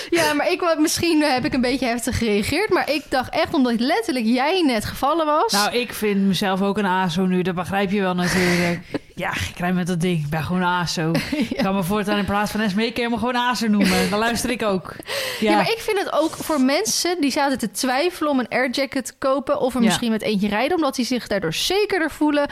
Ja, 0.10 0.32
maar 0.32 0.50
ik, 0.50 0.76
misschien 0.78 1.22
heb 1.22 1.44
ik 1.44 1.52
een 1.54 1.60
beetje 1.60 1.86
heftig 1.86 2.18
gereageerd. 2.18 2.70
Maar 2.70 2.90
ik 2.90 3.02
dacht 3.08 3.30
echt, 3.34 3.54
omdat 3.54 3.80
letterlijk 3.80 4.26
jij 4.26 4.62
net 4.66 4.84
gevallen 4.84 5.26
was. 5.26 5.52
Nou, 5.52 5.72
ik 5.76 5.92
vind 5.92 6.20
mezelf 6.26 6.62
ook 6.62 6.78
een 6.78 6.86
ASO 6.86 7.24
nu. 7.26 7.42
Dat 7.42 7.54
begrijp 7.54 7.90
je 7.90 8.00
wel 8.00 8.14
natuurlijk. 8.14 8.80
Ja, 9.14 9.30
ik 9.30 9.58
rijd 9.58 9.74
met 9.74 9.86
dat 9.86 10.00
ding. 10.00 10.24
Ik 10.24 10.30
ben 10.30 10.42
gewoon 10.42 10.60
een 10.62 10.68
ASO. 10.68 11.10
Ik 11.48 11.56
kan 11.56 11.74
me 11.74 11.82
voortaan 11.82 12.18
in 12.18 12.24
plaats 12.24 12.50
van 12.50 12.60
Esmee 12.60 12.90
helemaal 12.94 13.18
gewoon 13.18 13.36
ASO 13.36 13.66
noemen. 13.66 14.10
Dan 14.10 14.18
luister 14.18 14.50
ik 14.50 14.62
ook. 14.62 14.94
Ja, 15.40 15.50
Ja. 15.50 15.56
maar 15.56 15.70
ik 15.70 15.78
vind 15.78 15.98
het 15.98 16.12
ook 16.12 16.30
voor 16.36 16.60
mensen 16.60 17.20
die 17.20 17.30
zaten 17.30 17.58
te 17.58 17.70
twijfelen 17.70 18.30
om 18.30 18.38
een 18.38 18.48
airjacket 18.48 19.06
te 19.06 19.12
kopen 19.18 19.60
of 19.60 19.74
er 19.74 19.80
Ja. 19.80 19.86
misschien 19.86 20.10
met 20.10 20.22
eentje 20.22 20.48
rijden, 20.48 20.76
omdat 20.76 20.94
die 20.94 21.04
zich 21.04 21.26
daardoor 21.26 21.54
zekerder 21.54 22.10
voelen. 22.10 22.48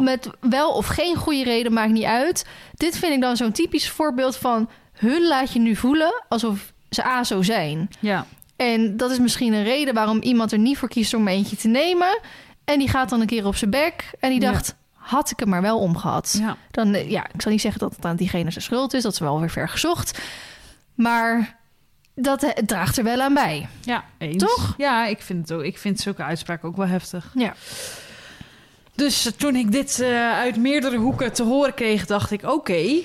Met 0.00 0.28
wel 0.40 0.70
of 0.70 0.86
geen 0.86 1.16
goede 1.16 1.44
reden, 1.44 1.72
maakt 1.72 1.92
niet 1.92 2.04
uit. 2.04 2.44
Dit 2.74 2.98
vind 2.98 3.12
ik 3.14 3.20
dan 3.20 3.36
zo'n 3.36 3.52
typisch 3.52 3.88
voorbeeld 3.90 4.36
van 4.36 4.68
hun 4.92 5.26
laat 5.26 5.52
je 5.52 5.58
nu 5.58 5.76
voelen 5.76 6.24
alsof 6.28 6.72
ze 6.94 7.04
ASO 7.04 7.42
zijn. 7.42 7.88
ja. 8.00 8.26
En 8.56 8.96
dat 8.96 9.10
is 9.10 9.18
misschien 9.18 9.52
een 9.52 9.62
reden 9.64 9.94
waarom 9.94 10.22
iemand 10.22 10.52
er 10.52 10.58
niet 10.58 10.78
voor 10.78 10.88
kiest 10.88 11.14
om 11.14 11.28
eentje 11.28 11.56
te 11.56 11.68
nemen. 11.68 12.18
En 12.64 12.78
die 12.78 12.88
gaat 12.88 13.08
dan 13.08 13.20
een 13.20 13.26
keer 13.26 13.46
op 13.46 13.56
zijn 13.56 13.70
bek 13.70 14.10
en 14.20 14.30
die 14.30 14.40
Ja. 14.40 14.50
dacht, 14.52 14.74
had 14.92 15.30
ik 15.30 15.38
hem 15.38 15.48
maar 15.48 15.62
wel 15.62 15.78
omgehad. 15.78 16.36
ja. 16.40 16.56
Dan, 16.70 16.94
eh, 16.94 17.10
ja, 17.10 17.26
ik 17.32 17.42
zal 17.42 17.52
niet 17.52 17.60
zeggen 17.60 17.80
dat 17.80 17.96
het 17.96 18.04
aan 18.04 18.16
diegene 18.16 18.50
zijn 18.50 18.64
schuld 18.64 18.94
is. 18.94 19.02
Dat 19.02 19.12
is 19.12 19.18
wel 19.18 19.40
weer 19.40 19.50
ver 19.50 19.68
gezocht. 19.68 20.18
Maar 20.94 21.56
dat 22.14 22.42
eh, 22.42 22.50
draagt 22.66 22.96
er 22.98 23.04
wel 23.04 23.20
aan 23.20 23.34
bij. 23.34 23.68
Ja, 23.80 24.04
eens. 24.18 24.42
Toch? 24.44 24.74
Ja, 24.76 25.06
ik 25.06 25.22
vind, 25.22 25.48
het 25.48 25.58
ook, 25.58 25.64
ik 25.64 25.78
vind 25.78 26.00
zulke 26.00 26.22
uitspraken 26.22 26.68
ook 26.68 26.76
wel 26.76 26.86
heftig. 26.86 27.30
Ja. 27.34 27.54
Dus 28.94 29.26
eh, 29.26 29.32
toen 29.32 29.56
ik 29.56 29.72
dit 29.72 30.02
uit 30.32 30.56
meerdere 30.56 30.96
hoeken 30.96 31.32
te 31.32 31.42
horen 31.42 31.74
kreeg, 31.74 32.06
dacht 32.06 32.30
ik: 32.30 32.42
oké, 32.42 33.00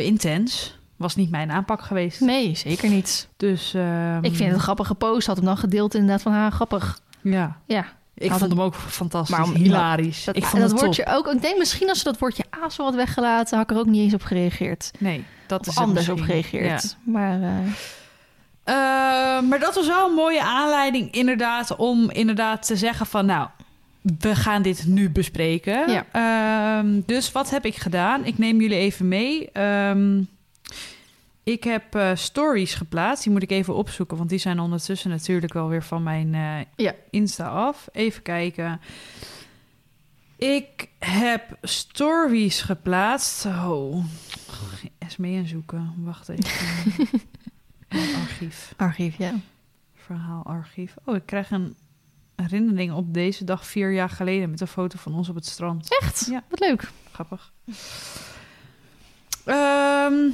intens. 0.00 0.77
Was 0.98 1.16
niet 1.16 1.30
mijn 1.30 1.50
aanpak 1.50 1.82
geweest. 1.82 2.20
Nee, 2.20 2.54
zeker 2.56 2.88
niet. 2.90 3.28
Dus 3.36 3.74
ehm, 3.74 4.16
Ik 4.24 4.34
vind 4.34 4.38
het 4.44 4.52
een 4.52 4.60
grappige 4.60 4.94
post. 4.94 5.26
Had 5.26 5.36
hem 5.36 5.44
dan 5.44 5.56
gedeeld 5.56 5.94
inderdaad 5.94 6.22
van, 6.22 6.32
ha, 6.32 6.50
grappig. 6.50 7.00
Ja, 7.20 7.56
Ja, 7.66 7.84
ik 8.14 8.30
Had 8.30 8.38
vond 8.38 8.50
het- 8.50 8.58
hem 8.58 8.60
ook 8.68 8.74
fantastisch. 8.74 9.36
Maar 9.38 9.46
hilarisch. 9.46 10.24
dat, 10.24 10.36
ik 10.36 10.44
vond 10.44 10.52
dat 10.62 10.70
het 10.70 10.78
top. 10.78 10.80
woordje 10.86 11.06
ook. 11.06 11.26
Ik 11.32 11.42
denk 11.42 11.58
misschien 11.58 11.88
als 11.88 11.98
ze 11.98 12.04
dat 12.04 12.18
woordje 12.18 12.44
ASO 12.64 12.84
had 12.84 12.94
weggelaten, 12.94 13.56
had 13.58 13.70
ik 13.70 13.76
er 13.76 13.82
ook 13.82 13.86
niet 13.90 14.02
eens 14.02 14.14
op 14.14 14.22
gereageerd. 14.22 14.90
Nee, 14.98 15.24
dat 15.46 15.60
Of 15.60 15.66
is 15.66 15.76
anders 15.76 16.08
op 16.08 16.20
gereageerd. 16.20 16.96
Maar 17.04 17.42
eh, 17.42 17.48
Eh, 18.64 18.74
maar 19.42 19.58
dat 19.60 19.74
was 19.74 19.86
wel 19.86 20.08
een 20.08 20.14
mooie 20.14 20.42
aanleiding 20.42 21.10
inderdaad 21.12 21.76
om 21.76 22.10
inderdaad 22.10 22.66
te 22.66 22.76
zeggen 22.76 23.06
van 23.06 23.26
nou, 23.26 23.48
we 24.18 24.34
gaan 24.34 24.62
dit 24.62 24.86
nu 24.86 25.10
bespreken. 25.10 25.90
Ja. 25.90 26.04
Ehm, 26.12 27.00
dus 27.06 27.32
wat 27.32 27.50
heb 27.50 27.64
ik 27.64 27.76
gedaan? 27.76 28.24
Ik 28.24 28.38
neem 28.38 28.60
jullie 28.60 28.76
even 28.78 29.08
mee. 29.08 29.50
Ehm, 29.52 30.22
ik 31.52 31.64
heb 31.64 31.94
eh, 31.94 32.10
stories 32.14 32.74
geplaatst. 32.74 33.22
Die 33.22 33.32
moet 33.32 33.42
ik 33.42 33.50
even 33.50 33.74
opzoeken, 33.74 34.16
want 34.16 34.28
die 34.28 34.38
zijn 34.38 34.58
ondertussen 34.58 35.10
natuurlijk 35.10 35.52
wel 35.52 35.68
weer 35.68 35.82
van 35.82 36.02
mijn 36.02 36.34
eh, 36.34 36.66
Ja. 36.76 36.94
Insta 37.10 37.48
af. 37.48 37.88
Even 37.92 38.22
kijken. 38.22 38.80
Ik 40.36 40.88
heb 40.98 41.58
stories 41.62 42.60
geplaatst. 42.60 43.46
Oh, 43.46 44.04
Esmee 44.98 45.36
en 45.36 45.48
zoeken. 45.48 45.94
Wacht 45.96 46.28
even. 46.28 47.20
Archief. 48.22 48.74
archief, 48.76 49.16
ja. 49.18 49.34
Verhaalarchief. 49.94 50.94
Oh, 51.04 51.16
ik 51.16 51.26
krijg 51.26 51.50
een 51.50 51.76
herinnering 52.36 52.92
op 52.92 53.14
deze 53.14 53.44
dag 53.44 53.66
vier 53.66 53.92
jaar 53.92 54.10
geleden 54.10 54.50
met 54.50 54.60
een 54.60 54.66
foto 54.66 54.98
van 54.98 55.14
ons 55.14 55.28
op 55.28 55.34
het 55.34 55.46
strand. 55.46 55.98
Echt? 56.00 56.26
Ja. 56.30 56.44
Wat 56.48 56.60
leuk. 56.60 56.90
Grappig. 57.12 57.52
Ehm, 59.44 60.30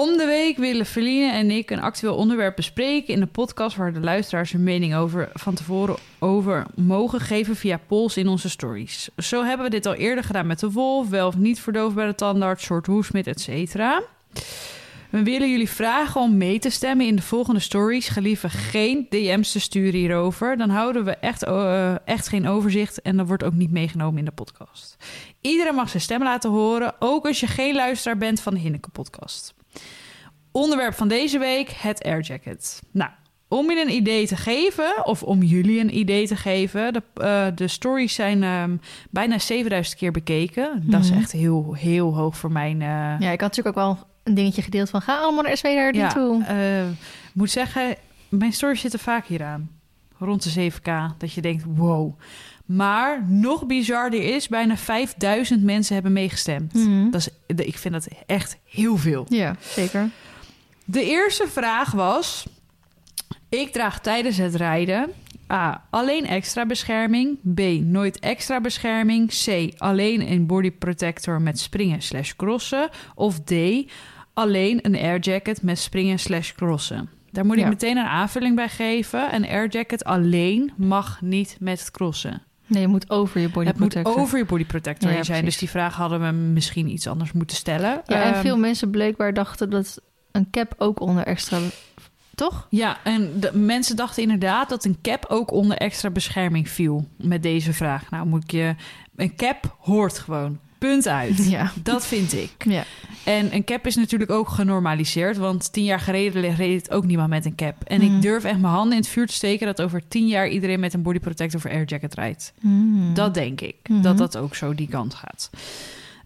om 0.00 0.16
de 0.16 0.26
week 0.26 0.56
willen 0.56 0.86
Feline 0.86 1.32
en 1.32 1.50
ik 1.50 1.70
een 1.70 1.80
actueel 1.80 2.14
onderwerp 2.14 2.56
bespreken 2.56 3.14
in 3.14 3.20
de 3.20 3.26
podcast 3.26 3.76
waar 3.76 3.92
de 3.92 4.00
luisteraars 4.00 4.52
hun 4.52 4.62
mening 4.62 4.94
over 4.94 5.30
van 5.34 5.54
tevoren 5.54 5.96
over 6.18 6.66
mogen 6.74 7.20
geven 7.20 7.56
via 7.56 7.80
polls 7.86 8.16
in 8.16 8.28
onze 8.28 8.50
stories. 8.50 9.08
Zo 9.16 9.44
hebben 9.44 9.66
we 9.66 9.70
dit 9.70 9.86
al 9.86 9.94
eerder 9.94 10.24
gedaan 10.24 10.46
met 10.46 10.60
de 10.60 10.70
wolf, 10.70 11.08
wel 11.08 11.26
of 11.26 11.36
niet 11.36 11.60
verdoofd 11.60 11.94
bij 11.94 12.06
de 12.06 12.14
tandarts, 12.14 12.64
soort 12.64 12.86
hoefsmid, 12.86 13.26
et 13.26 13.40
cetera. 13.40 14.02
We 15.10 15.22
willen 15.22 15.50
jullie 15.50 15.70
vragen 15.70 16.20
om 16.20 16.36
mee 16.36 16.58
te 16.58 16.70
stemmen 16.70 17.06
in 17.06 17.16
de 17.16 17.22
volgende 17.22 17.60
stories. 17.60 18.08
Gelieve 18.08 18.48
geen 18.48 19.06
DM's 19.08 19.52
te 19.52 19.60
sturen 19.60 20.00
hierover. 20.00 20.56
Dan 20.56 20.70
houden 20.70 21.04
we 21.04 21.16
echt, 21.16 21.44
eh, 21.44 21.94
echt 22.08 22.28
geen 22.28 22.48
overzicht 22.48 23.02
en 23.02 23.16
dat 23.16 23.26
wordt 23.26 23.44
ook 23.44 23.54
niet 23.54 23.70
meegenomen 23.70 24.18
in 24.18 24.24
de 24.24 24.30
podcast. 24.30 24.96
Iedereen 25.40 25.74
mag 25.74 25.88
zijn 25.88 26.02
stem 26.02 26.22
laten 26.22 26.50
horen, 26.50 26.94
ook 26.98 27.26
als 27.26 27.40
je 27.40 27.46
geen 27.46 27.74
luisteraar 27.74 28.16
bent 28.16 28.40
van 28.40 28.54
de 28.54 28.60
Hinneke 28.60 28.90
podcast. 28.90 29.54
Onderwerp 30.52 30.94
van 30.94 31.08
deze 31.08 31.38
week, 31.38 31.68
het 31.70 32.04
airjacket. 32.04 32.82
Nou, 32.92 33.10
om 33.48 33.70
je 33.70 33.80
een 33.80 33.92
idee 33.94 34.26
te 34.26 34.36
geven, 34.36 35.06
of 35.06 35.22
om 35.22 35.42
jullie 35.42 35.80
een 35.80 35.98
idee 35.98 36.26
te 36.26 36.36
geven... 36.36 36.92
de, 36.92 37.02
eh, 37.14 37.46
de 37.54 37.68
stories 37.68 38.14
zijn 38.14 38.42
ehm, 38.42 38.76
bijna 39.10 39.38
7000 39.38 39.96
keer 39.98 40.10
bekeken. 40.12 40.82
Dat 40.86 41.00
is 41.04 41.10
Mhm. 41.10 41.18
echt 41.18 41.32
heel, 41.32 41.74
heel 41.78 42.14
hoog 42.16 42.36
voor 42.36 42.52
mijn... 42.52 42.82
eh, 42.82 42.88
Ja, 43.18 43.30
ik 43.30 43.40
had 43.40 43.56
natuurlijk 43.56 43.76
ook 43.78 43.84
wel 43.84 43.98
een 44.22 44.34
dingetje 44.34 44.62
gedeeld 44.62 44.90
van... 44.90 45.02
ga 45.02 45.18
allemaal 45.18 45.42
naar 45.42 45.56
SW 45.56 45.64
daar 45.64 45.94
ja, 45.94 46.00
naartoe. 46.02 46.44
eh, 46.44 46.84
moet 47.34 47.50
zeggen, 47.50 47.94
mijn 48.28 48.52
stories 48.52 48.80
zitten 48.80 49.00
vaak 49.00 49.26
hieraan. 49.26 49.70
Rond 50.18 50.42
de 50.54 50.70
7k. 50.70 51.16
Dat 51.18 51.32
je 51.32 51.40
denkt, 51.40 51.64
wow. 51.66 52.18
Maar 52.64 53.24
nog 53.28 53.66
bizarder 53.66 54.22
is, 54.34 54.48
bijna 54.48 54.76
5000 54.76 55.62
mensen 55.62 55.94
hebben 55.94 56.12
meegestemd. 56.12 56.74
Mhm. 56.74 57.10
Dat 57.10 57.20
is, 57.46 57.54
ik 57.64 57.78
vind 57.78 57.94
dat 57.94 58.08
echt 58.26 58.58
heel 58.64 58.96
veel. 58.96 59.26
Ja, 59.28 59.54
zeker. 59.60 60.08
De 60.90 61.04
eerste 61.04 61.46
vraag 61.48 61.90
was... 61.92 62.46
Ik 63.48 63.72
draag 63.72 64.00
tijdens 64.00 64.36
het 64.36 64.54
rijden... 64.54 65.10
A. 65.52 65.84
Alleen 65.90 66.26
extra 66.26 66.66
bescherming. 66.66 67.38
B. 67.54 67.60
Nooit 67.82 68.18
extra 68.18 68.60
bescherming. 68.60 69.28
C. 69.44 69.72
Alleen 69.78 70.30
een 70.32 70.46
body 70.46 70.70
protector 70.70 71.40
met 71.40 71.58
springen 71.58 72.02
slash 72.02 72.32
crossen. 72.36 72.88
Of 73.14 73.40
D. 73.40 73.52
Alleen 74.34 74.78
een 74.82 74.96
airjacket 74.96 75.62
met 75.62 75.78
springen 75.78 76.18
slash 76.18 76.52
crossen. 76.52 77.08
Daar 77.30 77.44
moet 77.46 77.56
ik 77.56 77.62
Ja. 77.62 77.68
meteen 77.68 77.96
een 77.96 78.06
aanvulling 78.06 78.56
bij 78.56 78.68
geven. 78.68 79.34
Een 79.34 79.46
airjacket 79.48 80.04
alleen 80.04 80.72
mag 80.76 81.20
niet 81.20 81.56
met 81.60 81.90
crossen. 81.90 82.42
Nee, 82.66 82.80
je 82.82 82.88
moet 82.88 83.10
over 83.10 83.40
je 83.40 83.48
body 83.48 83.66
het 83.66 83.78
moet 83.78 84.04
over 84.06 84.38
je 84.38 84.44
body 84.44 84.64
protector 84.64 85.10
Ja, 85.10 85.14
zijn. 85.22 85.26
precies. 85.26 85.44
Dus 85.44 85.58
die 85.58 85.68
vraag 85.70 85.94
hadden 85.94 86.20
we 86.20 86.30
misschien 86.32 86.88
iets 86.88 87.06
anders 87.06 87.32
moeten 87.32 87.56
stellen. 87.56 88.02
Ja, 88.06 88.22
en 88.22 88.32
Ehm, 88.32 88.40
veel 88.40 88.56
mensen 88.58 88.90
blijkbaar 88.90 89.34
dachten 89.34 89.70
dat 89.70 90.00
een 90.32 90.50
cap 90.50 90.74
ook 90.78 91.00
onder 91.00 91.24
extra... 91.24 91.58
Toch? 92.34 92.66
Ja, 92.70 92.98
en 93.04 93.40
de 93.40 93.50
mensen 93.54 93.96
dachten 93.96 94.22
inderdaad 94.22 94.68
dat 94.68 94.84
een 94.84 94.98
cap 95.02 95.24
ook 95.28 95.50
onder 95.50 95.76
extra 95.76 96.10
bescherming 96.10 96.68
viel 96.68 97.06
met 97.16 97.42
deze 97.42 97.72
vraag. 97.72 98.10
Nou, 98.10 98.26
moet 98.26 98.42
ik 98.42 98.50
je. 98.50 98.74
Een 99.16 99.36
cap 99.36 99.76
hoort 99.78 100.18
gewoon. 100.18 100.58
Punt 100.78 101.08
uit. 101.08 101.46
Ja. 101.50 101.72
Dat 101.82 102.06
vind 102.06 102.32
ik. 102.32 102.50
Ja. 102.58 102.84
En 103.24 103.54
een 103.54 103.64
cap 103.64 103.86
is 103.86 103.96
natuurlijk 103.96 104.30
ook 104.30 104.48
genormaliseerd. 104.48 105.36
Want 105.36 105.72
tien 105.72 105.84
jaar 105.84 106.00
geleden 106.00 106.54
reed 106.54 106.82
het 106.82 106.90
ook 106.90 107.04
niemand 107.04 107.28
met 107.28 107.44
een 107.44 107.54
cap. 107.54 107.84
En 107.84 108.00
Mhm. 108.04 108.14
ik 108.16 108.22
durf 108.22 108.44
echt 108.44 108.58
mijn 108.60 108.72
handen 108.72 108.92
in 108.96 109.02
het 109.02 109.10
vuur 109.10 109.26
te 109.26 109.32
steken 109.34 109.66
dat 109.66 109.82
over 109.82 110.08
tien 110.08 110.26
jaar 110.26 110.48
iedereen 110.48 110.80
met 110.80 110.94
een 110.94 111.02
body 111.02 111.18
protector 111.18 111.60
of 111.64 111.70
airjacket 111.72 112.14
rijdt. 112.14 112.52
Hmm. 112.60 113.14
Dat 113.14 113.34
denk 113.34 113.60
ik. 113.60 113.76
Mhm. 113.88 114.02
Dat 114.02 114.18
dat 114.18 114.36
ook 114.36 114.54
zo 114.54 114.74
die 114.74 114.88
kant 114.88 115.14
gaat. 115.14 115.50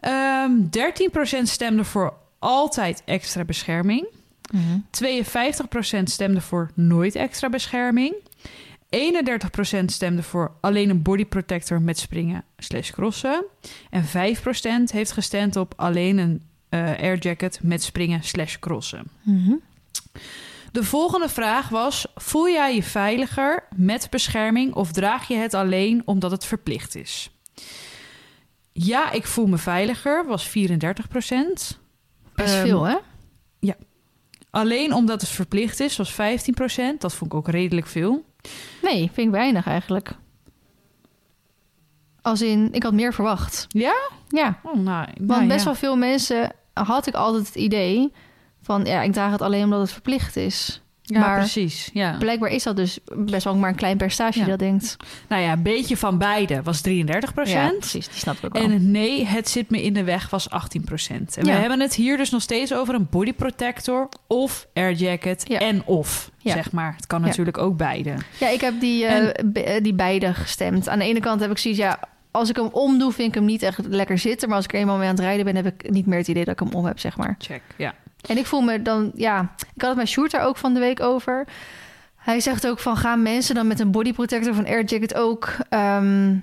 Ehm 0.01 0.51
13% 0.71 1.49
stemde 1.49 1.85
voor 1.85 2.15
altijd 2.45 3.03
extra 3.05 3.45
bescherming. 3.45 4.07
Mhm. 4.53 4.79
52% 4.91 6.11
stemde 6.11 6.41
voor 6.41 6.71
nooit 6.75 7.15
extra 7.15 7.49
bescherming. 7.49 8.15
31% 8.89 9.93
stemde 9.93 10.23
voor 10.23 10.53
alleen 10.61 10.91
een 10.91 11.03
body 11.03 11.25
protector 11.25 11.83
met 11.83 11.99
springen 11.99 12.45
slash 12.59 12.91
crossen. 12.91 13.45
En 13.91 14.05
5% 14.05 14.93
heeft 14.93 15.13
gestemd 15.13 15.57
op 15.57 15.73
alleen 15.77 16.19
een 16.19 16.43
eh 16.69 16.81
airjacket 16.81 17.59
met 17.63 17.83
springen 17.83 18.23
slash 18.23 18.57
crossen. 18.59 19.05
Mhm. 19.23 19.55
De 20.73 20.85
volgende 20.85 21.29
vraag 21.29 21.69
was: 21.69 22.07
voel 22.15 22.49
jij 22.49 22.75
je 22.75 22.83
veiliger 22.83 23.65
met 23.77 24.11
bescherming 24.11 24.75
of 24.75 24.93
draag 24.93 25.29
je 25.29 25.37
het 25.37 25.55
alleen 25.55 26.03
omdat 26.05 26.31
het 26.31 26.45
verplicht 26.45 26.95
is? 26.95 27.31
Ja, 28.73 29.11
ik 29.11 29.27
voel 29.27 29.47
me 29.47 29.59
veiliger, 29.59 30.27
was 30.27 30.49
34 30.49 31.09
Best 32.45 32.57
Ehm, 32.57 32.67
veel, 32.67 32.83
hè? 32.85 32.97
Alleen 34.51 34.93
omdat 34.93 35.21
het 35.21 35.31
verplicht 35.31 35.81
is, 35.81 35.97
was 35.97 36.13
15% 36.13 36.15
Dat 36.99 37.15
vond 37.15 37.33
ik 37.33 37.39
ook 37.39 37.49
redelijk 37.49 37.87
veel. 37.87 38.25
Nee, 38.83 39.11
vind 39.13 39.27
ik 39.27 39.33
weinig 39.33 39.67
eigenlijk. 39.67 40.17
Als 42.23 42.43
in, 42.43 42.69
ik 42.73 42.83
had 42.83 42.93
meer 42.93 43.15
verwacht. 43.15 43.67
Ja? 43.69 43.95
Ja, 44.29 44.59
Oh, 44.63 44.75
nou, 44.75 45.09
want 45.21 45.49
best 45.49 45.59
ja. 45.59 45.65
wel 45.65 45.75
veel 45.75 45.97
mensen 45.97 46.53
had 46.73 47.07
ik 47.07 47.15
altijd 47.15 47.47
het 47.47 47.55
idee 47.55 48.13
van... 48.63 48.85
ja, 48.85 49.03
ik 49.03 49.13
draag 49.13 49.33
het 49.33 49.43
alleen 49.43 49.65
omdat 49.65 49.81
het 49.81 49.93
verplicht 49.93 50.37
is. 50.37 50.83
Ja, 51.07 51.21
maar- 51.21 51.39
precies. 51.39 51.91
Ja. 51.93 52.17
Blijkbaar 52.19 52.51
is 52.51 52.63
dat 52.63 52.77
dus 52.77 52.99
best 53.17 53.45
wel 53.45 53.57
maar 53.57 53.71
een 53.71 53.77
klein 53.77 53.97
percentage 53.97 54.39
Ja. 54.39 54.47
dat 54.47 54.59
denkt. 54.59 54.97
Nou 55.29 55.43
ja, 55.43 55.53
een 55.53 55.63
beetje 55.63 55.97
van 55.97 56.19
beide 56.19 56.63
was 56.63 56.81
33 56.81 57.33
Ja, 57.45 57.69
precies, 57.79 58.09
die 58.09 58.19
snap 58.19 58.37
ik 58.37 58.45
ook. 58.45 58.63
En 58.63 58.91
nee, 58.91 59.27
het 59.27 59.49
zit 59.49 59.71
me 59.71 59.83
in 59.83 59.93
de 59.95 60.05
weg 60.05 60.31
was 60.31 60.49
18% 60.51 61.37
En 61.37 61.45
we 61.45 61.51
hebben 61.51 61.81
het 61.81 61.95
hier 61.95 62.17
dus 62.17 62.31
nog 62.31 62.43
steeds 62.43 62.75
over 62.75 62.95
een 62.95 63.07
body 63.11 63.33
protector 63.33 64.09
of 64.27 64.67
airjacket 64.75 65.45
Ja. 65.49 65.59
en 65.59 65.85
of, 65.85 66.31
zeg 66.43 66.73
maar. 66.73 66.95
Het 66.97 67.07
kan 67.07 67.21
natuurlijk 67.21 67.59
ook 67.59 67.77
beide. 67.77 68.15
Ja, 68.41 68.49
ik 68.49 68.61
heb 68.61 68.81
die, 68.81 69.07
eh, 69.07 69.83
die 69.83 69.95
beide 69.95 70.35
gestemd. 70.35 70.89
Aan 70.89 70.99
de 70.99 71.05
ene 71.05 71.21
kant 71.21 71.41
heb 71.41 71.51
ik 71.51 71.59
zoiets, 71.59 71.81
ja, 71.81 71.99
als 72.31 72.49
ik 72.49 72.57
hem 72.57 72.67
omdoe, 72.73 73.13
vind 73.13 73.29
ik 73.29 73.35
hem 73.35 73.45
niet 73.45 73.63
echt 73.63 73.87
lekker 73.87 74.19
zitten. 74.19 74.49
Maar 74.49 74.57
als 74.57 74.67
ik 74.67 74.73
er 74.73 74.79
eenmaal 74.79 74.97
mee 74.97 75.09
aan 75.09 75.15
het 75.15 75.25
rijden 75.25 75.45
ben, 75.45 75.57
heb 75.57 75.67
ik 75.67 75.91
niet 75.91 76.07
meer 76.07 76.19
het 76.19 76.29
idee 76.29 76.45
dat 76.45 76.61
ik 76.61 76.67
hem 76.67 76.75
om 76.75 76.85
heb, 76.85 76.99
zeg 76.99 77.17
maar. 77.17 77.35
Check, 77.39 77.63
ja. 77.77 77.95
En 78.27 78.39
ik 78.39 78.47
voel 78.47 78.61
me 78.61 78.83
dan, 78.83 79.11
ja, 79.15 79.53
ik 79.75 79.81
had 79.81 79.91
het 79.91 79.99
met 79.99 80.09
Sjoerd 80.09 80.31
daar 80.31 80.47
ook 80.47 80.57
van 80.57 80.75
de 80.75 80.81
week 80.81 81.01
over. 81.01 81.47
Hij 82.17 82.41
zegt 82.41 82.67
ook 82.67 82.79
van, 82.79 82.97
gaan 82.97 83.23
mensen 83.23 83.55
dan 83.55 83.67
met 83.67 83.81
een 83.81 83.91
body 83.91 84.13
protector 84.13 84.59
een 84.59 84.67
air 84.67 84.85
jacket 84.85 85.15
ook 85.15 85.49
ehm, 85.69 86.37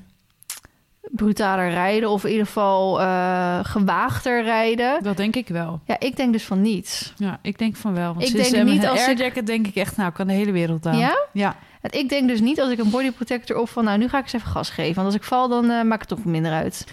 brutaler 1.01 1.69
rijden? 1.69 2.09
Of 2.09 2.23
in 2.23 2.29
ieder 2.31 2.45
geval 2.45 3.01
eh, 3.01 3.59
gewaagder 3.63 4.43
rijden? 4.43 5.03
Dat 5.03 5.17
denk 5.17 5.35
ik 5.35 5.47
wel. 5.47 5.79
Ja, 5.85 5.95
ik 5.99 6.15
denk 6.15 6.33
dus 6.33 6.43
van 6.43 6.61
niet. 6.61 7.13
Ja, 7.17 7.39
ik 7.41 7.57
denk 7.57 7.75
van 7.75 7.93
wel. 7.93 8.13
Want 8.13 8.27
Ik 8.35 8.51
denk 8.51 8.63
niet 8.65 8.87
als 8.87 9.01
ik- 9.01 9.07
airjacket 9.07 9.45
denk 9.47 9.67
ik 9.67 9.75
echt, 9.75 9.97
nou, 9.97 10.11
kan 10.11 10.27
de 10.27 10.33
hele 10.33 10.51
wereld 10.51 10.85
aan. 10.85 10.97
Ja? 10.97 11.25
Ja. 11.33 11.55
Ik 11.89 12.09
denk 12.09 12.27
dus 12.27 12.39
niet 12.39 12.61
als 12.61 12.69
ik 12.71 12.79
een 12.79 12.89
body 12.89 13.11
protector 13.11 13.57
op 13.57 13.69
van, 13.69 13.83
nou, 13.83 13.97
nu 13.97 14.07
ga 14.09 14.17
ik 14.17 14.23
eens 14.23 14.33
even 14.33 14.47
gas 14.51 14.69
geven. 14.69 14.95
Want 14.95 15.07
als 15.07 15.15
ik 15.15 15.23
val, 15.23 15.47
dan 15.47 15.69
eh, 15.69 15.83
maakt 15.83 16.09
het 16.09 16.17
toch 16.17 16.25
minder 16.25 16.51
uit. 16.51 16.85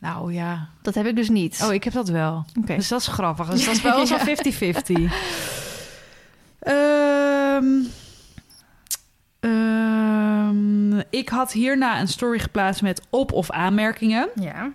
Nou 0.00 0.32
ja. 0.32 0.68
Dat 0.82 0.94
heb 0.94 1.06
ik 1.06 1.16
dus 1.16 1.28
niet. 1.28 1.60
Oh, 1.64 1.72
ik 1.72 1.84
heb 1.84 1.92
dat 1.92 2.08
wel. 2.08 2.44
Dus 2.66 2.88
dat 2.88 3.00
is 3.00 3.06
grappig. 3.06 3.48
Dus 3.50 3.64
dat 3.82 3.96
is 3.96 4.12
ons 4.12 4.12
al 4.12 4.18
50-50. 4.18 5.12
Ehm, 6.58 7.64
ehm, 9.40 10.98
ik 11.10 11.28
had 11.28 11.52
hierna 11.52 12.00
een 12.00 12.08
story 12.08 12.38
geplaatst 12.38 12.82
met 12.82 13.02
op- 13.10 13.32
of 13.32 13.50
aanmerkingen. 13.50 14.28
Ja. 14.40 14.72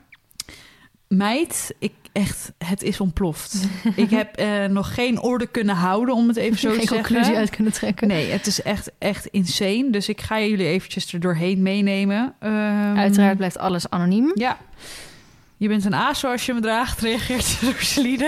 Meid, 1.08 1.74
ik 1.80 1.92
echt, 2.12 2.52
het 2.58 2.82
is 2.84 3.00
ontploft. 3.00 3.68
ik 3.96 4.10
heb 4.10 4.36
eh, 4.36 4.66
nog 4.66 4.94
geen 4.94 5.22
orde 5.22 5.48
kunnen 5.48 5.76
houden, 5.76 6.16
om 6.16 6.28
het 6.28 6.38
even 6.38 6.58
zo 6.60 6.70
Geen 6.70 6.80
te 6.80 6.86
zeggen. 6.88 7.06
conclusie 7.06 7.36
uit 7.38 7.50
kunnen 7.50 7.74
trekken. 7.74 8.08
Nee, 8.08 8.32
het 8.32 8.48
is 8.48 8.62
echt, 8.62 8.92
echt 8.98 9.26
insane. 9.26 9.88
Dus 9.92 10.10
ik 10.10 10.22
ga 10.22 10.40
jullie 10.40 10.66
eventjes 10.66 11.14
er 11.14 11.20
doorheen 11.20 11.62
meenemen. 11.62 12.34
Ehm, 12.40 12.98
Uiteraard 12.98 13.38
blijft 13.38 13.58
alles 13.58 13.90
anoniem. 13.90 14.32
Ja. 14.36 14.58
Je 15.64 15.70
bent 15.70 15.86
een 15.86 15.96
aas 15.96 16.20
zoals 16.20 16.46
je 16.46 16.54
me 16.54 16.60
draagt, 16.60 17.00
reageert 17.00 17.60
Rosalie. 17.62 18.28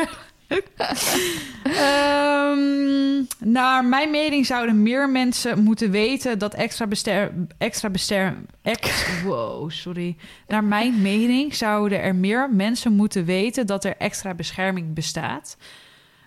Ehm, 1.63 3.23
naar 3.39 3.85
mijn 3.85 4.11
mening 4.11 4.45
zouden 4.45 4.83
meer 4.83 5.09
mensen 5.09 5.63
moeten 5.63 5.91
weten 5.91 6.39
dat 6.39 6.53
extra 6.53 6.87
bester... 6.87 7.31
Extra 7.57 7.89
bester... 7.89 8.37
Ex, 8.61 9.05
wow, 9.23 9.71
sorry. 9.71 10.15
Naar 10.47 10.63
mijn 10.63 11.01
mening 11.01 11.55
zouden 11.55 12.01
er 12.01 12.15
meer 12.15 12.49
mensen 12.53 12.93
moeten 12.93 13.25
weten 13.25 13.67
dat 13.67 13.83
er 13.83 13.97
extra 13.97 14.33
bescherming 14.33 14.93
bestaat. 14.93 15.57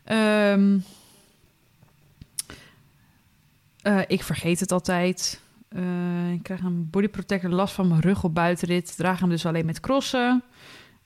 Ehm, 0.04 0.78
eh, 3.82 4.00
ik 4.06 4.22
vergeet 4.22 4.60
het 4.60 4.72
altijd. 4.72 5.40
Eh, 5.68 6.32
ik 6.32 6.42
krijg 6.42 6.60
een 6.60 6.90
body 6.90 7.08
protector 7.08 7.50
last 7.50 7.74
van 7.74 7.88
mijn 7.88 8.00
rug 8.00 8.24
op 8.24 8.34
buitenrit. 8.34 8.96
Draag 8.96 9.20
hem 9.20 9.28
dus 9.28 9.46
alleen 9.46 9.66
met 9.66 9.80
crossen. 9.80 10.42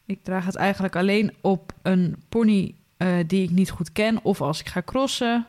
Ik 0.07 0.19
draag 0.23 0.45
het 0.45 0.57
eigenlijk 0.57 0.97
alleen 0.97 1.33
op 1.41 1.73
een 1.83 2.17
pony 2.29 2.75
eh, 2.97 3.09
die 3.27 3.43
ik 3.43 3.51
niet 3.51 3.71
goed 3.71 3.93
ken 3.93 4.19
of 4.23 4.41
als 4.41 4.61
ik 4.61 4.69
ga 4.69 4.83
crossen. 4.85 5.47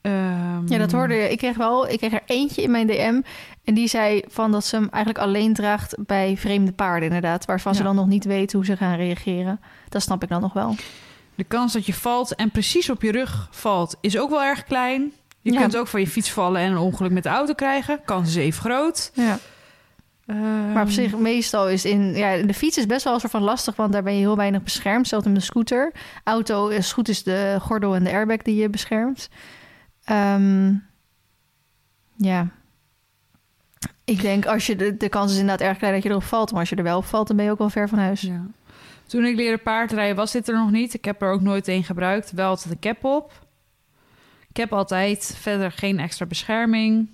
Ehm, 0.00 0.66
Ja, 0.66 0.78
dat 0.78 0.92
hoorde 0.92 1.14
je. 1.14 1.30
Ik 1.30 1.38
kreeg 1.38 1.56
wel, 1.56 1.88
ik 1.88 1.98
kreeg 1.98 2.12
er 2.12 2.22
eentje 2.26 2.62
in 2.62 2.70
mijn 2.70 2.86
DM. 2.86 3.20
En 3.64 3.74
die 3.74 3.88
zei 3.88 4.22
van 4.28 4.52
dat 4.52 4.64
ze 4.64 4.76
hem 4.76 4.88
eigenlijk 4.90 5.24
alleen 5.24 5.54
draagt 5.54 5.94
bij 6.06 6.36
vreemde 6.36 6.72
paarden, 6.72 7.04
inderdaad. 7.08 7.44
Waarvan 7.44 7.74
ze 7.74 7.82
dan 7.82 7.94
nog 7.94 8.06
niet 8.06 8.24
weten 8.24 8.56
hoe 8.58 8.66
ze 8.66 8.76
gaan 8.76 8.96
reageren. 8.96 9.60
Dat 9.88 10.02
snap 10.02 10.22
ik 10.22 10.28
dan 10.28 10.40
nog 10.40 10.52
wel. 10.52 10.74
De 11.34 11.44
kans 11.44 11.72
dat 11.72 11.86
je 11.86 11.94
valt 11.94 12.34
en 12.34 12.50
precies 12.50 12.90
op 12.90 13.02
je 13.02 13.12
rug 13.12 13.48
valt 13.50 13.96
is 14.00 14.18
ook 14.18 14.30
wel 14.30 14.42
erg 14.42 14.64
klein. 14.64 15.12
Je 15.42 15.52
Ja. 15.52 15.60
kunt 15.60 15.76
ook 15.76 15.86
van 15.86 16.00
je 16.00 16.06
fiets 16.06 16.30
vallen 16.30 16.60
en 16.60 16.70
een 16.70 16.78
ongeluk 16.78 17.12
met 17.12 17.22
de 17.22 17.28
auto 17.28 17.54
krijgen. 17.54 18.00
Kans 18.04 18.28
is 18.28 18.36
even 18.36 18.60
groot. 18.62 19.10
Ja. 19.14 19.38
Ehm, 20.26 20.72
Maar 20.72 20.82
op 20.82 20.90
zich, 20.90 21.16
meestal 21.16 21.68
is 21.68 21.84
in... 21.84 22.14
Ja, 22.14 22.36
de 22.36 22.54
fiets 22.54 22.78
is 22.78 22.86
best 22.86 23.04
wel 23.04 23.14
een 23.14 23.20
soort 23.20 23.32
van 23.32 23.42
lastig, 23.42 23.76
want 23.76 23.92
daar 23.92 24.02
ben 24.02 24.12
je 24.12 24.18
heel 24.18 24.36
weinig 24.36 24.62
beschermd. 24.62 25.08
Zelfs 25.08 25.26
met 25.26 25.36
een 25.36 25.42
scooter. 25.42 25.92
Auto 26.24 26.68
is 26.68 26.92
goed 26.92 27.08
is 27.08 27.22
de 27.22 27.56
gordel 27.60 27.94
en 27.94 28.04
de 28.04 28.10
airbag 28.10 28.36
die 28.36 28.54
je 28.54 28.70
beschermt. 28.70 29.28
Ehm, 30.04 30.74
ja. 32.16 32.48
Ik 34.04 34.20
denk, 34.20 34.46
als 34.46 34.66
je 34.66 34.76
de, 34.76 34.96
de 34.96 35.08
kans 35.08 35.32
is 35.32 35.38
inderdaad 35.38 35.68
erg 35.68 35.78
klein 35.78 35.94
dat 35.94 36.02
je 36.02 36.08
erop 36.08 36.22
valt. 36.22 36.50
Maar 36.50 36.60
als 36.60 36.68
je 36.68 36.76
er 36.76 36.82
wel 36.82 36.98
op 36.98 37.04
valt, 37.04 37.26
dan 37.26 37.36
ben 37.36 37.44
je 37.44 37.50
ook 37.50 37.58
wel 37.58 37.70
ver 37.70 37.88
van 37.88 37.98
huis. 37.98 38.20
Ja. 38.20 38.46
Toen 39.06 39.24
ik 39.24 39.36
leerde 39.36 39.62
paardrijden 39.62 40.16
was 40.16 40.32
dit 40.32 40.48
er 40.48 40.54
nog 40.54 40.70
niet. 40.70 40.94
Ik 40.94 41.04
heb 41.04 41.22
er 41.22 41.30
ook 41.30 41.40
nooit 41.40 41.68
een 41.68 41.84
gebruikt. 41.84 42.32
Wel 42.32 42.48
altijd 42.48 42.74
een 42.74 42.80
cap 42.80 43.04
op. 43.04 43.32
Ik 44.48 44.56
heb 44.56 44.72
altijd 44.72 45.36
verder 45.40 45.72
geen 45.72 45.98
extra 45.98 46.26
bescherming. 46.26 47.08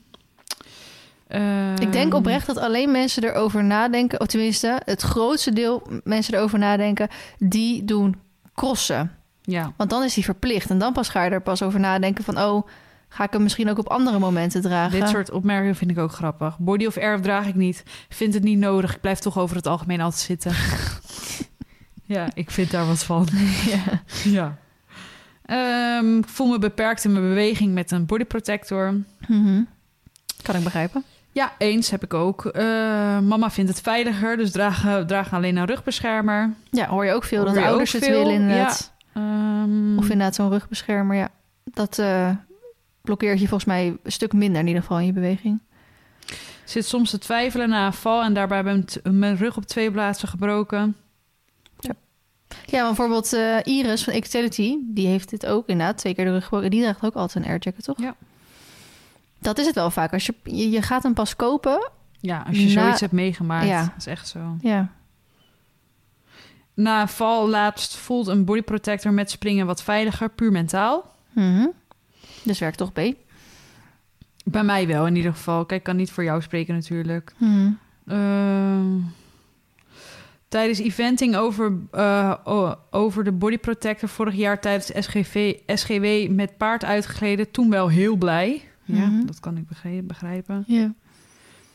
Ik 1.80 1.92
denk 1.92 2.12
Ehm, 2.12 2.14
oprecht 2.14 2.46
dat 2.46 2.58
alleen 2.58 2.90
mensen 2.90 3.24
erover 3.24 3.64
nadenken, 3.64 4.20
of 4.20 4.26
tenminste 4.26 4.80
het 4.84 5.02
grootste 5.02 5.52
deel 5.52 5.82
mensen 6.04 6.34
erover 6.34 6.58
nadenken, 6.58 7.08
die 7.38 7.84
doen 7.84 8.16
crossen. 8.54 9.10
Ja, 9.42 9.72
Want 9.76 9.90
dan 9.90 10.02
is 10.02 10.14
die 10.14 10.24
verplicht 10.24 10.70
en 10.70 10.78
dan 10.78 10.92
pas 10.92 11.08
ga 11.08 11.24
je 11.24 11.30
er 11.30 11.42
pas 11.42 11.62
over 11.62 11.80
nadenken 11.80 12.24
van, 12.24 12.38
oh, 12.38 12.68
ga 13.08 13.24
ik 13.24 13.33
hem 13.33 13.42
misschien 13.42 13.70
ook 13.70 13.78
op 13.78 13.88
andere 13.88 14.18
momenten 14.18 14.62
dragen? 14.62 15.00
dit 15.00 15.08
soort 15.08 15.30
opmerkingen 15.30 15.76
vind 15.76 15.90
ik 15.90 15.98
ook 15.98 16.12
grappig. 16.12 16.58
Body 16.58 16.87
of 16.87 16.96
air 16.96 17.20
draag 17.20 17.46
ik 17.46 17.54
niet. 17.54 17.83
Vind 18.08 18.35
het 18.35 18.42
niet 18.42 18.58
nodig. 18.58 18.94
Ik 18.94 19.00
blijf 19.00 19.18
toch 19.18 19.38
over 19.38 19.56
het 19.56 19.66
algemeen 19.66 20.00
altijd 20.00 20.22
zitten. 20.22 20.52
ja, 22.16 22.28
ik 22.35 22.50
vind 22.50 22.70
daar 22.70 22.87
wat 22.87 23.04
van. 23.04 23.28
Ja. 23.66 24.02
ja. 24.24 24.58
Ehm, 25.42 26.18
ik 26.18 26.28
voel 26.28 26.48
me 26.48 26.58
beperkt 26.58 27.04
in 27.04 27.12
mijn 27.12 27.24
beweging 27.24 27.72
met 27.72 27.90
een 27.90 28.06
body 28.06 28.24
protector. 28.24 28.94
Mhm. 29.28 29.62
Kan 30.42 30.56
ik 30.56 30.64
begrijpen. 30.64 31.04
Ja, 31.33 31.52
eens 31.58 31.90
heb 31.90 32.04
ik 32.04 32.14
ook. 32.14 32.44
Eh, 32.46 32.64
mama 33.18 33.50
vindt 33.50 33.70
het 33.70 33.80
veiliger, 33.80 34.37
dus 34.37 34.50
dragen, 34.50 35.06
dragen 35.06 35.37
alleen 35.37 35.56
een 35.56 35.66
rugbeschermer. 35.66 36.52
Ja, 36.70 36.87
hoor 36.87 37.04
je 37.04 37.12
ook 37.12 37.24
veel 37.24 37.44
Hoor 37.44 37.54
dat 37.54 37.64
ouders 37.64 37.92
het 37.92 38.04
veel, 38.04 38.18
willen 38.18 38.35
inderdaad. 38.35 38.92
Ehm, 39.12 39.98
Of 39.98 40.02
inderdaad 40.02 40.35
zo'n 40.35 40.50
rugbeschermer, 40.50 41.16
ja. 41.16 41.28
Dat 41.64 41.98
eh, 41.98 42.30
blokkeert 43.00 43.40
je 43.40 43.48
volgens 43.48 43.68
mij 43.68 43.87
een 44.02 44.12
stuk 44.12 44.33
minder 44.33 44.60
in 44.60 44.66
ieder 44.66 44.83
geval 44.83 44.98
in 44.98 45.06
je 45.06 45.12
beweging. 45.12 45.60
Zit 46.64 46.87
soms 46.87 47.10
te 47.10 47.18
twijfelen 47.18 47.68
na 47.68 47.87
een 47.87 47.92
val 47.92 48.22
en 48.22 48.35
daarbij 48.35 48.62
ben 48.62 48.78
ik 48.78 49.12
mijn 49.12 49.37
rug 49.37 49.56
op 49.56 49.64
twee 49.64 49.90
plaatsen 49.90 50.28
gebroken. 50.28 50.96
Ja, 52.66 52.78
maar 52.78 52.87
bijvoorbeeld 52.87 53.33
eh, 53.33 53.56
Iris 53.62 54.04
van 54.04 54.12
Excelity, 54.12 54.76
die 54.85 55.06
heeft 55.06 55.30
dit 55.30 55.46
ook 55.46 55.68
inderdaad 55.68 55.98
twee 55.98 56.14
keer 56.14 56.24
de 56.24 56.30
rug 56.30 56.42
gebroken. 56.44 56.70
Die 56.70 56.83
draagt 56.83 57.04
ook 57.04 57.14
altijd 57.14 57.44
een 57.44 57.50
airjacket, 57.50 57.85
toch? 57.85 58.00
Ja. 58.00 58.14
Dat 59.42 59.58
is 59.58 59.66
het 59.66 59.74
wel 59.74 59.90
vaak. 59.90 60.12
Als 60.12 60.26
je, 60.26 60.34
je, 60.44 60.70
je 60.70 60.82
gaat 60.82 61.02
hem 61.02 61.14
pas 61.14 61.36
kopen. 61.36 61.90
Ja, 62.20 62.44
als 62.46 62.58
je 62.58 62.64
Na- 62.64 62.70
zoiets 62.82 63.00
hebt 63.00 63.12
meegemaakt. 63.12 63.66
Ja. 63.66 63.80
Dat 63.82 63.92
is 63.98 64.06
echt 64.06 64.28
zo. 64.28 64.56
Ja. 64.60 64.88
Na 66.74 67.08
val 67.08 67.48
laatst 67.48 67.96
voelt 67.96 68.26
een 68.26 68.44
body 68.44 68.62
protector 68.62 69.12
met 69.12 69.30
springen 69.30 69.66
wat 69.66 69.82
veiliger, 69.82 70.30
puur 70.30 70.52
mentaal. 70.52 71.14
Mhm. 71.32 71.66
Dus 72.42 72.58
werkt 72.58 72.78
toch 72.78 72.92
B. 72.92 73.00
Bij 74.44 74.62
mij 74.64 74.86
wel 74.86 75.06
in 75.06 75.16
ieder 75.16 75.32
geval. 75.32 75.64
Kijk, 75.64 75.80
ik 75.80 75.86
kan 75.86 75.96
niet 75.96 76.10
voor 76.10 76.24
jou 76.24 76.42
spreken 76.42 76.74
natuurlijk. 76.74 77.32
Mhm. 77.36 77.70
Ehm, 78.06 78.96
tijdens 80.48 80.78
eventing 80.78 81.36
over, 81.36 81.72
eh, 81.90 82.72
over 82.90 83.24
de 83.24 83.32
body 83.32 83.58
protector 83.58 84.08
vorig 84.08 84.34
jaar 84.34 84.60
tijdens 84.60 85.06
SGV, 85.06 85.54
SGW 85.66 86.30
met 86.30 86.56
paard 86.56 86.84
uitgegleden. 86.84 87.50
Toen 87.50 87.70
wel 87.70 87.88
heel 87.88 88.16
blij. 88.16 88.62
Ja, 88.94 89.06
Mhm. 89.06 89.26
dat 89.26 89.40
kan 89.40 89.56
ik 89.56 89.66
begrijpen. 90.06 90.64
Ja. 90.66 90.92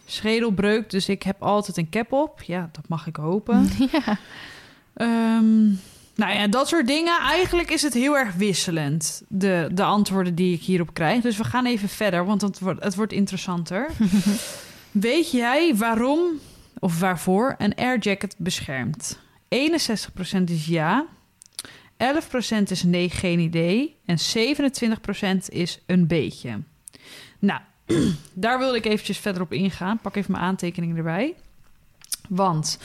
Schedelbreuk, 0.06 0.90
dus 0.90 1.10
ik 1.10 1.24
heb 1.24 1.42
altijd 1.44 1.78
een 1.78 1.90
cap 1.90 2.12
op. 2.12 2.42
Ja, 2.42 2.70
dat 2.72 2.88
mag 2.88 3.08
ik 3.08 3.16
hopen. 3.16 3.70
ja. 3.92 4.18
Ehm, 4.94 5.66
nou 6.16 6.34
ja, 6.34 6.48
dat 6.48 6.68
soort 6.68 6.88
dingen. 6.88 7.20
Eigenlijk 7.20 7.72
is 7.72 7.82
het 7.82 7.94
heel 7.94 8.18
erg 8.18 8.34
wisselend, 8.36 9.22
de, 9.28 9.70
de 9.74 9.84
antwoorden 9.84 10.36
die 10.36 10.54
ik 10.54 10.62
hierop 10.62 10.94
krijg. 10.94 11.22
Dus 11.22 11.38
we 11.38 11.44
gaan 11.44 11.66
even 11.66 11.90
verder, 11.90 12.26
want 12.26 12.42
het 12.42 12.60
wordt, 12.60 12.84
het 12.84 12.96
wordt 12.96 13.12
interessanter. 13.14 13.90
Weet 14.92 15.32
jij 15.32 15.76
waarom 15.76 16.20
of 16.80 17.00
waarvoor 17.00 17.56
een 17.58 17.76
airjacket 17.76 18.36
beschermt? 18.38 19.20
61% 19.50 20.44
is 20.46 20.66
ja, 20.66 21.06
11% 21.98 22.64
is 22.68 22.84
nee, 22.84 23.10
geen 23.10 23.40
idee 23.40 23.96
en 24.06 24.18
27% 25.44 25.48
is 25.50 25.80
een 25.86 26.08
beetje. 26.08 26.62
Nou, 27.40 27.62
daar 28.34 28.60
wilde 28.60 28.78
ik 28.78 28.86
eventjes 28.86 29.18
verder 29.18 29.42
op 29.42 29.54
ingaan. 29.54 30.00
Pak 30.02 30.16
even 30.16 30.32
mijn 30.32 30.44
aantekeningen 30.44 30.98
erbij. 30.98 31.36
Want 32.30 32.80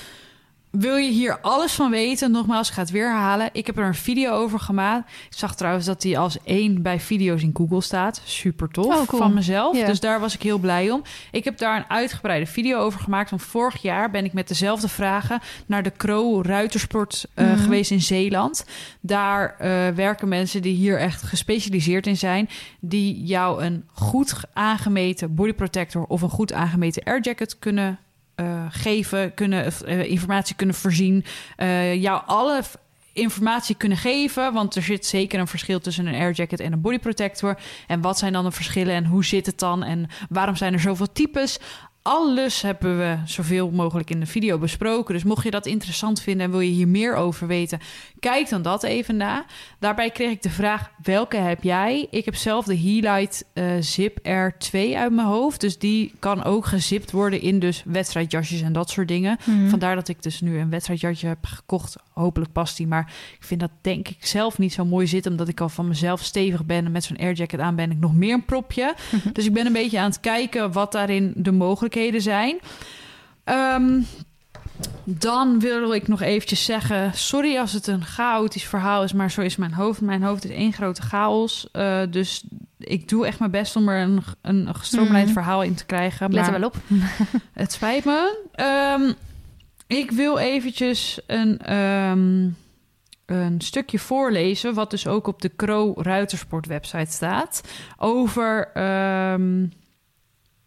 wil 0.72 0.96
je 0.96 1.10
hier 1.10 1.40
alles 1.40 1.72
van 1.72 1.90
weten? 1.90 2.30
Nogmaals, 2.30 2.68
ik 2.68 2.74
ga 2.74 2.80
het 2.80 2.90
weer 2.90 3.08
herhalen. 3.08 3.48
Ik 3.52 3.66
heb 3.66 3.78
er 3.78 3.84
een 3.86 3.94
video 3.94 4.32
over 4.32 4.58
gemaakt. 4.60 5.10
Ik 5.30 5.36
zag 5.38 5.54
trouwens 5.56 5.86
dat 5.86 6.00
die 6.02 6.18
als 6.18 6.38
één 6.44 6.82
bij 6.82 7.00
video's 7.00 7.42
in 7.42 7.50
Google 7.54 7.80
staat. 7.80 8.20
Super 8.24 8.68
tof 8.68 8.86
Oh, 8.86 9.06
cool. 9.06 9.22
van 9.22 9.34
mezelf. 9.34 9.76
Dus 9.78 10.00
daar 10.00 10.20
was 10.20 10.34
ik 10.34 10.42
heel 10.42 10.58
blij 10.58 10.90
om. 10.90 11.02
Ik 11.30 11.44
heb 11.44 11.58
daar 11.58 11.76
een 11.76 11.90
uitgebreide 11.90 12.46
video 12.46 12.78
over 12.78 13.00
gemaakt. 13.00 13.30
Want 13.30 13.42
vorig 13.42 13.82
jaar 13.82 14.10
ben 14.10 14.24
ik 14.24 14.32
met 14.32 14.48
dezelfde 14.48 14.88
vragen 14.88 15.40
naar 15.66 15.82
de 15.82 15.90
Kro 15.90 16.42
Ruitersport 16.42 17.26
eh, 17.34 17.46
Mhm. 17.46 17.56
geweest 17.62 17.90
in 17.90 18.00
Zeeland. 18.00 18.64
Daar 19.00 19.54
eh, 19.58 19.88
werken 19.94 20.28
mensen 20.28 20.62
die 20.62 20.74
hier 20.74 20.98
echt 20.98 21.22
gespecialiseerd 21.22 22.06
in 22.06 22.16
zijn. 22.16 22.48
Die 22.80 23.24
jou 23.24 23.62
een 23.64 23.84
goed 23.92 24.34
aangemeten 24.52 25.34
body 25.34 25.52
protector 25.52 26.04
of 26.04 26.22
een 26.22 26.28
goed 26.30 26.52
aangemeten 26.52 27.02
airjacket 27.04 27.58
kunnen 27.58 27.98
eh, 28.34 28.66
geven, 28.68 29.34
kunnen 29.34 29.72
eh, 29.86 30.10
informatie 30.10 30.56
kunnen 30.56 30.76
voorzien, 30.76 31.24
eh, 31.56 31.94
jou 32.02 32.22
alle 32.26 32.62
informatie 33.12 33.74
kunnen 33.74 33.98
geven, 33.98 34.52
want 34.52 34.76
er 34.76 34.82
zit 34.82 35.06
zeker 35.06 35.40
een 35.40 35.46
verschil 35.46 35.80
tussen 35.80 36.06
een 36.06 36.14
airjacket 36.14 36.60
en 36.60 36.72
een 36.72 36.80
body 36.80 36.98
protector. 36.98 37.58
En 37.86 38.00
wat 38.00 38.18
zijn 38.18 38.32
dan 38.32 38.44
de 38.44 38.50
verschillen 38.50 38.94
en 38.94 39.04
hoe 39.04 39.24
zit 39.24 39.46
het 39.46 39.58
dan 39.58 39.82
en 39.82 40.08
waarom 40.28 40.56
zijn 40.56 40.72
er 40.72 40.80
zoveel 40.80 41.12
types? 41.12 41.58
Alles 42.02 42.62
hebben 42.62 42.98
we 42.98 43.16
zoveel 43.24 43.70
mogelijk 43.70 44.10
in 44.10 44.20
de 44.20 44.26
video 44.26 44.58
besproken. 44.58 45.14
Dus 45.14 45.24
mocht 45.24 45.44
je 45.44 45.50
dat 45.50 45.66
interessant 45.66 46.20
vinden 46.20 46.46
en 46.46 46.50
wil 46.50 46.60
je 46.60 46.70
hier 46.70 46.88
meer 46.88 47.14
over 47.14 47.46
weten, 47.46 47.80
kijk 48.20 48.48
dan 48.48 48.62
dat 48.62 48.82
even 48.82 49.16
na. 49.16 49.44
Daarbij 49.78 50.10
kreeg 50.10 50.30
ik 50.30 50.42
de 50.42 50.50
vraag: 50.50 50.90
welke 51.02 51.36
heb 51.36 51.62
jij? 51.62 52.06
Ik 52.10 52.24
heb 52.24 52.34
zelf 52.34 52.64
de 52.64 52.74
Heelite 52.74 53.44
eh, 53.52 53.64
Zip 53.80 54.18
R2 54.18 54.96
uit 54.96 55.12
mijn 55.12 55.26
hoofd. 55.26 55.60
Dus 55.60 55.78
die 55.78 56.12
kan 56.18 56.44
ook 56.44 56.66
gezipt 56.66 57.10
worden 57.10 57.40
in 57.40 57.58
dus 57.58 57.82
wedstrijdjasjes 57.86 58.60
en 58.60 58.72
dat 58.72 58.90
soort 58.90 59.08
dingen. 59.08 59.38
Mhm. 59.44 59.68
Vandaar 59.68 59.94
dat 59.94 60.08
ik 60.08 60.22
dus 60.22 60.40
nu 60.40 60.58
een 60.58 60.70
wedstrijdjasje 60.70 61.26
heb 61.26 61.44
gekocht. 61.44 61.96
Hopelijk 62.12 62.52
past 62.52 62.76
die. 62.76 62.86
Maar 62.86 63.12
ik 63.38 63.44
vind 63.44 63.60
dat 63.60 63.70
denk 63.80 64.08
ik 64.08 64.26
zelf 64.26 64.58
niet 64.58 64.72
zo 64.72 64.84
mooi 64.84 65.06
zitten. 65.06 65.30
Omdat 65.30 65.48
ik 65.48 65.60
al 65.60 65.68
van 65.68 65.88
mezelf 65.88 66.22
stevig 66.22 66.64
ben. 66.64 66.84
En 66.84 66.92
met 66.92 67.04
zo'n 67.04 67.18
airjacket 67.18 67.60
aan 67.60 67.76
ben 67.76 67.90
ik 67.90 67.98
nog 67.98 68.14
meer 68.14 68.34
een 68.34 68.44
propje. 68.44 68.94
Dus 69.32 69.46
ik 69.46 69.52
ben 69.52 69.66
een 69.66 69.72
beetje 69.72 69.98
aan 69.98 70.10
het 70.10 70.20
kijken 70.20 70.72
wat 70.72 70.92
daarin 70.92 71.32
de 71.36 71.52
mogelijkheden 71.52 71.90
zijn. 72.16 72.58
Ehm, 73.44 74.00
dan 75.04 75.60
wil 75.60 75.92
ik 75.94 76.08
nog 76.08 76.20
eventjes 76.20 76.64
zeggen... 76.64 77.14
Sorry 77.14 77.56
als 77.58 77.72
het 77.72 77.86
een 77.86 78.04
chaotisch 78.04 78.64
verhaal 78.64 79.02
is, 79.02 79.12
maar 79.12 79.30
zo 79.30 79.40
is 79.40 79.56
mijn 79.56 79.72
hoofd. 79.72 80.00
Mijn 80.00 80.22
hoofd 80.22 80.44
is 80.44 80.50
één 80.50 80.72
grote 80.72 81.02
chaos. 81.02 81.68
Eh, 81.72 82.00
dus 82.10 82.44
ik 82.78 83.08
doe 83.08 83.26
echt 83.26 83.38
mijn 83.38 83.50
best 83.50 83.76
om 83.76 83.88
er 83.88 84.00
een, 84.02 84.22
een 84.42 84.74
gestroomlijnd 84.74 85.24
Mhm. 85.24 85.32
verhaal 85.34 85.62
in 85.62 85.74
te 85.74 85.86
krijgen. 85.86 86.32
Let 86.32 86.44
maar- 86.44 86.54
er 86.54 86.60
wel 86.60 86.68
op. 86.68 86.76
het 87.52 87.72
spijt 87.72 88.04
me. 88.04 88.38
Ehm, 88.52 89.12
ik 89.86 90.10
wil 90.10 90.38
eventjes 90.38 91.20
een, 91.26 91.58
ehm, 91.58 92.48
een 93.26 93.60
stukje 93.60 93.98
voorlezen... 93.98 94.74
wat 94.74 94.90
dus 94.90 95.06
ook 95.06 95.26
op 95.26 95.42
de 95.42 95.48
Kro 95.48 95.92
Ruitersport 95.96 96.66
website 96.66 97.12
staat... 97.12 97.62
over 97.98 98.70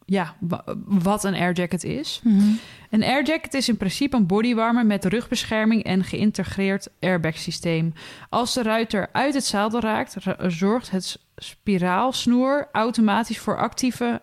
ja, 0.06 0.36
wa- 0.40 0.64
wat 0.86 1.24
een 1.24 1.34
airjacket 1.36 1.84
is. 1.84 2.20
Mhm. 2.24 2.44
Een 2.90 3.04
airjacket 3.04 3.54
is 3.54 3.70
in 3.70 3.78
principe 3.78 4.16
een 4.16 4.26
bodywarmer 4.26 4.86
met 4.86 5.06
rugbescherming 5.06 5.84
en 5.84 6.04
geïntegreerd 6.04 6.88
airbag-systeem. 7.00 7.94
Als 8.30 8.54
de 8.54 8.62
ruiter 8.64 9.10
uit 9.12 9.34
het 9.34 9.46
zadel 9.46 9.80
raakt, 9.80 10.16
ra- 10.24 10.50
zorgt 10.50 10.92
het 10.92 11.20
spiraalsnoer 11.36 12.68
automatisch 12.72 13.40
voor 13.40 13.58
actieve 13.58 14.22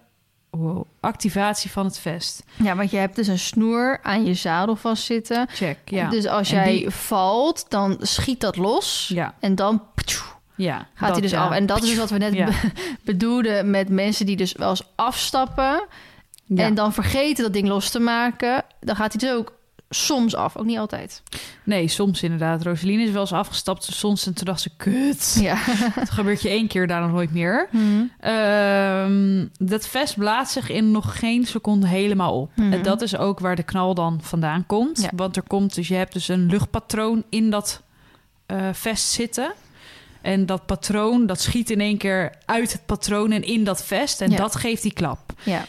wow, 0.51 0.85
activatie 1.01 1.71
van 1.71 1.85
het 1.85 1.99
vest. 1.99 2.43
Ja, 2.63 2.77
want 2.77 2.91
je 2.91 2.97
hebt 2.97 3.17
dus 3.17 3.27
een 3.27 3.39
snoer 3.39 3.99
aan 4.03 4.25
je 4.25 4.35
zadel 4.35 4.77
vastzitten. 4.77 5.47
Check, 5.51 5.79
ja. 5.85 6.09
Dus 6.11 6.27
als 6.27 6.51
En 6.51 6.57
jij 6.57 6.73
die- 6.79 6.91
valt, 6.91 7.65
dan 7.69 7.97
schiet 8.01 8.41
dat 8.41 8.57
los. 8.57 9.11
Ja, 9.15 9.35
En 9.41 9.55
dan 9.55 9.83
ja. 10.55 10.87
gaat 10.95 11.11
hij 11.11 11.21
dus 11.21 11.31
ja. 11.31 11.45
af. 11.45 11.53
En 11.53 11.67
dat 11.67 11.83
is 11.83 11.89
dus 11.89 11.99
wat 12.05 12.11
we 12.11 12.19
net 12.19 12.35
Ja. 12.35 12.49
bedoelden 13.05 13.71
met 13.71 13.89
mensen 13.89 14.27
die 14.27 14.37
dus 14.37 14.53
wel 14.53 14.71
eens 14.71 14.83
afstappen... 14.95 15.87
Ja. 16.45 16.65
en 16.65 16.75
dan 16.75 16.93
vergeten 16.93 17.45
dat 17.45 17.53
ding 17.53 17.69
los 17.69 17.91
te 17.91 17.99
maken. 17.99 18.65
Dan 18.81 18.97
gaat 18.97 19.13
hij 19.13 19.29
dus 19.29 19.39
ook 19.39 19.53
soms 19.95 20.35
af. 20.35 20.57
Ook 20.57 20.65
niet 20.65 20.79
altijd. 20.79 21.23
Nee, 21.65 21.89
soms 21.89 22.23
inderdaad. 22.23 22.63
Roseline 22.63 23.03
is 23.03 23.11
wel 23.11 23.21
eens 23.21 23.33
afgestapt 23.33 23.85
soms 23.85 24.27
en 24.27 24.35
toen 24.35 24.45
dacht 24.45 24.61
ze, 24.61 24.71
kut. 24.77 25.37
Ja. 25.41 25.55
Het 25.59 26.11
gebeurt 26.11 26.43
je 26.43 26.49
één 26.49 26.67
keer, 26.67 26.87
daarna 26.87 27.07
nooit 27.07 27.33
meer. 27.33 27.69
Mhm. 27.71 28.03
Ehm, 28.21 29.47
dat 29.59 29.89
vest 29.89 30.17
blaast 30.17 30.53
zich 30.53 30.71
in 30.71 30.91
nog 30.91 31.19
geen 31.19 31.47
seconde 31.47 31.87
helemaal 31.87 32.41
op. 32.41 32.51
Mhm. 32.57 32.73
En 32.73 32.83
dat 32.83 33.03
is 33.03 33.17
ook 33.17 33.41
waar 33.41 33.57
de 33.57 33.63
knal 33.63 33.95
dan 33.95 34.19
vandaan 34.23 34.67
komt. 34.67 35.03
Ja. 35.03 35.11
Want 35.17 35.37
er 35.37 35.47
komt 35.47 35.75
dus, 35.75 35.89
je 35.89 35.95
hebt 35.95 36.13
dus 36.13 36.29
een 36.29 36.47
luchtpatroon 36.47 37.25
in 37.29 37.51
dat 37.51 37.83
eh, 38.47 38.69
vest 38.73 39.09
zitten. 39.11 39.53
En 40.23 40.47
dat 40.47 40.67
patroon, 40.67 41.27
dat 41.27 41.41
schiet 41.41 41.71
in 41.71 41.81
één 41.81 41.97
keer 41.97 42.33
uit 42.45 42.73
het 42.73 42.87
patroon 42.87 43.31
en 43.33 43.43
in 43.43 43.65
dat 43.65 43.85
vest. 43.85 44.21
En 44.21 44.31
Ja. 44.31 44.37
dat 44.37 44.55
geeft 44.57 44.83
die 44.83 44.93
klap. 44.93 45.33
ja. 45.43 45.65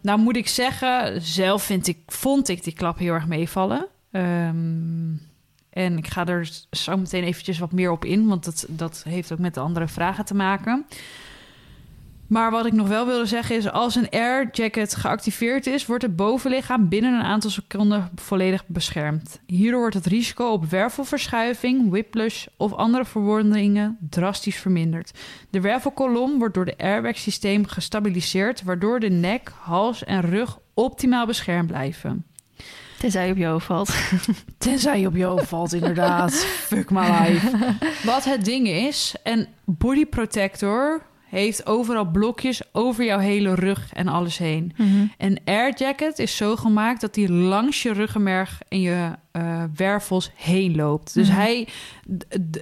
Nou 0.00 0.18
moet 0.18 0.36
ik 0.36 0.48
zeggen, 0.48 1.22
zelf 1.22 1.62
vind 1.62 1.86
ik, 1.86 1.98
vond 2.06 2.48
ik 2.48 2.64
die 2.64 2.72
klap 2.72 2.98
heel 2.98 3.12
erg 3.12 3.26
meevallen. 3.26 3.86
Ehm, 4.10 5.10
en 5.70 5.98
ik 5.98 6.06
ga 6.06 6.26
er 6.26 6.50
zo 6.70 6.96
meteen 6.96 7.24
eventjes 7.24 7.58
wat 7.58 7.72
meer 7.72 7.90
op 7.90 8.04
in, 8.04 8.26
want 8.26 8.44
dat, 8.44 8.66
dat 8.68 9.02
heeft 9.08 9.32
ook 9.32 9.38
met 9.38 9.54
de 9.54 9.60
andere 9.60 9.88
vragen 9.88 10.24
te 10.24 10.34
maken. 10.34 10.86
Maar 12.28 12.50
wat 12.50 12.66
ik 12.66 12.72
nog 12.72 12.88
wel 12.88 13.06
wilde 13.06 13.26
zeggen 13.26 13.56
is, 13.56 13.70
als 13.70 13.94
een 13.94 14.10
air 14.10 14.48
jacket 14.52 14.94
geactiveerd 14.94 15.66
is, 15.66 15.86
wordt 15.86 16.02
het 16.02 16.16
bovenlichaam 16.16 16.88
binnen 16.88 17.14
een 17.14 17.22
aantal 17.22 17.50
seconden 17.50 18.10
volledig 18.14 18.66
beschermd. 18.66 19.40
Hierdoor 19.46 19.80
wordt 19.80 19.94
het 19.94 20.06
risico 20.06 20.52
op 20.52 20.64
wervelverschuiving, 20.70 21.90
whiplash 21.90 22.46
of 22.56 22.72
andere 22.72 23.04
verwondingen 23.04 23.98
drastisch 24.10 24.56
verminderd. 24.56 25.10
De 25.50 25.60
wervelkolom 25.60 26.38
wordt 26.38 26.54
door 26.54 26.64
de 26.64 26.78
airbag-systeem 26.78 27.66
gestabiliseerd, 27.66 28.62
waardoor 28.62 29.00
de 29.00 29.10
nek, 29.10 29.52
hals 29.60 30.04
en 30.04 30.20
rug 30.20 30.58
optimaal 30.74 31.26
beschermd 31.26 31.66
blijven. 31.66 32.24
Tenzij 32.98 33.26
je 33.26 33.32
op 33.32 33.38
je 33.38 33.46
hoofd 33.46 33.66
valt. 33.66 33.94
Tenzij 34.58 35.00
je 35.00 35.06
op 35.06 35.16
je 35.16 35.24
hoofd 35.24 35.48
valt, 35.48 35.72
inderdaad. 35.72 36.34
Fuck 36.70 36.90
my 36.90 37.00
life. 37.00 37.74
Wat 38.04 38.24
het 38.24 38.44
ding 38.44 38.68
is, 38.68 39.14
een 39.22 39.46
body 39.64 40.06
protector 40.06 41.02
heeft 41.42 41.66
overal 41.66 42.04
blokjes 42.10 42.62
over 42.72 43.04
jouw 43.04 43.18
hele 43.18 43.54
rug 43.54 43.92
en 43.92 44.08
alles 44.08 44.38
heen. 44.38 44.72
Mhm. 44.76 44.88
Een 45.18 45.38
air 45.44 45.74
jacket 45.76 46.18
is 46.18 46.36
zo 46.36 46.56
gemaakt 46.56 47.00
dat 47.00 47.16
hij 47.16 47.28
langs 47.28 47.82
je 47.82 47.92
ruggenmerg 47.92 48.60
en 48.68 48.80
je 48.80 49.10
eh, 49.32 49.62
wervels 49.76 50.30
heen 50.34 50.76
loopt. 50.76 51.14
Dus 51.14 51.28
Mhm. 51.28 51.36
hij, 51.36 51.68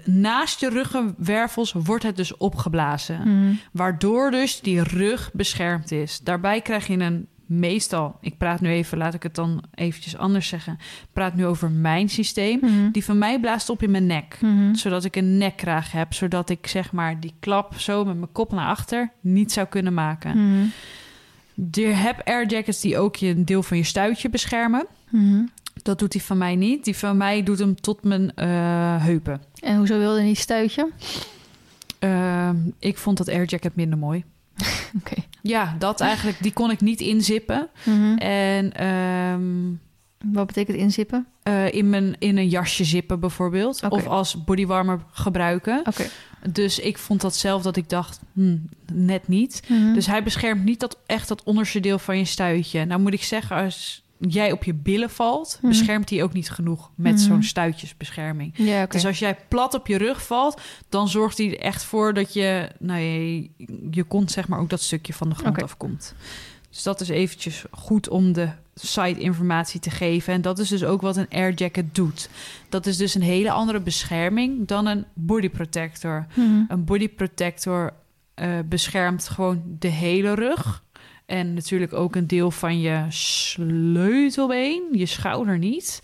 naast 0.04 0.60
je 0.60 0.68
ruggenwervels 0.68 1.72
wordt 1.72 2.02
het 2.04 2.16
dus 2.16 2.36
opgeblazen. 2.36 3.20
Mhm. 3.24 3.54
Waardoor 3.72 4.30
dus 4.30 4.60
die 4.60 4.82
rug 4.82 5.30
beschermd 5.32 5.92
is. 5.92 6.20
Daarbij 6.20 6.60
krijg 6.60 6.86
je 6.86 6.98
een 6.98 7.26
meestal, 7.46 8.16
ik 8.20 8.38
praat 8.38 8.60
nu 8.60 8.68
even, 8.70 8.98
laat 8.98 9.14
ik 9.14 9.22
het 9.22 9.34
dan 9.34 9.62
eventjes 9.74 10.16
anders 10.16 10.48
zeggen. 10.48 10.78
Praat 11.12 11.34
nu 11.34 11.46
over 11.46 11.70
mijn 11.70 12.08
systeem. 12.08 12.58
Mhm. 12.62 12.90
Die 12.90 13.04
van 13.04 13.18
mij 13.18 13.40
blaast 13.40 13.70
op 13.70 13.82
in 13.82 13.90
mijn 13.90 14.06
nek. 14.06 14.38
Mhm. 14.40 14.74
Zodat 14.74 15.04
ik 15.04 15.16
een 15.16 15.38
nekkraag 15.38 15.92
heb. 15.92 16.12
Zodat 16.12 16.50
ik 16.50 16.66
zeg 16.66 16.92
maar 16.92 17.20
die 17.20 17.34
klap 17.40 17.78
zo 17.78 18.04
met 18.04 18.16
mijn 18.16 18.32
kop 18.32 18.52
naar 18.52 18.68
achter 18.68 19.10
niet 19.20 19.52
zou 19.52 19.66
kunnen 19.66 19.94
maken. 19.94 20.30
Mhm. 20.30 20.66
Je 21.70 21.86
hebt 21.86 22.24
air 22.24 22.46
jackets 22.46 22.80
die 22.80 22.98
ook 22.98 23.16
je 23.16 23.26
een 23.26 23.44
deel 23.44 23.62
van 23.62 23.76
je 23.76 23.84
stuitje 23.84 24.30
beschermen. 24.30 24.86
Mhm. 25.10 25.42
Dat 25.82 25.98
doet 25.98 26.12
die 26.12 26.22
van 26.22 26.38
mij 26.38 26.56
niet. 26.56 26.84
Die 26.84 26.96
van 26.96 27.16
mij 27.16 27.42
doet 27.42 27.58
hem 27.58 27.80
tot 27.80 28.04
mijn 28.04 28.34
eh, 28.34 29.04
heupen. 29.04 29.42
En 29.60 29.76
hoezo 29.76 29.98
wilde 29.98 30.20
niet 30.20 30.38
stuitje? 30.38 30.90
Ehm, 31.98 32.56
ik 32.78 32.98
vond 32.98 33.18
dat 33.18 33.28
air 33.28 33.44
jacket 33.44 33.76
minder 33.76 33.98
mooi. 33.98 34.24
Oké. 35.00 35.22
Ja, 35.46 35.76
dat 35.78 36.00
eigenlijk. 36.00 36.42
Die 36.42 36.52
kon 36.52 36.70
ik 36.70 36.80
niet 36.80 37.00
inzippen. 37.00 37.68
Mhm. 37.84 38.16
En 38.18 38.72
ehm, 38.72 40.32
Wat 40.32 40.46
betekent 40.46 40.76
inzippen? 40.76 41.26
eh, 41.42 41.72
in, 41.72 41.90
mijn, 41.90 42.16
in 42.18 42.36
een 42.38 42.48
jasje 42.48 42.84
zippen 42.84 43.20
bijvoorbeeld. 43.20 43.82
Of 43.88 44.06
als 44.06 44.44
bodywarmer 44.44 45.00
gebruiken. 45.12 45.82
Dus 46.50 46.78
ik 46.78 46.98
vond 46.98 47.20
dat 47.20 47.36
zelf 47.36 47.62
dat 47.62 47.76
ik 47.76 47.88
dacht, 47.88 48.20
hmm, 48.32 48.68
net 48.92 49.28
niet. 49.28 49.62
Mhm. 49.68 49.92
Dus 49.92 50.06
hij 50.06 50.22
beschermt 50.22 50.64
niet 50.64 50.80
dat, 50.80 50.98
echt 51.06 51.28
dat 51.28 51.42
onderste 51.42 51.80
deel 51.80 51.98
van 51.98 52.18
je 52.18 52.24
stuitje. 52.24 52.84
Nou 52.84 53.00
moet 53.00 53.12
ik 53.12 53.22
zeggen, 53.22 53.56
als 53.56 54.03
jij 54.28 54.52
op 54.52 54.64
je 54.64 54.74
billen 54.74 55.10
valt... 55.10 55.58
Mhm. 55.60 55.68
beschermt 55.68 56.10
hij 56.10 56.22
ook 56.22 56.32
niet 56.32 56.50
genoeg 56.50 56.90
met 56.94 57.14
Mhm. 57.14 57.22
zo'n 57.22 57.42
stuitjesbescherming. 57.42 58.52
ja. 58.56 58.86
Dus 58.86 59.06
als 59.06 59.18
jij 59.18 59.36
plat 59.48 59.74
op 59.74 59.86
je 59.86 59.98
rug 59.98 60.26
valt... 60.26 60.60
dan 60.88 61.08
zorgt 61.08 61.38
hij 61.38 61.46
er 61.50 61.58
echt 61.58 61.82
voor 61.84 62.14
dat 62.14 62.32
je... 62.32 62.68
Nou, 62.78 63.00
je, 63.00 63.50
je 63.90 64.04
kont 64.04 64.30
zeg 64.30 64.48
maar 64.48 64.58
ook 64.60 64.70
dat 64.70 64.80
stukje 64.82 65.12
van 65.12 65.28
de 65.28 65.34
grond 65.34 65.62
afkomt. 65.62 66.14
Dus 66.70 66.82
dat 66.82 67.00
is 67.00 67.08
eventjes 67.08 67.64
goed 67.70 68.08
om 68.08 68.32
de 68.32 68.48
site 68.74 69.20
informatie 69.20 69.80
te 69.80 69.90
geven. 69.90 70.32
En 70.34 70.42
dat 70.42 70.58
is 70.58 70.68
dus 70.68 70.84
ook 70.84 71.00
wat 71.00 71.16
een 71.16 71.28
air 71.30 71.52
jacket 71.54 71.94
doet. 71.94 72.28
Dat 72.68 72.86
is 72.86 72.96
dus 72.96 73.14
een 73.14 73.22
hele 73.22 73.50
andere 73.50 73.80
bescherming 73.80 74.66
dan 74.68 74.86
een 74.86 75.04
body 75.14 75.48
protector. 75.48 76.26
Mhm. 76.34 76.62
Een 76.68 76.84
body 76.84 77.08
protector 77.08 77.92
eh, 78.34 78.48
beschermt 78.64 79.28
gewoon 79.28 79.62
de 79.78 79.88
hele 79.88 80.34
rug. 80.34 80.82
En 81.26 81.54
natuurlijk 81.54 81.92
ook 81.92 82.16
een 82.16 82.26
deel 82.26 82.50
van 82.50 82.80
je 82.80 83.04
sleutelbeen, 83.08 84.82
je 84.92 85.06
schouder 85.06 85.58
niet. 85.58 86.02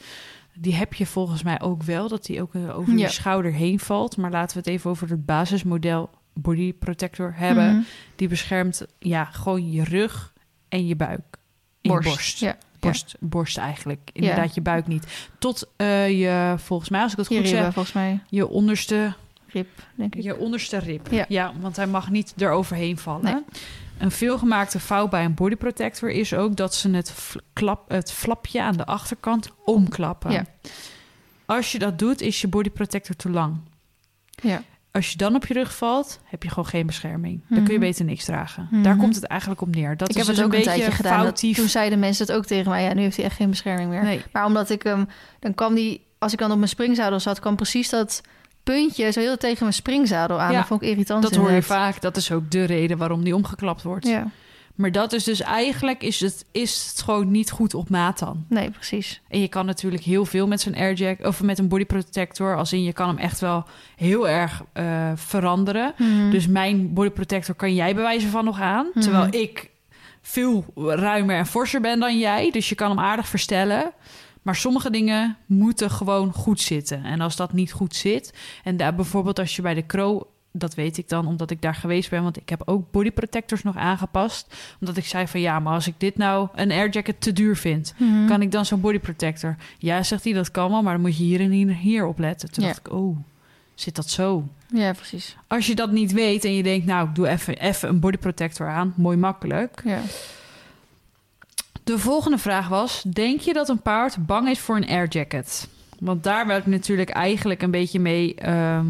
Die 0.55 0.75
heb 0.75 0.95
je 0.95 1.07
volgens 1.07 1.43
mij 1.43 1.61
ook 1.61 1.83
wel, 1.83 2.09
dat 2.09 2.25
die 2.25 2.43
ook 2.43 2.55
eh, 2.55 2.79
over 2.79 2.93
Ja. 2.93 2.99
je 2.99 3.09
schouder 3.13 3.53
heen 3.53 3.79
valt. 3.81 4.17
Maar 4.17 4.31
laten 4.31 4.57
we 4.57 4.63
het 4.63 4.69
even 4.69 4.91
over 4.91 5.09
het 5.11 5.27
basismodel 5.27 6.11
body 6.35 6.73
protector 6.73 7.33
hebben. 7.37 7.73
Mhm. 7.73 7.81
Die 8.17 8.29
beschermt 8.29 8.87
ja, 8.99 9.25
gewoon 9.25 9.71
je 9.73 9.85
rug 9.85 10.33
en 10.69 10.87
je 10.87 10.97
buik. 10.97 11.37
En 11.81 11.93
je 11.93 12.01
borst. 12.01 12.39
Ja. 12.39 12.57
Borst, 12.79 13.17
borst 13.21 13.59
eigenlijk. 13.59 14.11
Inderdaad, 14.13 14.55
je 14.55 14.61
buik 14.61 14.87
niet. 14.87 15.29
Tot 15.39 15.69
eh, 15.77 16.21
je, 16.21 16.55
volgens 16.59 16.89
mij, 16.91 17.03
als 17.03 17.13
ik 17.13 17.19
het 17.19 17.29
Je 17.29 17.35
goed 17.35 17.45
ribben, 17.45 17.63
zeg, 17.65 17.73
volgens 17.73 17.95
mij. 17.95 18.21
je 18.29 18.49
onderste 18.49 19.15
Rib, 19.47 19.69
denk 19.95 20.15
ik. 20.15 20.23
je 20.23 20.37
onderste 20.37 20.79
rib. 20.79 21.07
Ja. 21.11 21.25
Ja. 21.29 21.53
want 21.61 21.77
hij 21.77 21.87
mag 21.87 22.11
niet 22.11 22.35
eroverheen 22.37 22.99
vallen. 22.99 23.23
Nee. 23.25 23.43
Een 24.01 24.11
veelgemaakte 24.11 24.81
fout 24.81 25.11
bij 25.11 25.25
een 25.25 25.35
body 25.35 25.57
protector 25.57 26.11
is 26.11 26.35
ook 26.35 26.57
dat 26.57 26.75
ze 26.75 26.91
het, 26.91 27.15
klap, 27.53 27.91
het 27.91 28.13
flapje 28.13 28.63
aan 28.63 28.77
de 28.77 28.85
achterkant 28.87 29.51
omklappen. 29.65 30.31
Ja. 30.31 30.45
Als 31.45 31.73
je 31.73 31.79
dat 31.79 31.99
doet, 31.99 32.21
is 32.21 32.41
je 32.41 32.49
body 32.49 32.71
protector 32.71 33.17
te 33.17 33.31
lang. 33.31 33.57
Ja. 34.43 34.63
Als 34.91 35.11
je 35.11 35.17
dan 35.17 35.35
op 35.35 35.47
je 35.47 35.55
rug 35.55 35.77
valt, 35.77 36.21
heb 36.25 36.43
je 36.43 36.49
gewoon 36.49 36.67
geen 36.67 36.87
bescherming. 36.87 37.41
Dan 37.49 37.59
kun 37.65 37.73
je 37.73 37.79
Mhm. 37.79 37.89
beter 37.89 38.05
niks 38.05 38.25
dragen. 38.25 38.69
Mhm. 38.71 38.83
Daar 38.83 38.97
komt 38.97 39.15
het 39.15 39.25
eigenlijk 39.25 39.61
op 39.61 39.75
neer. 39.75 39.97
Dat 39.97 40.09
ik 40.09 40.17
is 40.17 40.27
heb 40.27 40.27
dus 40.27 40.37
het 40.37 40.47
ook 40.47 40.53
een, 40.53 40.59
beetje 40.59 40.75
tijdje 40.75 40.97
gedaan. 40.97 41.25
Dat, 41.25 41.55
toen 41.55 41.69
zeiden 41.69 41.99
mensen 41.99 42.27
het 42.27 42.37
ook 42.37 42.47
tegen 42.47 42.71
mij. 42.71 42.83
Ja, 42.83 42.95
nu 42.95 43.01
heeft 43.01 43.17
hij 43.17 43.25
echt 43.25 43.37
geen 43.37 43.51
bescherming 43.51 43.91
meer. 43.91 44.03
Nee. 44.03 44.23
Maar 44.33 44.45
omdat 44.45 44.71
ik 44.71 44.83
hem... 44.83 45.09
Dan 45.39 45.55
kwam 45.55 45.75
die... 45.75 46.07
Als 46.19 46.33
ik 46.33 46.39
dan 46.39 46.51
op 46.51 46.57
mijn 46.57 46.69
springzadel 46.69 47.21
zat... 47.21 47.41
kwam 47.41 47.57
precies 47.57 47.89
dat 47.89 48.21
puntje 48.65 49.13
zo 49.13 49.21
heel 49.21 49.37
tegen 49.37 49.59
mijn 49.61 49.73
springzadel 49.73 50.41
aan. 50.41 50.53
Ja, 50.53 50.59
dat 50.59 50.67
vond 50.67 50.83
ik 50.83 50.89
irritant. 50.89 51.23
Dat 51.23 51.35
hoor 51.35 51.51
je 51.51 51.63
vaak. 51.63 52.01
Dat 52.01 52.17
is 52.17 52.33
ook 52.33 52.51
de 52.51 52.65
reden 52.65 52.99
waarom 52.99 53.25
die 53.25 53.35
omgeklapt 53.35 53.83
wordt. 53.83 54.07
Ja. 54.07 54.31
Maar 54.81 54.93
dat 54.93 55.13
is 55.13 55.25
dus 55.25 55.41
eigenlijk 55.41 56.03
is 56.03 56.21
het, 56.21 56.45
is 56.53 56.87
het 56.91 57.03
gewoon 57.03 57.31
niet 57.31 57.51
goed 57.51 57.75
op 57.75 57.89
maat 57.89 58.19
dan. 58.19 58.45
Nee, 58.49 58.71
precies. 58.71 59.21
En 59.29 59.41
je 59.41 59.49
kan 59.49 59.67
natuurlijk 59.67 60.03
heel 60.03 60.25
veel 60.25 60.47
met 60.47 60.61
zo'n 60.61 60.75
airjack 60.75 61.27
of 61.27 61.43
met 61.43 61.59
een 61.59 61.69
body 61.69 61.85
protector. 61.85 62.57
Als 62.57 62.73
in 62.73 62.83
je 62.83 62.93
kan 62.93 63.09
hem 63.09 63.19
echt 63.19 63.41
wel 63.41 63.65
heel 63.97 64.29
erg 64.29 64.63
eh, 64.73 65.13
veranderen. 65.15 65.95
Mhm. 65.97 66.31
Dus 66.31 66.47
mijn 66.47 66.93
body 66.93 67.11
protector 67.11 67.55
kan 67.55 67.75
jij 67.75 67.95
bij 67.95 68.03
wijze 68.03 68.29
van 68.29 68.45
nog 68.45 68.61
aan. 68.61 68.91
Mhm. 68.95 69.01
Terwijl 69.01 69.35
ik 69.35 69.71
veel 70.23 70.65
ruimer 70.77 71.37
en 71.37 71.47
forser 71.47 71.81
ben 71.81 72.01
dan 72.01 72.19
jij. 72.19 72.51
Dus 72.51 72.69
je 72.69 72.75
kan 72.75 72.89
hem 72.89 73.01
aardig 73.01 73.29
verstellen. 73.29 73.93
Maar 74.43 74.57
sommige 74.57 74.91
dingen 74.91 75.37
moeten 75.47 75.91
gewoon 75.91 76.33
goed 76.33 76.61
zitten. 76.61 77.05
En 77.05 77.21
als 77.21 77.37
dat 77.37 77.53
niet 77.53 77.73
goed 77.73 77.95
zit. 77.97 78.33
En 78.65 78.77
daar 78.77 78.95
bijvoorbeeld 78.95 79.39
als 79.39 79.57
je 79.57 79.63
bij 79.63 79.75
de 79.75 79.87
Crow. 79.87 80.23
Dat 80.53 80.75
weet 80.75 80.99
ik 80.99 81.09
dan 81.09 81.27
omdat 81.27 81.51
ik 81.51 81.63
daar 81.63 81.75
geweest 81.75 82.11
ben. 82.11 82.23
Want 82.23 82.37
ik 82.37 82.49
heb 82.49 82.63
ook 82.65 82.91
body 82.91 83.11
protectors 83.11 83.63
nog 83.63 83.77
aangepast. 83.77 84.55
Omdat 84.81 84.97
ik 84.97 85.05
zei 85.07 85.27
van 85.29 85.41
ja, 85.41 85.59
maar 85.61 85.73
als 85.75 85.87
ik 85.87 85.95
dit 85.99 86.17
nou 86.17 86.49
een 86.55 86.71
airjacket 86.71 87.21
te 87.21 87.33
duur 87.33 87.57
vind. 87.57 87.95
Mhm. 87.97 88.27
Kan 88.27 88.43
ik 88.43 88.53
dan 88.53 88.67
zo'n 88.67 88.81
body 88.81 88.99
protector? 88.99 89.57
Ja, 89.79 90.03
zegt 90.03 90.25
hij, 90.25 90.33
dat 90.33 90.51
kan 90.51 90.71
wel, 90.71 90.83
maar 90.83 90.93
dan 90.93 91.01
moet 91.03 91.17
je 91.17 91.23
hier 91.25 91.41
en 91.41 91.51
hier, 91.51 91.75
hier 91.75 92.07
op 92.07 92.19
letten. 92.19 92.51
Toen 92.53 92.65
Ja. 92.65 92.71
dacht 92.71 92.87
ik, 92.87 92.93
oh, 92.93 93.17
zit 93.75 93.97
dat 93.97 94.11
zo? 94.11 94.49
Ja, 94.73 94.93
precies. 94.93 95.37
Als 95.47 95.67
je 95.67 95.75
dat 95.75 95.91
niet 95.93 96.13
weet 96.13 96.45
en 96.45 96.55
je 96.55 96.63
denkt, 96.63 96.87
nou, 96.87 97.09
ik 97.09 97.15
doe 97.15 97.29
even, 97.29 97.59
even 97.59 97.89
een 97.89 98.01
body 98.01 98.17
protector 98.17 98.69
aan, 98.69 98.93
mooi 98.97 99.17
makkelijk. 99.17 99.81
Ja. 99.85 100.01
De 101.91 101.99
volgende 101.99 102.39
vraag 102.39 102.69
was, 102.69 103.03
denk 103.03 103.41
je 103.41 103.53
dat 103.53 103.69
een 103.69 103.83
paard 103.83 104.27
bang 104.27 104.49
is 104.49 104.59
voor 104.59 104.77
een 104.77 104.89
airjacket? 104.89 105.69
Want 105.99 106.23
daar 106.23 106.47
werd 106.47 106.61
ik 106.61 106.67
natuurlijk 106.73 107.11
eigenlijk 107.11 107.63
een 107.63 107.71
beetje 107.71 108.01
mee... 108.01 108.35
ehm, 108.35 108.87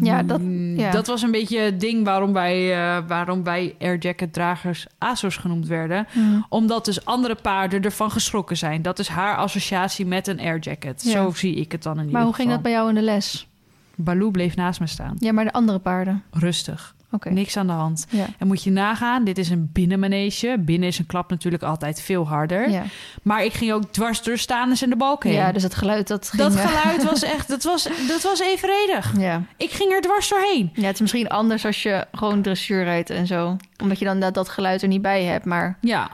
Ja, 0.00 0.22
dat- 0.22 0.40
mm, 0.40 0.78
ja. 0.78 0.90
dat 0.90 1.06
was 1.06 1.22
een 1.22 1.30
beetje 1.30 1.58
het 1.58 1.80
ding 1.80 2.04
waarom 2.04 2.32
wij, 2.32 2.72
eh, 2.72 3.02
waarom 3.06 3.42
wij 3.44 3.74
airjacket 3.80 4.32
dragers 4.32 4.86
ASO's 4.98 5.36
genoemd 5.36 5.66
werden. 5.66 6.06
Omdat 6.48 6.84
dus 6.84 7.04
andere 7.04 7.34
paarden 7.34 7.82
ervan 7.82 8.10
geschrokken 8.10 8.56
zijn. 8.56 8.82
Dat 8.82 8.98
is 8.98 9.08
haar 9.08 9.36
associatie 9.36 10.06
met 10.06 10.26
een 10.26 10.40
airjacket. 10.40 11.02
Ja. 11.02 11.10
Zo 11.10 11.30
zie 11.34 11.54
ik 11.54 11.72
het 11.72 11.82
dan 11.82 11.92
in 11.92 11.98
ieder 11.98 12.12
Maar 12.12 12.22
hoe 12.22 12.30
geval. 12.30 12.46
ging 12.46 12.54
dat 12.56 12.62
bij 12.64 12.72
jou 12.72 12.88
in 12.88 12.94
de 12.94 13.02
les? 13.02 13.46
Baloo 13.94 14.30
bleef 14.30 14.56
naast 14.56 14.80
me 14.80 14.86
staan. 14.86 15.16
Ja, 15.18 15.32
maar 15.32 15.44
de 15.44 15.52
andere 15.52 15.78
paarden. 15.78 16.22
Rustig. 16.30 16.94
Niks 17.20 17.56
aan 17.56 17.66
de 17.66 17.72
hand. 17.72 18.06
Ja. 18.10 18.26
En 18.38 18.46
moet 18.46 18.62
je 18.62 18.70
nagaan, 18.70 19.24
dit 19.24 19.38
is 19.38 19.50
een 19.50 19.70
binnenmanege. 19.72 20.56
Binnen 20.58 20.88
is 20.88 20.98
een 20.98 21.06
klap 21.06 21.30
natuurlijk 21.30 21.62
altijd 21.62 22.00
veel 22.00 22.28
harder. 22.28 22.70
Ja. 22.70 22.82
Maar 23.22 23.44
ik 23.44 23.52
ging 23.52 23.72
ook 23.72 23.92
dwars 23.92 24.22
door 24.22 24.38
staanders 24.38 24.82
en 24.82 24.90
de 24.90 24.96
balk 24.96 25.24
heen. 25.24 25.32
ja, 25.32 25.52
dus 25.52 25.62
het 25.62 25.74
geluid 25.74 26.08
dat 26.08 26.28
ging... 26.28 26.42
dat 26.42 26.54
eh, 26.54 26.66
geluid 26.66 27.04
was 27.10 27.22
echt, 27.22 27.48
dat 27.48 27.62
was, 27.62 27.88
dat 28.08 28.22
was 28.22 28.40
evenredig. 28.40 29.18
Ja. 29.18 29.42
Ik 29.56 29.70
ging 29.70 29.92
er 29.92 30.00
dwars 30.00 30.28
doorheen. 30.28 30.70
ja, 30.74 30.86
het 30.86 30.94
is 30.94 31.00
misschien 31.00 31.28
anders 31.28 31.66
als 31.66 31.82
je 31.82 32.06
gewoon 32.12 32.42
dressuur 32.42 32.84
rijdt 32.84 33.10
en 33.10 33.26
zo. 33.26 33.56
Omdat 33.82 33.98
je 33.98 34.04
dan 34.04 34.20
dat, 34.20 34.34
dat 34.34 34.48
geluid 34.48 34.82
er 34.82 34.88
niet 34.88 35.02
bij 35.02 35.24
hebt, 35.24 35.44
maar... 35.44 35.78
Ja. 35.80 36.10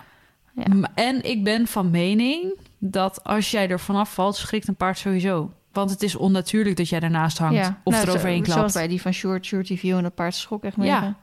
En 0.94 1.22
ik 1.24 1.44
ben 1.44 1.66
van 1.66 1.90
mening 1.90 2.54
dat 2.78 3.24
als 3.24 3.50
jij 3.50 3.68
er 3.68 3.80
vanaf 3.80 4.14
valt, 4.14 4.36
schrikt 4.36 4.68
een 4.68 4.76
paard 4.76 4.98
sowieso. 4.98 5.50
Want 5.78 5.90
het 5.90 6.02
is 6.02 6.16
onnatuurlijk 6.16 6.76
dat 6.76 6.88
jij 6.88 7.00
ernaast 7.00 7.38
hangt 7.38 7.54
ja. 7.56 7.80
of 7.84 7.92
Nou, 7.92 8.06
eroverheen 8.06 8.42
klapt. 8.42 8.58
Zoals 8.58 8.72
bij 8.72 8.88
die 8.88 9.00
van 9.00 9.12
Short, 9.12 9.46
Short 9.46 9.66
TV 9.66 9.82
en 9.82 10.02
dat 10.02 10.14
paard 10.14 10.34
schrok 10.34 10.64
echt 10.64 10.76
mee. 10.76 10.88
Ja. 10.88 11.16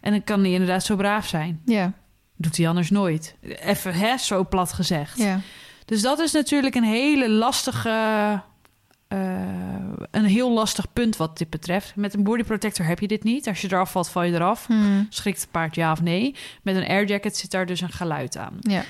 En 0.00 0.10
dan 0.10 0.24
kan 0.24 0.40
hij 0.40 0.50
inderdaad 0.50 0.84
zo 0.84 0.96
braaf 0.96 1.28
zijn. 1.28 1.60
Ja. 1.64 1.92
Doet 2.36 2.56
hij 2.56 2.68
anders 2.68 2.90
nooit. 2.90 3.36
Even 3.42 3.94
hè, 3.94 4.16
zo 4.16 4.44
plat 4.44 4.72
gezegd. 4.72 5.18
Ja. 5.18 5.40
Dus 5.84 6.02
dat 6.02 6.18
is 6.18 6.32
natuurlijk 6.32 6.74
een 6.74 6.84
hele 6.84 7.30
lastige... 7.30 7.88
eh, 9.08 9.18
een 10.10 10.24
heel 10.24 10.52
lastig 10.52 10.92
punt 10.92 11.16
wat 11.16 11.38
dit 11.38 11.50
betreft. 11.50 11.96
Met 11.96 12.14
een 12.14 12.22
body 12.22 12.42
protector 12.42 12.86
heb 12.86 12.98
je 13.00 13.08
dit 13.08 13.24
niet. 13.24 13.48
Als 13.48 13.60
je 13.60 13.68
eraf 13.72 13.90
valt, 13.90 14.08
val 14.08 14.22
je 14.22 14.32
eraf. 14.32 14.66
Hmm. 14.66 15.06
Schrikt 15.08 15.40
het 15.40 15.50
paard 15.50 15.74
ja 15.74 15.92
of 15.92 16.02
nee. 16.02 16.34
Met 16.62 16.76
een 16.76 16.86
airjacket 16.88 17.36
zit 17.36 17.50
daar 17.50 17.66
dus 17.66 17.80
een 17.80 17.92
geluid 17.92 18.36
aan. 18.36 18.56
Ja. 18.60 18.82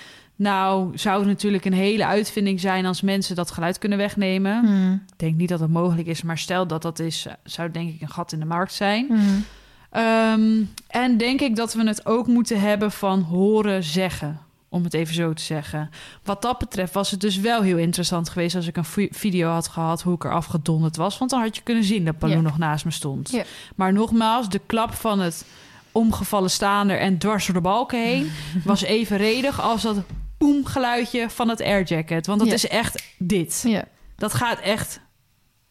Nou, 0.42 0.98
zou 0.98 1.18
het 1.18 1.28
natuurlijk 1.28 1.64
een 1.64 1.72
hele 1.72 2.06
uitvinding 2.06 2.60
zijn 2.60 2.86
als 2.86 3.00
mensen 3.00 3.36
dat 3.36 3.50
geluid 3.50 3.78
kunnen 3.78 3.98
wegnemen. 3.98 4.66
Hmm. 4.66 4.92
Ik 4.92 5.18
denk 5.18 5.36
niet 5.36 5.48
dat 5.48 5.58
dat 5.58 5.68
mogelijk 5.68 6.08
is, 6.08 6.22
maar 6.22 6.38
stel 6.38 6.66
dat 6.66 6.82
dat 6.82 6.98
is, 6.98 7.26
eh, 7.26 7.32
zou 7.44 7.70
denk 7.70 7.94
ik 7.94 8.00
een 8.00 8.08
gat 8.10 8.32
in 8.32 8.38
de 8.38 8.44
markt 8.46 8.72
zijn. 8.72 9.06
Hmm. 9.06 9.44
Ehm, 9.90 10.62
en 10.88 11.16
denk 11.16 11.40
ik 11.40 11.56
dat 11.56 11.74
we 11.74 11.86
het 11.86 12.06
ook 12.06 12.26
moeten 12.26 12.60
hebben 12.60 12.90
van 12.92 13.20
horen 13.20 13.82
zeggen. 13.82 14.38
om 14.68 14.84
het 14.84 14.94
even 14.94 15.14
zo 15.14 15.32
te 15.32 15.42
zeggen. 15.42 15.90
Wat 16.24 16.42
dat 16.42 16.58
betreft 16.58 16.94
was 16.94 17.10
het 17.10 17.20
dus 17.20 17.36
wel 17.40 17.62
heel 17.62 17.76
interessant 17.76 18.28
geweest... 18.28 18.56
als 18.56 18.66
ik 18.66 18.76
een 18.76 18.84
vi- 18.84 19.08
video 19.10 19.50
had 19.50 19.68
gehad 19.68 20.02
hoe 20.02 20.14
ik 20.14 20.24
er 20.24 20.32
afgedonderd 20.32 20.96
was. 20.96 21.18
Want 21.18 21.30
dan 21.30 21.40
had 21.40 21.56
je 21.56 21.62
kunnen 21.62 21.84
zien 21.84 22.04
dat 22.04 22.18
Palou 22.18 22.42
nog 22.42 22.58
naast 22.58 22.84
me 22.84 22.90
stond. 22.90 23.30
Maar 23.76 23.92
nogmaals, 23.92 24.48
de 24.48 24.60
klap 24.66 24.92
van 24.92 25.20
het 25.20 25.44
omgevallen 25.92 26.50
staander... 26.50 26.98
en 26.98 27.18
dwars 27.18 27.46
door 27.46 27.54
de 27.54 27.60
balken 27.60 28.02
heen... 28.02 28.30
was 28.64 28.82
evenredig 28.82 29.60
als 29.60 29.82
dat 29.82 29.96
boem 30.42 30.64
geluidje 30.66 31.30
van 31.30 31.48
het 31.48 31.62
airjacket. 31.62 32.26
Want 32.26 32.38
dat 32.38 32.48
Ja. 32.48 32.54
is 32.54 32.68
echt 32.68 33.02
dit. 33.18 33.62
Ja. 33.66 33.84
Dat 34.16 34.34
gaat 34.34 34.58
echt... 34.60 35.00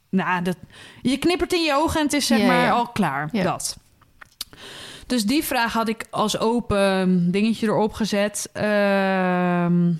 Nou, 0.09 0.41
dat, 0.43 0.57
je 1.01 1.17
knippert 1.17 1.53
in 1.53 1.63
je 1.63 1.74
ogen 1.76 1.99
en 1.99 2.05
het 2.05 2.13
is 2.13 2.26
zeg 2.28 2.39
Ja, 2.39 2.45
maar 2.45 2.72
al 2.72 2.88
klaar. 2.88 3.30
Ja. 3.32 3.43
Dat. 3.43 3.78
Dus 5.07 5.24
die 5.26 5.43
vraag 5.43 5.74
had 5.74 5.89
ik 5.89 6.05
als 6.09 6.38
open 6.39 7.32
dingetje 7.32 7.67
erop 7.67 7.93
gezet. 7.93 8.49
Ehm, 8.53 9.91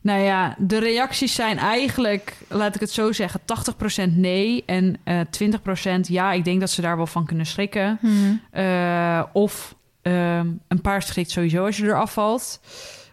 nou 0.00 0.20
ja, 0.20 0.54
de 0.58 0.78
reacties 0.78 1.34
zijn 1.34 1.58
eigenlijk, 1.58 2.36
laat 2.48 2.74
ik 2.74 2.80
het 2.80 2.90
zo 2.90 3.12
zeggen, 3.12 3.40
80% 3.44 4.16
nee 4.16 4.62
en 4.66 4.96
eh 5.04 5.20
20% 5.30 6.00
ja. 6.08 6.32
Ik 6.32 6.44
denk 6.44 6.60
dat 6.60 6.70
ze 6.70 6.80
daar 6.80 6.96
wel 6.96 7.06
van 7.06 7.26
kunnen 7.26 7.46
schrikken. 7.46 7.98
Mhm. 8.00 8.34
Eh, 8.50 9.22
of 9.32 9.74
ehm, 10.02 10.46
een 10.68 10.80
paard 10.82 11.06
schrikt 11.06 11.30
sowieso 11.30 11.64
als 11.64 11.76
je 11.76 11.84
eraf 11.84 12.12
valt. 12.12 12.60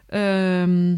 Ehm, 0.09 0.95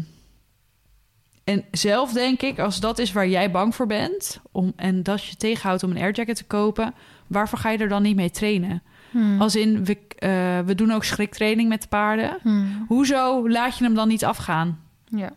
en 1.44 1.64
zelf 1.70 2.12
denk 2.12 2.42
ik, 2.42 2.58
als 2.58 2.80
dat 2.80 2.98
is 2.98 3.12
waar 3.12 3.28
jij 3.28 3.50
bang 3.50 3.74
voor 3.74 3.86
bent... 3.86 4.40
Om, 4.52 4.72
en 4.76 5.02
dat 5.02 5.24
je 5.24 5.36
tegenhoudt 5.36 5.82
om 5.82 5.90
een 5.90 6.02
airjacket 6.02 6.36
te 6.36 6.44
kopen... 6.44 6.94
waarvoor 7.26 7.58
ga 7.58 7.70
je 7.70 7.78
er 7.78 7.88
dan 7.88 8.02
niet 8.02 8.16
mee 8.16 8.30
trainen? 8.30 8.82
Mhm. 9.10 9.40
Als 9.40 9.56
in, 9.56 9.84
we, 9.84 9.98
eh, 10.18 10.58
we 10.66 10.74
doen 10.74 10.92
ook 10.92 11.04
schriktraining 11.04 11.68
met 11.68 11.82
de 11.82 11.88
paarden. 11.88 12.38
Mhm. 12.42 12.66
Hoezo 12.88 13.48
laat 13.48 13.78
je 13.78 13.84
hem 13.84 13.94
dan 13.94 14.08
niet 14.08 14.24
afgaan? 14.24 14.80
Ja. 15.04 15.32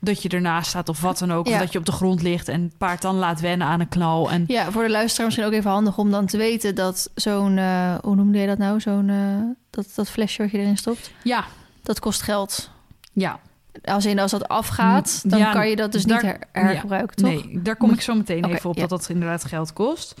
Dat 0.00 0.22
je 0.22 0.28
ernaast 0.28 0.68
staat 0.68 0.88
of 0.88 1.00
wat 1.00 1.18
dan 1.18 1.32
ook. 1.32 1.46
Ja. 1.46 1.52
Of 1.52 1.58
dat 1.58 1.72
je 1.72 1.78
op 1.78 1.86
de 1.86 1.92
grond 1.92 2.22
ligt 2.22 2.48
en 2.48 2.62
het 2.62 2.78
paard 2.78 3.02
dan 3.02 3.16
laat 3.16 3.40
wennen 3.40 3.66
aan 3.66 3.80
een 3.80 3.88
knal. 3.88 4.30
En 4.30 4.44
ja, 4.46 4.70
voor 4.70 4.82
de 4.82 4.90
luisteraar 4.90 5.26
misschien 5.26 5.46
ook 5.46 5.52
even 5.52 5.70
handig 5.70 5.98
om 5.98 6.10
dan 6.10 6.26
te 6.26 6.36
weten 6.36 6.74
dat 6.74 7.10
zo'n, 7.14 7.58
eh, 7.58 7.94
hoe 8.02 8.14
noemde 8.14 8.38
je 8.38 8.46
dat 8.46 8.58
nou? 8.58 8.80
Zo'n, 8.80 9.08
eh, 9.08 9.56
dat, 9.70 9.92
dat 9.94 10.10
flesje 10.10 10.42
wat 10.42 10.50
je 10.50 10.58
erin 10.58 10.76
stopt, 10.76 11.10
ja, 11.22 11.44
dat 11.82 11.98
kost 11.98 12.22
geld. 12.22 12.70
Ja. 13.20 13.40
Als 13.84 14.06
in 14.06 14.18
als 14.18 14.30
dat 14.30 14.48
afgaat, 14.48 15.22
dan 15.30 15.38
Ja, 15.38 15.52
kan 15.52 15.68
je 15.68 15.76
dat 15.76 15.92
dus 15.92 16.04
daar- 16.04 16.22
niet 16.22 16.32
her- 16.32 16.64
hergebruiken, 16.64 17.16
toch? 17.16 17.28
Nee, 17.30 17.62
daar 17.62 17.76
kom 17.76 17.90
ik 17.90 18.00
zo 18.00 18.14
meteen 18.14 18.44
even 18.44 18.70
op 18.70 18.74
ja. 18.76 18.80
dat 18.80 18.90
dat 18.90 19.08
inderdaad 19.08 19.44
geld 19.44 19.72
kost. 19.72 20.20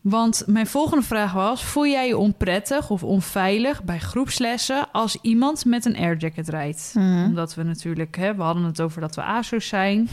Want 0.00 0.42
mijn 0.46 0.66
volgende 0.66 1.04
vraag 1.04 1.32
was: 1.32 1.64
voel 1.64 1.86
jij 1.86 2.06
je 2.06 2.16
onprettig 2.18 2.90
of 2.90 3.02
onveilig 3.02 3.82
bij 3.82 3.98
groepslessen 3.98 4.90
als 4.92 5.18
iemand 5.20 5.64
met 5.64 5.84
een 5.84 5.96
airjacket 5.96 6.48
rijdt? 6.48 6.90
Mhm. 6.94 7.24
Omdat 7.24 7.54
we 7.54 7.62
natuurlijk, 7.62 8.16
hè, 8.16 8.34
we 8.34 8.42
hadden 8.42 8.64
het 8.64 8.80
over 8.80 9.00
dat 9.00 9.14
we 9.14 9.22
ASO's 9.22 9.68
zijn. 9.68 10.08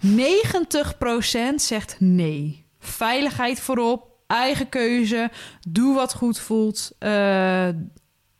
90% 0.00 1.62
zegt 1.62 1.96
nee. 1.98 2.64
Veiligheid 2.78 3.60
voorop, 3.60 4.06
eigen 4.26 4.68
keuze, 4.68 5.30
doe 5.68 5.94
wat 5.94 6.14
goed 6.14 6.38
voelt. 6.38 6.90
Eh, 6.98 7.68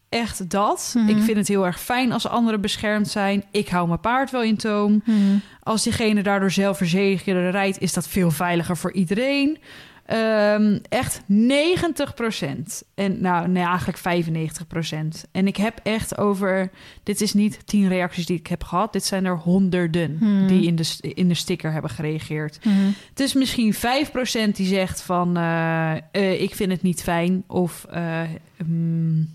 echt 0.08 0.50
dat. 0.50 0.94
Mhm. 0.96 1.08
Ik 1.08 1.22
vind 1.22 1.36
het 1.36 1.48
heel 1.48 1.66
erg 1.66 1.80
fijn 1.80 2.12
als 2.12 2.28
anderen 2.28 2.60
beschermd 2.60 3.08
zijn. 3.08 3.44
Ik 3.50 3.68
hou 3.68 3.86
mijn 3.88 4.00
paard 4.00 4.30
wel 4.30 4.42
in 4.42 4.56
toom. 4.56 5.02
Mhm. 5.04 5.16
Als 5.62 5.82
diegene 5.82 6.22
daardoor 6.22 6.50
zelfverzekerder 6.50 7.50
rijdt, 7.50 7.80
is 7.80 7.92
dat 7.92 8.08
veel 8.08 8.30
veiliger 8.30 8.76
voor 8.76 8.92
iedereen. 8.92 9.58
Ehm, 10.06 10.78
echt 10.88 11.22
90% 11.26 12.82
En 12.94 13.20
nou, 13.20 13.48
nee, 13.48 13.64
eigenlijk 13.64 13.98
95% 13.98 15.24
En 15.32 15.46
ik 15.46 15.56
heb 15.56 15.80
echt 15.82 16.18
over... 16.18 16.70
Dit 17.02 17.20
is 17.20 17.34
niet 17.34 17.66
tien 17.66 17.88
reacties 17.88 18.26
die 18.26 18.38
ik 18.38 18.46
heb 18.46 18.64
gehad. 18.64 18.92
Dit 18.92 19.04
zijn 19.04 19.24
er 19.24 19.36
honderden 19.38 20.16
Hmm. 20.18 20.46
die 20.46 20.66
in 20.66 20.76
de, 20.76 20.84
in 21.00 21.28
de 21.28 21.34
sticker 21.34 21.72
hebben 21.72 21.90
gereageerd. 21.90 22.58
Mhm. 22.64 22.74
Het 23.08 23.20
is 23.20 23.34
misschien 23.34 23.74
5% 23.74 24.56
die 24.56 24.66
zegt 24.66 25.00
van... 25.00 25.36
eh, 25.36 25.92
eh, 25.96 26.40
ik 26.40 26.54
vind 26.54 26.72
het 26.72 26.82
niet 26.82 27.02
fijn. 27.02 27.44
Of... 27.46 27.86
eh, 27.90 28.20
mm, 28.66 29.34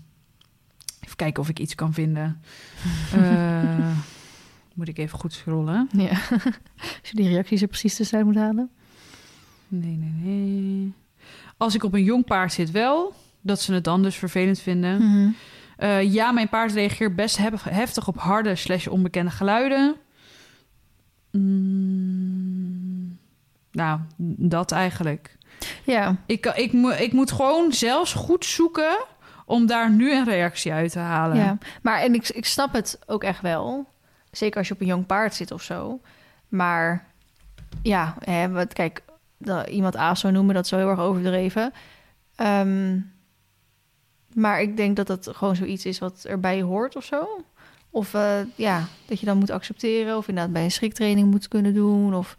even 1.12 1.16
kijken 1.24 1.42
of 1.42 1.48
ik 1.48 1.58
iets 1.58 1.74
kan 1.74 1.92
vinden. 1.92 2.40
Eh, 3.14 3.96
moet 4.74 4.88
ik 4.88 4.98
even 4.98 5.18
goed 5.18 5.32
scrollen. 5.32 5.88
Ja. 5.92 6.08
Als 7.00 7.10
je 7.10 7.14
die 7.16 7.28
reacties 7.28 7.62
er 7.62 7.68
precies 7.68 7.96
tussenuit 7.96 8.26
moet 8.26 8.36
halen. 8.36 8.70
Nee, 9.68 9.96
nee, 9.96 10.10
nee. 10.22 10.92
Als 11.56 11.74
ik 11.74 11.84
op 11.84 11.94
een 11.94 12.02
jong 12.04 12.24
paard 12.24 12.52
zit 12.52 12.70
wel, 12.70 13.14
dat 13.40 13.60
ze 13.60 13.72
het 13.74 13.84
dan 13.84 14.02
dus 14.02 14.16
vervelend 14.16 14.60
vinden. 14.60 14.98
Mhm. 15.08 15.30
Eh, 15.76 16.12
ja, 16.12 16.32
mijn 16.32 16.48
paard 16.48 16.72
reageert 16.72 17.16
best 17.16 17.36
hef- 17.36 17.62
heftig 17.62 18.08
op 18.08 18.18
harde 18.18 18.54
slash 18.56 18.86
onbekende 18.86 19.30
geluiden. 19.30 19.94
Mm, 21.72 23.18
nou, 23.72 24.00
dat 24.38 24.72
eigenlijk. 24.72 25.36
Ja, 25.84 26.16
Ik, 26.26 26.46
ik, 26.46 26.72
ik 26.98 27.12
moet 27.12 27.32
gewoon 27.32 27.72
zelfs 27.72 28.12
goed 28.12 28.44
zoeken 28.44 29.04
om 29.52 29.66
daar 29.66 29.90
nu 29.90 30.12
een 30.12 30.24
reactie 30.24 30.72
uit 30.72 30.92
te 30.92 30.98
halen. 30.98 31.36
ja. 31.36 31.58
Maar 31.82 32.00
en 32.00 32.14
ik, 32.14 32.28
ik 32.28 32.46
snap 32.46 32.72
het 32.72 32.98
ook 33.06 33.24
echt 33.24 33.40
wel. 33.40 33.86
Zeker 34.30 34.58
als 34.58 34.68
je 34.68 34.74
op 34.74 34.80
een 34.80 34.86
jong 34.86 35.06
paard 35.06 35.34
zit 35.34 35.50
of 35.50 35.62
zo. 35.62 36.00
Maar 36.48 37.06
ja, 37.82 38.16
hè, 38.24 38.50
wat, 38.50 38.72
kijk, 38.72 39.02
iemand 39.68 39.96
ASO 39.96 40.30
noemen, 40.30 40.54
dat 40.54 40.68
wel 40.68 40.80
heel 40.80 40.88
erg 40.88 41.00
overdreven. 41.00 41.72
Ehm, 42.36 42.98
maar 44.34 44.60
ik 44.60 44.76
denk 44.76 44.96
dat 44.96 45.06
dat 45.06 45.28
gewoon 45.32 45.56
zoiets 45.56 45.86
is 45.86 45.98
wat 45.98 46.24
erbij 46.24 46.62
hoort 46.62 46.96
of 46.96 47.04
zo. 47.04 47.44
Of 47.90 48.14
eh, 48.14 48.38
ja, 48.54 48.84
dat 49.06 49.20
je 49.20 49.26
dan 49.26 49.38
moet 49.38 49.50
accepteren. 49.50 50.16
Of 50.16 50.28
inderdaad 50.28 50.52
bij 50.52 50.64
een 50.64 50.70
schriktraining 50.70 51.30
moet 51.30 51.48
kunnen 51.48 51.74
doen. 51.74 52.14
Of 52.14 52.36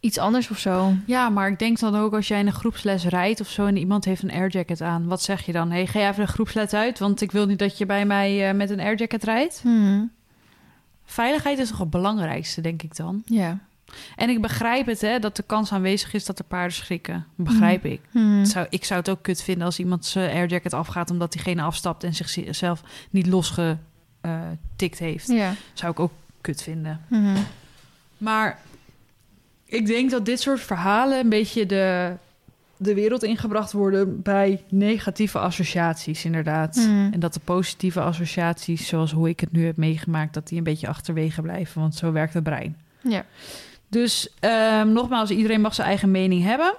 iets 0.00 0.18
anders 0.18 0.50
of 0.50 0.58
zo. 0.58 0.92
Ja, 1.06 1.28
maar 1.28 1.50
ik 1.50 1.58
denk 1.58 1.78
dan 1.78 1.96
ook 1.96 2.14
als 2.14 2.28
jij 2.28 2.40
in 2.40 2.46
een 2.46 2.52
groepsles 2.52 3.04
rijdt 3.04 3.40
of 3.40 3.48
zo 3.48 3.66
en 3.66 3.76
iemand 3.76 4.04
heeft 4.04 4.22
een 4.22 4.32
airjacket 4.32 4.80
aan, 4.80 5.06
wat 5.06 5.22
zeg 5.22 5.46
je 5.46 5.52
dan? 5.52 5.70
Hey, 5.70 5.86
ga 5.86 5.98
jij 5.98 6.08
even 6.08 6.24
de 6.24 6.32
groepsles 6.32 6.72
uit, 6.72 6.98
want 6.98 7.20
ik 7.20 7.32
wil 7.32 7.46
niet 7.46 7.58
dat 7.58 7.78
je 7.78 7.86
bij 7.86 8.06
mij 8.06 8.48
eh, 8.48 8.54
met 8.54 8.70
een 8.70 8.80
airjacket 8.80 9.24
rijdt. 9.24 9.60
Hmm. 9.62 10.10
Veiligheid 11.04 11.58
is 11.58 11.68
toch 11.68 11.78
het 11.78 11.90
belangrijkste, 11.90 12.60
denk 12.60 12.82
ik 12.82 12.96
dan. 12.96 13.22
Ja. 13.26 13.58
En 14.16 14.28
ik 14.28 14.40
begrijp 14.40 14.86
het, 14.86 15.00
hè, 15.00 15.18
dat 15.18 15.36
de 15.36 15.42
kans 15.42 15.72
aanwezig 15.72 16.14
is 16.14 16.24
dat 16.24 16.36
de 16.36 16.44
paarden 16.44 16.72
schrikken. 16.72 17.26
Begrijp 17.34 17.84
ik. 17.84 18.00
Hmm. 18.10 18.44
Zou, 18.44 18.66
ik 18.70 18.84
zou 18.84 19.00
het 19.00 19.08
ook 19.08 19.22
kut 19.22 19.42
vinden 19.42 19.64
als 19.64 19.78
iemand 19.78 20.06
zijn 20.06 20.30
airjacket 20.30 20.72
afgaat 20.72 21.10
omdat 21.10 21.32
diegene 21.32 21.62
afstapt 21.62 22.04
en 22.04 22.14
zichzelf 22.14 22.82
niet 23.10 23.26
losgetikt 23.26 24.98
heeft. 24.98 25.28
Ja. 25.28 25.54
Zou 25.72 25.92
ik 25.92 26.00
ook 26.00 26.12
kut 26.40 26.62
vinden. 26.62 27.00
Maar 28.18 28.58
ik 29.70 29.86
denk 29.86 30.10
dat 30.10 30.24
dit 30.26 30.40
soort 30.40 30.60
verhalen 30.60 31.18
een 31.18 31.28
beetje 31.28 31.66
de, 31.66 32.12
de 32.76 32.94
wereld 32.94 33.22
ingebracht 33.22 33.72
worden 33.72 34.22
bij 34.22 34.62
negatieve 34.68 35.38
associaties, 35.38 36.24
inderdaad. 36.24 36.76
Mhm. 36.76 37.12
En 37.12 37.20
dat 37.20 37.34
de 37.34 37.40
positieve 37.44 38.00
associaties, 38.00 38.86
zoals 38.86 39.12
hoe 39.12 39.28
ik 39.28 39.40
het 39.40 39.52
nu 39.52 39.66
heb 39.66 39.76
meegemaakt, 39.76 40.34
dat 40.34 40.48
die 40.48 40.58
een 40.58 40.64
beetje 40.64 40.88
achterwege 40.88 41.42
blijven. 41.42 41.80
Want 41.80 41.94
zo 41.94 42.12
werkt 42.12 42.34
het 42.34 42.42
brein. 42.42 42.76
Ja. 43.00 43.24
Dus 43.88 44.28
ehm, 44.40 44.92
nogmaals, 44.92 45.30
iedereen 45.30 45.60
mag 45.60 45.74
zijn 45.74 45.88
eigen 45.88 46.10
mening 46.10 46.42
hebben. 46.42 46.74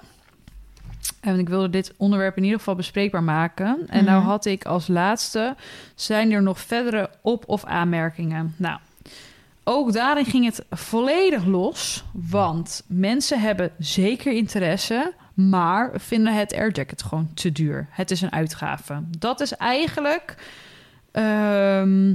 En 1.19 1.39
ik 1.39 1.49
wilde 1.49 1.69
dit 1.69 1.93
onderwerp 1.97 2.37
in 2.37 2.43
ieder 2.43 2.57
geval 2.57 2.75
bespreekbaar 2.75 3.23
maken. 3.23 3.77
En 3.87 4.05
nou 4.05 4.19
Mhm. 4.19 4.29
had 4.29 4.45
ik 4.45 4.65
als 4.65 4.87
laatste... 4.87 5.55
zijn 5.95 6.31
er 6.31 6.41
nog 6.43 6.59
verdere 6.59 7.09
op- 7.21 7.43
of 7.47 7.65
aanmerkingen? 7.65 8.53
Nou, 8.57 8.79
ook 9.63 9.93
daarin 9.93 10.25
ging 10.25 10.45
het 10.45 10.65
volledig 10.69 11.45
los. 11.45 12.03
Want 12.13 12.83
mensen 12.87 13.39
hebben 13.41 13.71
zeker 13.77 14.33
interesse... 14.33 15.13
maar 15.33 15.91
vinden 15.93 16.33
het 16.35 16.53
airjacket 16.53 17.03
gewoon 17.03 17.33
te 17.33 17.51
duur. 17.51 17.87
Het 17.91 18.11
is 18.11 18.21
een 18.21 18.31
uitgave. 18.31 19.03
Dat 19.17 19.39
is 19.39 19.55
eigenlijk... 19.55 20.35
ehm, 21.11 22.13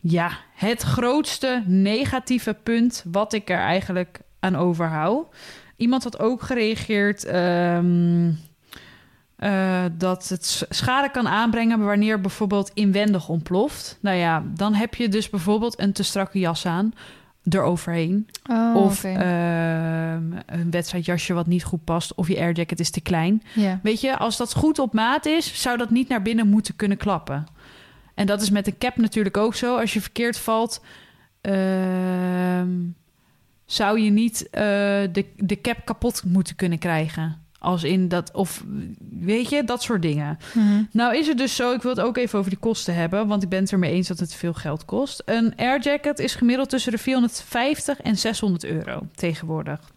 ja, 0.00 0.30
het 0.54 0.82
grootste 0.82 1.62
negatieve 1.66 2.54
punt 2.54 3.04
wat 3.10 3.32
ik 3.32 3.50
er 3.50 3.58
eigenlijk 3.58 4.20
aan 4.40 4.56
overhoud. 4.56 5.26
Iemand 5.76 6.04
had 6.04 6.18
ook 6.18 6.42
gereageerd 6.42 7.24
ehm, 7.24 8.30
eh, 9.42 9.84
dat 9.92 10.28
het 10.28 10.66
schade 10.68 11.10
kan 11.10 11.28
aanbrengen 11.28 11.84
wanneer 11.84 12.20
bijvoorbeeld 12.20 12.70
inwendig 12.74 13.28
ontploft. 13.28 13.98
Nou 14.00 14.16
ja, 14.16 14.42
dan 14.46 14.74
heb 14.74 14.94
je 14.94 15.08
dus 15.08 15.30
bijvoorbeeld 15.30 15.80
een 15.80 15.92
te 15.92 16.02
strakke 16.02 16.38
jas 16.38 16.66
aan 16.66 16.94
eroverheen. 17.48 18.28
Oh, 18.50 18.76
of 18.76 18.98
oké. 18.98 19.08
ehm, 19.08 20.58
een 20.60 20.70
wedstrijdjasje 20.70 21.32
wat 21.34 21.46
niet 21.46 21.64
goed 21.64 21.84
past. 21.84 22.14
Of 22.14 22.28
je 22.28 22.38
airjacket 22.38 22.80
is 22.80 22.90
te 22.90 23.00
klein. 23.00 23.42
Weet 23.82 24.00
je, 24.00 24.16
als 24.16 24.36
dat 24.36 24.54
goed 24.54 24.78
op 24.78 24.92
maat 24.92 25.26
is, 25.26 25.60
zou 25.62 25.78
dat 25.78 25.90
niet 25.90 26.08
naar 26.08 26.22
binnen 26.22 26.48
moeten 26.48 26.76
kunnen 26.76 26.96
klappen. 26.96 27.46
En 28.14 28.26
dat 28.26 28.42
is 28.42 28.50
met 28.50 28.66
een 28.66 28.78
cap 28.78 28.96
natuurlijk 28.96 29.36
ook 29.36 29.54
zo. 29.54 29.78
Als 29.78 29.92
je 29.92 30.00
verkeerd 30.00 30.38
valt, 30.38 30.84
ehm, 31.40 32.70
zou 33.64 34.00
je 34.00 34.10
niet 34.10 34.50
eh, 34.50 34.62
de, 35.12 35.26
de 35.36 35.60
cap 35.60 35.76
kapot 35.84 36.24
moeten 36.24 36.56
kunnen 36.56 36.78
krijgen. 36.78 37.41
Als 37.62 37.84
in 37.84 38.08
dat, 38.08 38.30
of 38.32 38.64
weet 39.20 39.48
je, 39.48 39.64
dat 39.64 39.82
soort 39.82 40.02
dingen. 40.02 40.38
Mhm. 40.54 40.82
Nou 40.90 41.16
is 41.16 41.26
het 41.26 41.38
dus 41.38 41.56
zo, 41.56 41.72
ik 41.72 41.82
wil 41.82 41.90
het 41.90 42.00
ook 42.00 42.16
even 42.16 42.38
over 42.38 42.50
die 42.50 42.58
kosten 42.58 42.94
hebben, 42.94 43.26
want 43.26 43.42
ik 43.42 43.48
ben 43.48 43.60
het 43.60 43.72
ermee 43.72 43.92
eens 43.92 44.08
dat 44.08 44.18
het 44.18 44.34
veel 44.34 44.54
geld 44.54 44.84
kost. 44.84 45.22
Een 45.24 45.52
airjacket 45.56 46.18
is 46.18 46.34
gemiddeld 46.34 46.68
tussen 46.68 46.92
de 46.92 46.98
450 46.98 48.00
en 48.00 48.16
600 48.16 48.64
euro 48.64 49.06
tegenwoordig. 49.14 49.91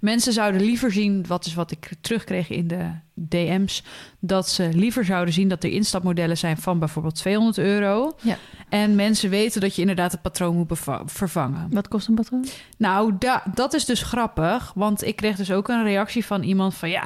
Mensen 0.00 0.32
zouden 0.32 0.60
liever 0.60 0.92
zien, 0.92 1.24
wat 1.28 1.46
is 1.46 1.54
wat 1.54 1.70
ik 1.70 1.90
terugkreeg 2.00 2.48
in 2.50 2.68
de 2.68 2.90
DM's, 3.14 3.82
dat 4.18 4.48
ze 4.48 4.68
liever 4.72 5.04
zouden 5.04 5.34
zien 5.34 5.48
dat 5.48 5.64
er 5.64 5.70
instapmodellen 5.70 6.38
zijn 6.38 6.56
van 6.56 6.78
bijvoorbeeld 6.78 7.14
200 7.14 7.58
euro. 7.58 8.12
Ja. 8.22 8.36
En 8.68 8.94
mensen 8.94 9.30
weten 9.30 9.60
dat 9.60 9.74
je 9.74 9.80
inderdaad 9.80 10.12
het 10.12 10.22
patroon 10.22 10.56
moet 10.56 10.78
vervangen. 11.04 11.66
Wat 11.70 11.88
kost 11.88 12.08
een 12.08 12.14
patroon? 12.14 12.46
Nou, 12.76 13.12
da- 13.18 13.42
dat 13.54 13.74
is 13.74 13.84
dus 13.84 14.02
grappig. 14.02 14.72
Want 14.74 15.06
ik 15.06 15.16
kreeg 15.16 15.36
dus 15.36 15.52
ook 15.52 15.68
een 15.68 15.82
reactie 15.84 16.26
van 16.26 16.42
iemand 16.42 16.74
van... 16.74 16.90
ja, 16.90 17.02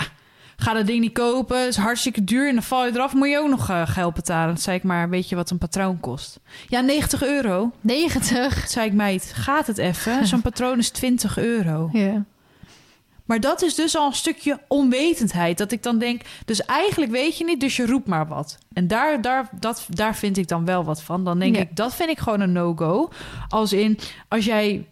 ga 0.57 0.73
dat 0.73 0.87
ding 0.87 1.01
niet 1.01 1.13
kopen, 1.13 1.59
het 1.61 1.69
is 1.69 1.77
hartstikke 1.77 2.25
duur... 2.25 2.49
en 2.49 2.55
dan 2.55 2.63
val 2.63 2.87
je 2.87 2.93
eraf, 2.93 3.15
moet 3.15 3.29
je 3.29 3.39
ook 3.39 3.49
nog 3.49 3.71
eh, 3.71 3.83
geld 3.87 4.15
betalen. 4.15 4.59
Zei 4.59 4.77
ik 4.77 4.83
maar, 4.83 5.09
weet 5.09 5.29
je 5.29 5.37
wat 5.37 5.51
een 5.51 5.59
patroon 5.59 6.01
kost? 6.01 6.41
Ja, 6.69 6.81
90 6.81 7.23
euro. 7.23 7.71
90. 7.81 8.55
Toen 8.59 8.69
zei 8.69 8.87
ik, 8.87 8.93
meid, 8.93 9.33
gaat 9.35 9.67
het 9.67 9.79
even? 9.79 10.27
Zo'n 10.27 10.43
patroon 10.43 10.79
is 10.79 10.91
20 10.91 11.39
euro. 11.39 11.89
Ja. 11.93 12.25
Maar 13.25 13.41
dat 13.41 13.63
is 13.63 13.75
dus 13.75 13.97
al 13.97 14.07
een 14.07 14.13
stukje 14.15 14.61
onwetendheid. 14.69 15.59
Dat 15.59 15.73
ik 15.73 15.83
dan 15.83 15.99
denk, 15.99 16.23
dus 16.45 16.65
eigenlijk 16.65 17.13
weet 17.13 17.39
je 17.39 17.45
niet, 17.45 17.61
dus 17.61 17.77
je 17.77 17.87
roept 17.87 18.07
maar 18.07 18.27
wat. 18.27 18.59
En 18.73 18.87
daar, 18.89 19.21
daar, 19.23 19.49
dat, 19.61 19.87
daar 19.89 20.17
vind 20.17 20.37
ik 20.37 20.49
dan 20.49 20.65
wel 20.65 20.85
wat 20.85 21.03
van. 21.03 21.25
Dan 21.25 21.39
denk 21.39 21.57
Ja. 21.57 21.63
ik, 21.63 21.77
dat 21.77 21.95
vind 21.95 22.11
ik 22.11 22.19
gewoon 22.19 22.41
een 22.41 22.53
no-go. 22.53 23.09
Als 23.49 23.73
in, 23.73 23.99
als 24.29 24.45
jij... 24.45 24.87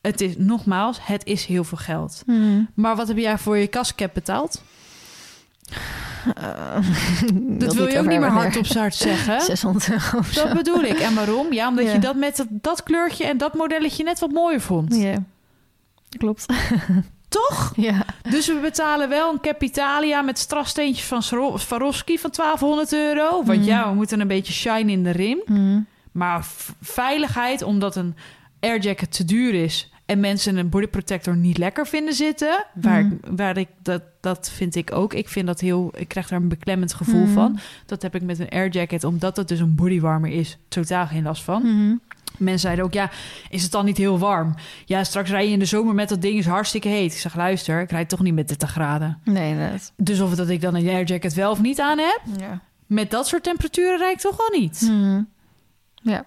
Het 0.00 0.20
is, 0.20 0.34
nogmaals, 0.36 0.98
het 1.02 1.24
is 1.26 1.44
heel 1.44 1.64
veel 1.64 1.78
geld. 1.78 2.22
Mhm. 2.26 2.62
Maar 2.74 2.96
wat 2.96 3.08
heb 3.08 3.16
jij 3.16 3.38
voor 3.38 3.56
je 3.56 3.66
kascap 3.66 4.14
betaald? 4.14 4.62
Eh, 6.34 6.76
Dat 7.58 7.74
wil 7.74 7.86
je 7.88 7.98
ook 7.98 8.06
niet 8.06 8.20
meer 8.20 8.28
hard 8.30 8.56
op 8.56 8.66
zeggen. 8.92 9.40
600 9.56 9.90
euro 9.90 10.18
of 10.18 10.26
zo. 10.28 10.44
Dat 10.44 10.56
bedoel 10.56 10.82
ik. 10.82 10.98
En 10.98 11.14
waarom? 11.14 11.52
Ja, 11.52 11.68
omdat 11.68 11.92
je 11.92 11.98
dat 11.98 12.16
met 12.16 12.36
dat, 12.36 12.46
dat 12.50 12.82
kleurtje 12.82 13.24
en 13.24 13.38
dat 13.38 13.54
modelletje 13.54 14.04
net 14.04 14.18
wat 14.18 14.30
mooier 14.32 14.60
vond. 14.60 14.96
Ja. 14.96 15.16
Klopt. 16.18 16.46
Toch? 17.28 17.72
Ja. 17.76 18.04
Dus 18.30 18.46
we 18.46 18.58
betalen 18.62 19.08
wel 19.08 19.32
een 19.32 19.40
Capitalia 19.40 20.22
met 20.22 20.38
strassteentjes 20.38 21.06
van 21.06 21.22
Swaro- 21.22 21.56
Swarovski 21.56 22.18
van 22.18 22.30
1200 22.30 22.92
euro. 22.92 23.42
Want 23.44 23.58
Mhm. 23.58 23.68
ja, 23.68 23.88
we 23.88 23.94
moeten 23.94 24.20
een 24.20 24.28
beetje 24.28 24.52
shine 24.52 24.92
in 24.92 25.02
de 25.04 25.10
rim. 25.10 25.38
Mhm. 25.46 25.80
Maar 26.12 26.46
veiligheid, 26.80 27.62
omdat 27.62 27.96
een 27.96 28.14
airjacket 28.60 29.12
te 29.12 29.24
duur 29.24 29.54
is... 29.54 29.90
en 30.06 30.20
mensen 30.20 30.56
een 30.56 30.68
body 30.68 30.86
protector 30.86 31.36
niet 31.36 31.58
lekker 31.58 31.86
vinden 31.86 32.14
zitten... 32.14 32.64
waar, 32.74 33.04
Mhm. 33.04 33.12
ik, 33.14 33.20
waar 33.36 33.56
ik 33.56 33.68
dat, 33.82 34.02
dat 34.20 34.50
vind 34.50 34.74
ik 34.74 34.92
ook. 34.92 35.14
Ik 35.14 35.28
vind 35.28 35.46
dat 35.46 35.60
heel... 35.60 35.90
Ik 35.96 36.08
krijg 36.08 36.28
daar 36.28 36.40
een 36.40 36.48
beklemmend 36.48 36.94
gevoel 36.94 37.26
van. 37.26 37.58
Dat 37.86 38.02
heb 38.02 38.14
ik 38.14 38.22
met 38.22 38.38
een 38.38 38.48
airjacket, 38.50 39.04
omdat 39.04 39.36
het 39.36 39.48
dus 39.48 39.60
een 39.60 39.74
bodywarmer 39.74 40.30
is... 40.30 40.58
totaal 40.68 41.06
geen 41.06 41.22
last 41.22 41.42
van. 41.42 42.00
Mensen 42.36 42.60
zeiden 42.60 42.84
ook, 42.84 42.92
ja, 42.92 43.10
is 43.50 43.62
het 43.62 43.72
dan 43.72 43.84
niet 43.84 43.96
heel 43.96 44.18
warm? 44.18 44.54
Ja, 44.84 45.04
straks 45.04 45.30
rij 45.30 45.46
je 45.46 45.52
in 45.52 45.58
de 45.58 45.64
zomer 45.64 45.94
met 45.94 46.08
dat 46.08 46.22
ding, 46.22 46.38
is 46.38 46.46
hartstikke 46.46 46.88
heet. 46.88 47.12
Ik 47.12 47.18
zeg, 47.18 47.34
luister, 47.36 47.80
ik 47.80 47.90
rijd 47.90 48.08
toch 48.08 48.20
niet 48.22 48.34
met 48.34 48.48
30 48.48 48.70
graden. 48.70 49.20
Nee, 49.24 49.54
net. 49.54 49.92
Dus 49.96 50.20
of 50.20 50.34
dat 50.34 50.48
ik 50.48 50.60
dan 50.60 50.74
een 50.74 50.88
airjacket 50.88 51.34
wel 51.34 51.50
of 51.50 51.60
niet 51.60 51.80
aan 51.80 51.98
heb... 51.98 52.20
Ja. 52.38 52.60
met 52.86 53.10
dat 53.10 53.26
soort 53.26 53.42
temperaturen 53.42 53.98
rijd 53.98 54.14
ik 54.14 54.20
toch 54.20 54.36
wel 54.36 54.60
niet. 54.60 54.80
Mhm. 54.80 55.22
Ja. 56.02 56.26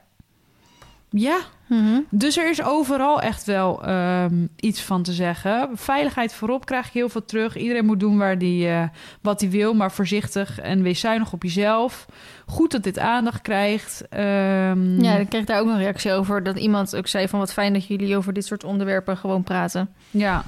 Ja, 1.10 1.40
Mhm. 1.70 2.00
dus 2.10 2.38
er 2.38 2.50
is 2.50 2.64
overal 2.64 3.22
echt 3.22 3.44
wel 3.46 3.84
ehm, 3.86 4.46
iets 4.56 4.82
van 4.82 5.04
te 5.04 5.12
zeggen. 5.14 5.70
Veiligheid 5.74 6.34
voorop 6.34 6.66
krijg 6.66 6.86
je 6.86 7.00
heel 7.00 7.10
veel 7.10 7.26
terug. 7.26 7.58
Iedereen 7.58 7.86
moet 7.86 8.00
doen 8.00 8.18
waar 8.18 8.38
die, 8.38 8.68
eh, 8.68 8.84
wat 9.22 9.42
hij 9.42 9.50
wil, 9.50 9.74
maar 9.74 9.92
voorzichtig 9.92 10.60
en 10.60 10.82
wees 10.82 11.00
zuinig 11.00 11.34
op 11.34 11.44
jezelf. 11.44 12.06
Goed 12.46 12.72
dat 12.72 12.84
dit 12.84 13.00
aandacht 13.00 13.42
krijgt. 13.42 14.04
Ehm, 14.10 15.02
Ja, 15.04 15.16
ik 15.18 15.30
kreeg 15.30 15.46
daar 15.46 15.60
ook 15.62 15.68
een 15.68 15.78
reactie 15.78 16.12
over. 16.14 16.44
Dat 16.44 16.58
iemand 16.58 16.96
ook 16.96 17.08
zei 17.08 17.28
van 17.28 17.40
wat 17.40 17.54
fijn 17.54 17.74
dat 17.74 17.88
jullie 17.88 18.18
over 18.18 18.34
dit 18.34 18.46
soort 18.46 18.64
onderwerpen 18.64 19.18
gewoon 19.18 19.44
praten. 19.44 19.90
Ja. 20.12 20.44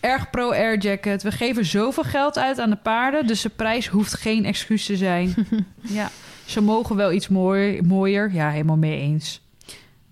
Erg 0.00 0.30
pro 0.30 0.50
Air 0.50 0.78
Jacket. 0.78 1.22
We 1.22 1.30
geven 1.32 1.64
zoveel 1.64 2.02
geld 2.04 2.38
uit 2.38 2.60
aan 2.60 2.70
de 2.70 2.76
paarden, 2.76 3.26
dus 3.26 3.40
de 3.42 3.48
prijs 3.48 3.86
hoeft 3.86 4.14
geen 4.14 4.44
excuus 4.44 4.86
te 4.86 4.96
zijn. 4.96 5.34
ja, 5.80 6.10
ze 6.44 6.60
mogen 6.62 6.96
wel 6.96 7.12
iets 7.12 7.28
mooi, 7.28 7.82
mooier. 7.82 8.32
Ja, 8.32 8.50
helemaal 8.50 8.76
mee 8.76 8.98
eens. 9.00 9.41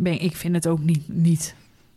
Ben, 0.03 0.20
ik 0.20 0.36
vind 0.36 0.55
het 0.55 0.66
ook 0.66 0.80
niet, 0.80 1.09
niet 1.09 1.55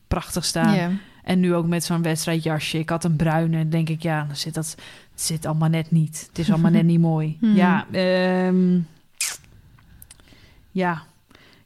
prachtig 0.08 0.46
staan. 0.46 1.00
En 1.24 1.40
nu 1.40 1.54
ook 1.54 1.68
met 1.68 1.84
zo'n 1.84 2.02
wedstrijdjasje. 2.02 2.80
Ik 2.80 2.90
had 2.90 3.04
een 3.04 3.16
bruine. 3.16 3.58
Dan 3.58 3.70
denk 3.70 3.90
ik, 3.90 4.02
ja, 4.02 4.24
dan 4.24 4.36
zit 4.36 4.54
dat 4.54 4.76
zit 5.16 5.46
allemaal 5.46 5.70
net 5.70 5.92
niet. 5.92 6.26
Het 6.28 6.40
is 6.40 6.52
allemaal 6.52 6.72
net 6.72 6.84
niet 6.94 7.00
mooi. 7.00 7.38
Mhm. 7.42 7.56
Ja, 7.56 7.86
ehm, 7.92 8.80
ja. 10.72 11.04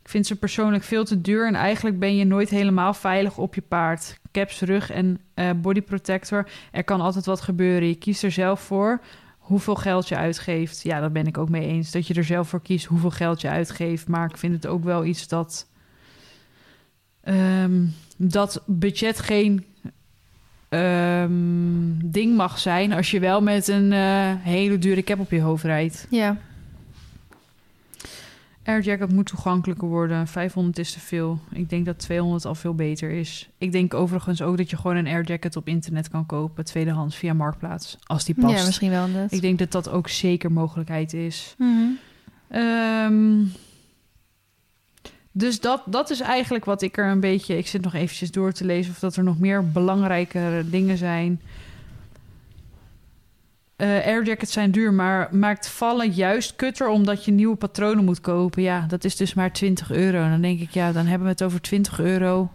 Ik 0.02 0.14
vind 0.14 0.28
ze 0.28 0.36
persoonlijk 0.36 0.84
veel 0.84 1.06
te 1.06 1.22
duur. 1.22 1.48
En 1.48 1.56
eigenlijk 1.56 2.00
ben 2.00 2.16
je 2.16 2.26
nooit 2.26 2.50
helemaal 2.50 2.94
veilig 2.94 3.38
op 3.38 3.56
je 3.56 3.62
paard. 3.62 4.20
Caps, 4.32 4.62
rug 4.62 4.92
en 4.92 5.20
eh 5.34 5.50
body 5.56 5.82
protector. 5.82 6.50
Er 6.72 6.84
kan 6.84 7.02
altijd 7.02 7.26
wat 7.26 7.42
gebeuren. 7.42 7.88
Je 7.88 7.96
kiest 7.96 8.24
er 8.24 8.32
zelf 8.32 8.62
voor 8.62 9.02
hoeveel 9.38 9.76
geld 9.76 10.08
je 10.08 10.16
uitgeeft. 10.16 10.84
Ja, 10.84 11.00
daar 11.00 11.12
ben 11.12 11.28
ik 11.28 11.38
ook 11.38 11.50
mee 11.50 11.68
eens. 11.68 11.92
Dat 11.92 12.08
je 12.08 12.14
er 12.14 12.24
zelf 12.24 12.50
voor 12.50 12.62
kiest 12.62 12.86
hoeveel 12.86 13.12
geld 13.12 13.42
je 13.42 13.50
uitgeeft. 13.50 14.08
Maar 14.08 14.30
ik 14.30 14.38
vind 14.38 14.54
het 14.54 14.68
ook 14.68 14.84
wel 14.84 15.06
iets 15.06 15.28
dat... 15.28 15.68
ehm, 17.28 17.86
dat 18.18 18.62
budget 18.66 19.20
geen 19.20 19.66
ehm, 20.70 21.32
ding 22.04 22.36
mag 22.36 22.60
zijn... 22.60 22.94
als 22.94 23.12
je 23.12 23.20
wel 23.20 23.42
met 23.42 23.68
een 23.68 23.94
eh, 23.94 24.34
hele 24.40 24.78
dure 24.78 25.04
cap 25.04 25.20
op 25.20 25.32
je 25.32 25.42
hoofd 25.42 25.64
rijdt. 25.64 26.08
Ja. 26.10 26.38
Airjacket 28.64 29.12
moet 29.12 29.26
toegankelijker 29.26 29.88
worden. 29.88 30.28
500 30.28 30.80
is 30.80 30.92
te 30.92 31.00
veel. 31.00 31.40
Ik 31.52 31.70
denk 31.70 31.86
dat 31.86 32.00
200 32.00 32.46
al 32.46 32.56
veel 32.56 32.76
beter 32.76 33.10
is. 33.10 33.50
Ik 33.58 33.72
denk 33.72 33.94
overigens 33.94 34.42
ook 34.42 34.58
dat 34.58 34.70
je 34.70 34.78
gewoon 34.78 34.96
een 34.96 35.08
airjacket 35.08 35.56
op 35.56 35.68
internet 35.68 36.10
kan 36.10 36.26
kopen, 36.26 36.66
tweedehands 36.66 37.16
via 37.16 37.34
Marktplaats, 37.34 37.98
als 38.04 38.26
die 38.26 38.36
past. 38.36 38.60
Ja, 38.60 38.66
misschien 38.66 38.90
wel 38.90 39.08
net. 39.08 39.32
Ik 39.32 39.42
denk 39.42 39.60
dat 39.60 39.72
dat 39.72 39.90
ook 39.90 40.08
zeker 40.08 40.52
mogelijkheid 40.52 41.14
is. 41.14 41.56
Mhm. 41.58 41.86
Ehm, 42.48 43.40
dus 45.38 45.60
dat, 45.60 45.82
dat 45.86 46.10
is 46.10 46.20
eigenlijk 46.20 46.66
wat 46.66 46.82
ik 46.82 46.98
er 46.98 47.06
een 47.06 47.20
beetje... 47.20 47.58
Ik 47.58 47.68
zit 47.68 47.82
nog 47.82 47.94
eventjes 47.94 48.32
door 48.32 48.52
te 48.52 48.66
lezen 48.66 48.92
of 48.92 49.00
dat 49.00 49.16
er 49.16 49.24
nog 49.24 49.40
meer 49.40 49.72
belangrijke 49.72 50.64
dingen 50.66 50.98
zijn. 50.98 51.42
Eh 53.76 53.88
airjackets 53.88 54.54
zijn 54.54 54.72
duur, 54.72 54.94
maar 54.94 55.28
maakt 55.32 55.68
vallen 55.70 56.12
juist 56.12 56.56
kutter 56.56 56.88
omdat 56.88 57.26
je 57.26 57.32
nieuwe 57.32 57.56
patronen 57.56 58.06
moet 58.06 58.22
kopen. 58.22 58.62
Ja, 58.62 58.86
dat 58.88 59.04
is 59.04 59.16
dus 59.16 59.34
maar 59.34 59.52
20 59.52 59.92
euro. 59.92 60.30
Dan 60.30 60.42
denk 60.42 60.60
ik, 60.60 60.70
ja, 60.70 60.92
dan 60.92 61.06
hebben 61.06 61.28
we 61.28 61.34
het 61.34 61.44
over 61.44 61.62
20 61.62 62.00
euro. 62.00 62.52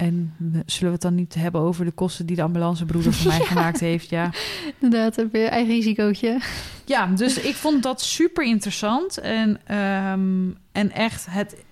En 0.00 0.34
zullen 0.66 0.86
we 0.86 0.92
het 0.92 1.00
dan 1.00 1.14
niet 1.14 1.34
hebben 1.34 1.60
over 1.60 1.84
de 1.84 1.90
kosten 1.90 2.26
die 2.26 2.36
de 2.36 2.42
ambulancebroeder 2.42 3.12
voor 3.12 3.30
mij 3.36 3.40
gemaakt 3.40 3.80
heeft? 3.80 4.10
Ja. 4.10 4.30
Inderdaad, 4.78 5.16
heb 5.16 5.34
je 5.34 5.44
eigen 5.44 5.74
risicootje. 5.74 6.40
Ja, 6.84 7.06
dus 7.06 7.40
ik 7.40 7.54
vond 7.54 7.82
dat 7.82 8.02
super 8.02 8.44
interessant. 8.44 9.18
En, 9.18 9.60
ehm, 9.66 10.50
en 10.72 10.92
echt, 10.92 11.26
het, 11.30 11.64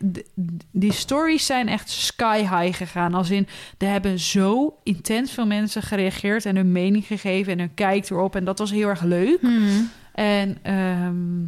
die 0.71 0.93
stories 0.93 1.47
zijn 1.47 1.69
echt 1.69 1.91
sky 1.91 2.39
high 2.39 2.77
gegaan. 2.77 3.15
Als 3.15 3.31
in, 3.31 3.47
er 3.79 3.89
hebben 3.89 4.19
zo 4.19 4.79
intens 4.83 5.33
veel 5.33 5.47
mensen 5.47 5.83
gereageerd 5.83 6.47
en 6.47 6.57
hun 6.57 6.73
mening 6.73 7.05
gegeven 7.05 7.53
en 7.53 7.59
hun 7.59 7.75
kijk 7.75 8.11
erop. 8.11 8.37
En 8.37 8.45
dat 8.45 8.59
was 8.59 8.71
heel 8.71 8.89
erg 8.89 9.03
leuk. 9.03 9.43
Mhm. 9.43 9.83
En 10.13 10.59
ehm, 10.63 11.45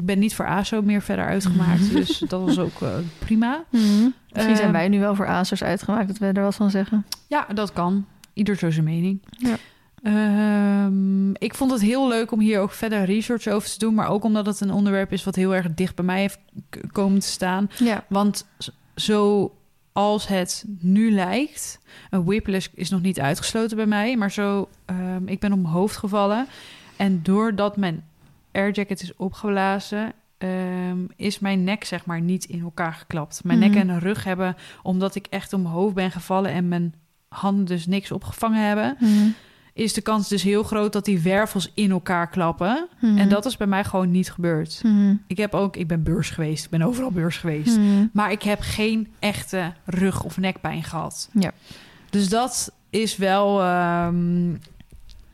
ik 0.00 0.06
ben 0.06 0.18
niet 0.18 0.34
voor 0.34 0.46
ASO 0.46 0.82
meer 0.82 1.02
verder 1.02 1.24
uitgemaakt. 1.24 1.92
dus 1.96 2.18
dat 2.18 2.40
was 2.44 2.58
ook 2.58 2.80
eh, 2.82 2.88
prima. 3.18 3.64
Mhm. 3.70 3.82
Misschien 4.32 4.56
zijn 4.56 4.68
Ehm, 4.68 4.72
wij 4.72 4.88
nu 4.88 4.98
wel 5.00 5.14
voor 5.14 5.26
ASOS 5.26 5.62
uitgemaakt, 5.62 6.06
dat 6.08 6.18
we 6.18 6.26
er 6.26 6.42
wat 6.42 6.54
van 6.54 6.70
zeggen. 6.70 7.06
Ja, 7.26 7.46
dat 7.54 7.72
kan. 7.72 8.06
Ieder 8.32 8.56
zo 8.56 8.70
zijn 8.70 8.84
mening. 8.84 9.22
Ja. 9.38 9.56
Ehm, 10.02 11.30
ik 11.30 11.54
vond 11.54 11.70
het 11.70 11.80
heel 11.80 12.08
leuk 12.08 12.30
om 12.32 12.40
hier 12.40 12.60
ook 12.60 12.70
verder 12.72 13.04
research 13.04 13.46
over 13.46 13.70
te 13.70 13.78
doen. 13.78 13.94
Maar 13.94 14.08
ook 14.08 14.24
omdat 14.24 14.46
het 14.46 14.60
een 14.60 14.70
onderwerp 14.72 15.12
is 15.12 15.24
wat 15.24 15.34
heel 15.34 15.54
erg 15.54 15.74
dicht 15.74 15.94
bij 15.94 16.04
mij 16.04 16.20
heeft 16.20 16.38
komen 16.92 17.18
te 17.20 17.26
staan. 17.26 17.70
Ja. 17.78 18.04
Want 18.08 18.46
z- 18.58 18.68
zoals 18.94 20.28
het 20.28 20.64
nu 20.78 21.10
lijkt... 21.10 21.78
Een 22.10 22.24
whiplash 22.24 22.66
is 22.74 22.90
nog 22.90 23.00
niet 23.02 23.20
uitgesloten 23.20 23.76
bij 23.76 23.86
mij. 23.86 24.16
Maar 24.16 24.30
zo, 24.30 24.68
ehm, 24.84 25.26
ik 25.28 25.40
ben 25.40 25.52
op 25.52 25.58
mijn 25.60 25.72
hoofd 25.74 25.96
gevallen. 25.96 26.46
En 26.96 27.20
doordat 27.22 27.76
mijn 27.76 28.04
airjacket 28.52 29.02
is 29.02 29.16
opgeblazen... 29.16 30.12
ehm, 30.38 30.98
is 31.16 31.38
mijn 31.38 31.64
nek 31.64 31.84
zeg 31.84 32.04
maar 32.06 32.20
niet 32.20 32.44
in 32.44 32.60
elkaar 32.60 32.92
geklapt. 32.92 33.40
Mijn 33.44 33.58
Mhm. 33.58 33.68
nek 33.70 33.78
en 33.88 33.98
rug 33.98 34.24
hebben... 34.24 34.56
omdat 34.82 35.14
ik 35.14 35.26
echt 35.30 35.52
op 35.52 35.60
mijn 35.62 35.74
hoofd 35.74 35.94
ben 35.94 36.10
gevallen... 36.10 36.50
en 36.50 36.68
mijn 36.68 36.94
handen 37.28 37.64
dus 37.64 37.86
niks 37.86 38.12
opgevangen 38.12 38.66
hebben... 38.66 38.96
Mhm. 39.00 39.28
is 39.72 39.92
de 39.92 40.00
kans 40.00 40.28
dus 40.28 40.42
heel 40.42 40.62
groot 40.62 40.92
dat 40.92 41.04
die 41.04 41.20
wervels 41.20 41.70
in 41.74 41.90
elkaar 41.90 42.28
klappen. 42.28 42.88
Mhm. 43.00 43.18
En 43.18 43.28
dat 43.28 43.46
is 43.46 43.56
bij 43.56 43.66
mij 43.66 43.84
gewoon 43.84 44.10
niet 44.10 44.32
gebeurd. 44.32 44.82
Ik 45.26 45.36
heb 45.36 45.54
ook, 45.54 45.76
ik 45.76 45.86
ben 45.88 46.02
beurs 46.02 46.30
geweest, 46.30 46.64
ik 46.64 46.70
ben 46.70 46.82
overal 46.82 47.10
beurs 47.10 47.36
geweest. 47.36 47.78
Maar 48.12 48.30
ik 48.32 48.42
heb 48.42 48.58
geen 48.60 49.08
echte 49.18 49.72
rug- 49.84 50.22
of 50.24 50.36
nekpijn 50.38 50.82
gehad. 50.82 51.30
Ja. 51.32 51.52
Dus 52.10 52.28
dat 52.28 52.72
is 52.90 53.16
wel. 53.16 53.62
ehm, 53.62 54.50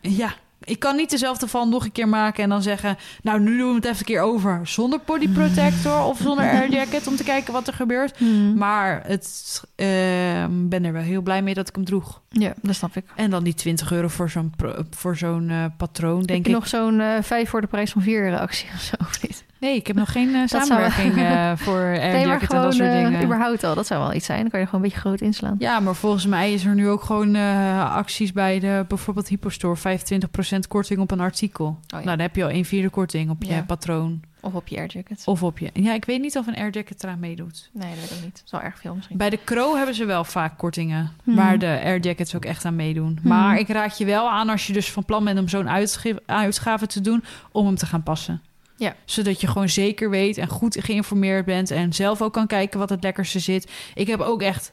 Ja, 0.01 0.35
ik 0.67 0.79
kan 0.79 0.97
niet 0.97 1.11
dezelfde 1.11 1.47
val 1.47 1.69
nog 1.69 1.85
een 1.85 1.93
keer 1.93 2.09
maken 2.09 2.43
en 2.43 2.49
dan 2.49 2.63
zeggen... 2.63 2.97
nou, 3.23 3.41
nu 3.41 3.59
doen 3.59 3.69
we 3.69 3.75
het 3.75 3.85
even 3.85 3.99
een 3.99 4.05
keer 4.05 4.21
over 4.21 4.61
zonder 4.65 5.01
body 5.05 5.29
protector 5.29 6.05
of 6.05 6.19
zonder 6.19 6.45
air 6.45 6.71
jacket... 6.71 7.07
om 7.07 7.17
te 7.17 7.25
kijken 7.25 7.53
wat 7.53 7.67
er 7.67 7.73
gebeurt. 7.73 8.17
Hmm. 8.17 8.57
Maar 8.57 9.03
het 9.07 9.63
ehm, 9.75 10.69
ben 10.69 10.85
er 10.85 10.93
wel 10.93 11.03
heel 11.03 11.23
blij 11.23 11.43
mee 11.43 11.55
dat 11.55 11.69
ik 11.69 11.75
hem 11.75 11.85
droeg. 11.85 12.21
Ja, 12.29 12.55
dat 12.63 12.75
snap 12.75 12.97
ik. 12.97 13.05
En 13.15 13.31
dan 13.31 13.45
die 13.45 13.55
20 13.55 13.93
euro 13.93 14.09
voor 14.09 14.31
zo'n 14.31 14.53
voor 14.91 15.17
zo'n 15.17 15.51
eh, 15.51 15.65
patroon, 15.77 16.23
denk 16.23 16.47
ik. 16.47 16.53
nog 16.53 16.69
zo'n 16.69 17.01
eh, 17.01 17.23
vijf 17.23 17.49
voor 17.49 17.61
de 17.61 17.67
prijs 17.67 17.91
van 17.91 18.03
vier 18.03 18.39
actie 18.39 18.69
of 18.75 18.81
zo? 18.81 18.95
Of 19.09 19.23
niet? 19.23 19.45
Nee, 19.61 19.77
ik 19.77 19.87
heb 19.87 19.97
nog 19.97 20.13
geen 20.13 20.35
eh, 20.35 20.47
zou- 20.47 20.65
samenwerking 20.65 21.17
eh, 21.17 21.53
voor 21.65 21.75
air 21.81 21.99
nee, 22.01 22.13
maar 22.27 22.27
jacket 22.27 22.53
en 22.53 22.63
dat 22.63 22.75
soort 22.75 22.91
dingen. 22.93 23.23
überhaupt 23.25 23.65
al. 23.65 23.75
Dat 23.75 23.87
zou 23.87 24.01
wel 24.03 24.13
iets 24.15 24.27
zijn. 24.27 24.41
Dan 24.41 24.51
kan 24.51 24.61
je 24.61 24.67
gewoon 24.67 24.81
een 24.83 24.89
beetje 24.89 25.01
groot 25.01 25.21
inslaan. 25.21 25.57
Ja, 25.59 25.81
maar 25.81 25.95
volgens 25.95 26.27
mij 26.27 26.53
is 26.53 26.65
er 26.65 26.75
nu 26.75 26.89
ook 26.89 27.03
gewoon 27.03 27.37
acties 27.77 28.33
bij 28.33 28.61
de 28.61 28.85
bijvoorbeeld 28.89 29.29
Hypostore. 29.29 29.77
25% 29.77 30.59
korting 30.69 31.01
op 31.01 31.11
een 31.11 31.21
artikel. 31.21 31.67
Oh, 31.67 31.77
ja. 31.87 31.97
Nou, 31.97 32.07
dan 32.07 32.21
heb 32.21 32.37
je 32.37 32.45
al 32.45 32.51
een 32.51 32.65
vierde 32.65 32.89
korting 32.91 33.31
op 33.31 33.43
je 33.43 33.53
Ja. 33.55 33.63
patroon. 33.63 34.21
Of 34.41 34.55
op 34.55 34.69
je 34.69 34.77
airjacket. 34.79 35.23
Of 35.25 35.43
op 35.43 35.59
je... 35.59 35.71
Ja, 35.73 35.95
ik 35.95 36.05
weet 36.05 36.21
niet 36.21 36.37
of 36.37 36.47
een 36.47 36.57
air 36.57 36.71
jacket 36.71 37.05
eraan 37.05 37.19
meedoet. 37.19 37.71
Nee, 37.73 37.91
dat 37.91 38.01
weet 38.01 38.19
ik 38.19 38.25
niet. 38.25 38.35
Dat 38.35 38.43
is 38.45 38.51
wel 38.51 38.61
erg 38.61 38.79
veel 38.79 38.95
misschien. 38.95 39.17
Bij 39.17 39.31
de 39.31 39.39
Crow 39.45 39.77
hebben 39.77 39.95
ze 39.95 40.05
wel 40.05 40.25
vaak 40.25 40.59
kortingen. 40.59 41.11
Hmm. 41.25 41.35
Waar 41.35 41.59
de 41.59 41.81
air 41.85 41.99
jackets 42.01 42.35
ook 42.37 42.45
echt 42.45 42.65
aan 42.65 42.77
meedoen. 42.77 43.19
Hmm. 43.21 43.29
Maar 43.29 43.59
ik 43.59 43.69
raad 43.69 43.99
je 43.99 44.05
wel 44.05 44.31
aan 44.31 44.49
als 44.49 44.67
je 44.67 44.73
dus 44.73 44.93
van 44.93 45.05
plan 45.05 45.25
bent 45.25 45.39
om 45.39 45.49
zo'n 45.49 45.69
uitgave 46.27 46.87
te 46.87 47.01
doen... 47.01 47.25
om 47.53 47.67
hem 47.67 47.77
te 47.77 47.87
gaan 47.87 48.03
passen. 48.03 48.43
Ja. 48.77 48.97
Zodat 49.05 49.41
je 49.41 49.47
gewoon 49.47 49.69
zeker 49.69 50.11
weet 50.11 50.39
en 50.39 50.49
goed 50.49 50.77
geïnformeerd 50.81 51.45
bent... 51.45 51.71
en 51.71 51.93
zelf 51.93 52.23
ook 52.23 52.33
kan 52.33 52.47
kijken 52.47 52.79
wat 52.79 52.91
het 52.91 53.03
lekkerste 53.03 53.39
zit. 53.39 53.71
Ik 53.95 54.07
heb 54.07 54.21
ook 54.21 54.43
echt... 54.43 54.73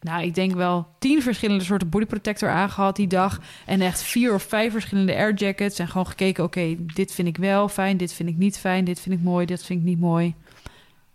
Nou, 0.00 0.22
ik 0.22 0.34
denk 0.34 0.54
wel 0.54 0.86
tien 0.98 1.22
verschillende 1.22 1.64
soorten 1.64 1.88
bodyprotector 1.88 2.48
aangehad 2.48 2.96
die 2.96 3.06
dag. 3.06 3.40
En 3.66 3.80
echt 3.80 4.02
vier 4.02 4.34
of 4.34 4.42
vijf 4.42 4.72
verschillende 4.72 5.14
air 5.14 5.34
jackets. 5.34 5.78
En 5.78 5.88
gewoon 5.88 6.06
gekeken, 6.06 6.44
oké, 6.44 6.76
dit 6.94 7.12
vind 7.12 7.28
ik 7.28 7.36
wel 7.36 7.68
fijn, 7.68 7.96
dit 7.96 8.12
vind 8.12 8.28
ik 8.28 8.36
niet 8.36 8.58
fijn, 8.58 8.84
dit 8.84 9.00
vind 9.00 9.14
ik 9.14 9.22
mooi, 9.22 9.46
dit 9.46 9.64
vind 9.64 9.80
ik 9.80 9.84
niet 9.84 10.00
mooi. 10.00 10.34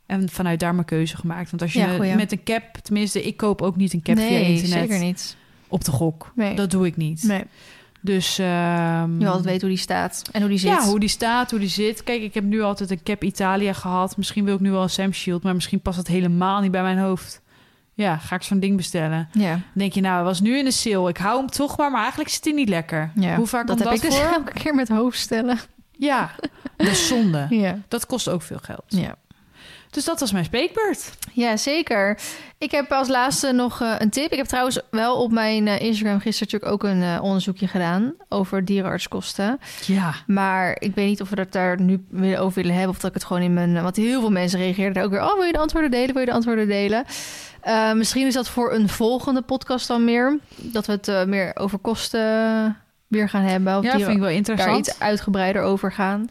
En 0.05 0.29
vanuit 0.29 0.59
daar 0.59 0.73
mijn 0.73 0.85
keuze 0.85 1.17
gemaakt. 1.17 1.49
Want 1.49 1.61
als 1.61 1.73
je 1.73 1.79
Ja, 1.79 2.15
met 2.15 2.31
een 2.31 2.43
cap, 2.43 2.63
tenminste, 2.81 3.23
ik 3.23 3.37
koop 3.37 3.61
ook 3.61 3.75
niet 3.75 3.93
een 3.93 4.01
cap 4.01 4.17
via 4.17 4.25
nee, 4.25 4.53
internet 4.53 4.89
zeker 4.89 5.05
niet. 5.05 5.35
op 5.67 5.83
de 5.83 5.91
gok. 5.91 6.31
Nee. 6.35 6.55
Dat 6.55 6.71
doe 6.71 6.85
ik 6.85 6.97
niet. 6.97 7.23
Nee. 7.23 7.43
Dus 8.05 8.39
ehm, 8.39 9.11
Je 9.11 9.17
wil 9.17 9.27
altijd 9.27 9.45
weten 9.45 9.61
hoe 9.61 9.69
die 9.69 9.77
staat 9.77 10.21
en 10.31 10.39
hoe 10.41 10.49
die 10.49 10.59
zit. 10.59 10.69
ja, 10.69 10.83
hoe 10.83 10.99
die 10.99 11.09
staat, 11.09 11.49
hoe 11.51 11.59
die 11.59 11.69
zit. 11.69 12.03
Kijk, 12.03 12.21
ik 12.21 12.33
heb 12.33 12.43
nu 12.43 12.61
altijd 12.61 12.91
een 12.91 13.03
cap 13.03 13.23
Italia 13.23 13.73
gehad. 13.73 14.17
Misschien 14.17 14.45
wil 14.45 14.53
ik 14.55 14.59
nu 14.59 14.71
wel 14.71 14.81
een 14.81 14.89
Sam 14.89 15.13
Shield, 15.13 15.43
maar 15.43 15.53
misschien 15.53 15.81
past 15.81 15.97
het 15.97 16.07
helemaal 16.07 16.61
niet 16.61 16.71
bij 16.71 16.81
mijn 16.81 16.97
hoofd. 16.97 17.41
Ja, 17.93 18.17
ga 18.17 18.35
ik 18.35 18.41
zo'n 18.41 18.59
ding 18.59 18.77
bestellen. 18.77 19.29
Ja. 19.31 19.49
Dan 19.51 19.61
denk 19.73 19.93
je, 19.93 20.01
nou, 20.01 20.15
hij 20.15 20.23
was 20.23 20.39
nu 20.41 20.57
in 20.57 20.65
de 20.65 20.71
sale. 20.71 21.09
Ik 21.09 21.17
hou 21.17 21.37
hem 21.37 21.49
toch 21.49 21.77
maar, 21.77 21.91
maar 21.91 21.99
eigenlijk 22.01 22.29
zit 22.29 22.43
hij 22.43 22.53
niet 22.53 22.69
lekker. 22.69 23.11
ja. 23.15 23.35
Hoe 23.35 23.47
vaak 23.47 23.67
dat 23.67 23.77
komt 23.77 23.89
heb 23.89 24.01
dat 24.01 24.03
ik 24.11 24.17
dus 24.17 24.19
voor? 24.19 24.33
elke 24.37 24.53
keer 24.53 24.75
met 24.75 24.87
hoofdstellen. 24.89 25.57
Ja, 25.91 26.31
dat 26.77 26.87
is 26.87 27.07
zonde. 27.07 27.45
Ja. 27.49 27.77
Dat 27.87 28.05
kost 28.05 28.29
ook 28.29 28.41
veel 28.41 28.59
geld. 28.61 28.83
Ja. 28.87 29.15
Dus 29.95 30.05
dat 30.05 30.19
was 30.19 30.31
mijn 30.31 30.45
spreekbeurt. 30.45 31.11
ja, 31.33 31.57
zeker. 31.57 32.19
Ik 32.57 32.71
heb 32.71 32.91
als 32.91 33.07
laatste 33.07 33.51
nog 33.51 33.81
eh, 33.81 33.95
een 33.97 34.09
tip. 34.09 34.31
Ik 34.31 34.37
heb 34.37 34.45
trouwens 34.45 34.79
wel 34.91 35.15
op 35.23 35.31
mijn 35.31 35.67
eh, 35.67 35.79
Instagram 35.79 36.19
gisteren 36.19 36.53
natuurlijk 36.53 36.71
ook 36.71 36.91
een 36.91 37.01
eh, 37.03 37.23
onderzoekje 37.23 37.67
gedaan 37.67 38.13
over 38.29 38.65
dierenartskosten. 38.65 39.59
Ja. 39.85 40.13
Maar 40.27 40.75
ik 40.79 40.95
weet 40.95 41.07
niet 41.07 41.21
of 41.21 41.29
we 41.29 41.39
het 41.39 41.51
daar 41.51 41.81
nu 41.81 42.05
weer 42.09 42.39
over 42.39 42.55
willen 42.61 42.73
hebben. 42.75 42.89
Of 42.95 42.99
dat 42.99 43.09
ik 43.09 43.15
het 43.15 43.25
gewoon 43.25 43.41
in 43.41 43.53
mijn. 43.53 43.81
Want 43.81 43.95
heel 43.95 44.19
veel 44.19 44.31
mensen 44.31 44.59
reageerden 44.59 44.93
daar 44.93 45.03
ook 45.03 45.11
weer. 45.11 45.23
Oh, 45.23 45.33
wil 45.33 45.43
je 45.43 45.51
de 45.51 45.59
antwoorden 45.59 45.91
delen? 45.91 46.13
Wil 46.13 46.19
je 46.19 46.27
de 46.29 46.33
antwoorden 46.33 46.67
delen? 46.67 47.05
Misschien 47.95 48.27
is 48.27 48.33
dat 48.33 48.49
voor 48.49 48.73
een 48.73 48.89
volgende 48.89 49.41
podcast 49.41 49.87
dan 49.87 50.03
meer. 50.03 50.39
Dat 50.55 50.85
we 50.85 50.91
het 50.91 51.27
meer 51.27 51.51
over 51.55 51.77
kosten 51.79 52.77
weer 53.07 53.29
gaan 53.29 53.43
hebben. 53.43 53.77
Of 53.77 53.83
Ja, 53.83 53.95
die 53.95 54.03
vind 54.05 54.15
ik 54.15 54.21
wel 54.21 54.27
daar 54.27 54.37
interessant. 54.37 54.87
iets 54.87 54.99
uitgebreider 54.99 55.61
over 55.61 55.91
gaan. 55.91 56.27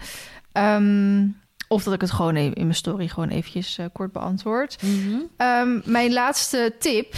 Ehm, 0.52 1.26
of 1.74 1.82
dat 1.82 1.94
ik 1.94 2.00
het 2.00 2.10
gewoon 2.10 2.36
even 2.36 2.54
in 2.54 2.62
mijn 2.62 2.74
story 2.74 3.08
gewoon 3.08 3.28
eventjes 3.28 3.78
eh, 3.78 3.86
kort 3.92 4.12
beantwoord. 4.12 4.82
Mhm. 4.82 5.18
Ehm, 5.36 5.80
mijn 5.84 6.12
laatste 6.12 6.74
tip. 6.78 7.14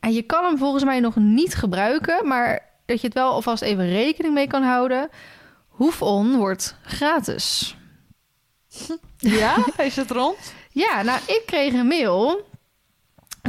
En 0.00 0.12
je 0.12 0.22
kan 0.22 0.44
hem 0.44 0.58
volgens 0.58 0.84
mij 0.84 1.00
nog 1.00 1.16
niet 1.16 1.54
gebruiken, 1.54 2.26
maar 2.26 2.64
dat 2.86 3.00
je 3.00 3.06
het 3.06 3.16
wel 3.16 3.32
alvast 3.32 3.62
even 3.62 3.88
rekening 3.88 4.34
mee 4.34 4.46
kan 4.46 4.62
houden. 4.62 5.08
Hoef-on 5.68 6.36
wordt 6.36 6.76
gratis. 6.82 7.76
Ja, 9.16 9.56
is 9.78 9.96
het 9.96 10.10
rond? 10.10 10.52
Ja, 10.70 11.02
nou, 11.02 11.20
ik 11.26 11.42
kreeg 11.46 11.72
een 11.72 11.86
mail 11.86 12.46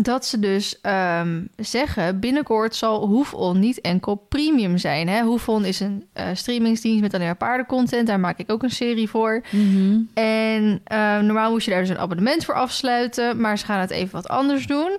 dat 0.01 0.25
ze 0.25 0.39
dus 0.39 0.81
ehm, 0.81 1.41
zeggen... 1.55 2.19
binnenkort 2.19 2.75
zal 2.75 3.05
Hoef-on 3.05 3.59
niet 3.59 3.81
enkel 3.81 4.15
premium 4.15 4.77
zijn. 4.77 5.07
Hè? 5.07 5.21
Hoef-on 5.21 5.65
is 5.65 5.79
een 5.79 6.05
eh, 6.13 6.25
streamingsdienst 6.33 7.01
met 7.01 7.13
alleen 7.13 7.25
maar 7.25 7.35
paardencontent. 7.35 8.07
Daar 8.07 8.19
maak 8.19 8.39
ik 8.39 8.51
ook 8.51 8.63
een 8.63 8.69
serie 8.69 9.09
voor. 9.09 9.41
Mhm. 9.51 9.99
En 10.13 10.81
eh, 10.83 11.19
normaal 11.19 11.51
moest 11.51 11.65
je 11.65 11.71
daar 11.71 11.79
dus 11.79 11.89
een 11.89 11.97
abonnement 11.97 12.45
voor 12.45 12.55
afsluiten, 12.55 13.41
maar 13.41 13.57
ze 13.57 13.65
gaan 13.65 13.79
het 13.79 13.89
even 13.89 14.11
wat 14.11 14.27
anders 14.27 14.67
doen. 14.67 14.97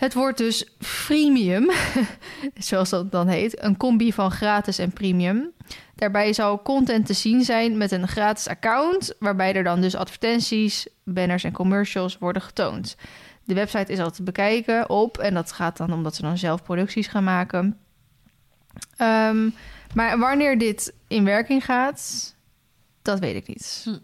Het 0.00 0.14
wordt 0.14 0.38
dus 0.38 0.68
freemium, 0.78 1.70
zoals 2.54 2.90
dat 2.90 3.12
dan 3.12 3.28
heet, 3.28 3.62
een 3.62 3.76
combi 3.76 4.12
van 4.12 4.30
gratis 4.30 4.78
en 4.78 4.92
premium. 4.92 5.50
Daarbij 5.94 6.32
zal 6.32 6.62
content 6.62 7.06
te 7.06 7.12
zien 7.12 7.44
zijn 7.44 7.76
met 7.76 7.92
een 7.92 8.08
gratis 8.08 8.48
account, 8.48 9.14
waarbij 9.18 9.54
er 9.54 9.64
dan 9.64 9.80
dus 9.80 9.94
advertenties, 9.94 10.86
banners 11.04 11.44
en 11.44 11.52
commercials 11.52 12.18
worden 12.18 12.42
getoond. 12.42 12.96
De 13.50 13.56
website 13.56 13.92
is 13.92 13.98
al 13.98 14.10
te 14.10 14.22
bekijken 14.22 14.90
op, 14.90 15.18
en 15.18 15.34
dat 15.34 15.52
gaat 15.52 15.76
dan 15.76 15.92
omdat 15.92 16.14
ze 16.14 16.22
dan 16.22 16.38
zelf 16.38 16.62
producties 16.62 17.06
gaan 17.06 17.24
maken. 17.24 17.78
Ehm, 18.96 19.48
maar 19.94 20.18
wanneer 20.18 20.58
dit 20.58 20.94
in 21.08 21.24
werking 21.24 21.64
gaat, 21.64 22.34
dat 23.02 23.18
weet 23.18 23.34
ik 23.34 23.46
niet. 23.46 23.80
Hm. 23.84 23.98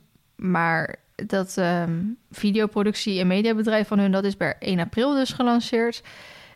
Maar 0.51 0.97
dat 1.27 1.57
ehm, 1.57 2.03
videoproductie 2.31 3.21
en 3.21 3.27
mediabedrijf 3.27 3.89
van 3.89 3.99
hun, 3.99 4.13
dat 4.13 4.25
is 4.25 4.37
per 4.37 4.57
1 4.59 4.79
april 4.79 5.15
dus 5.15 5.33
gelanceerd. 5.33 6.03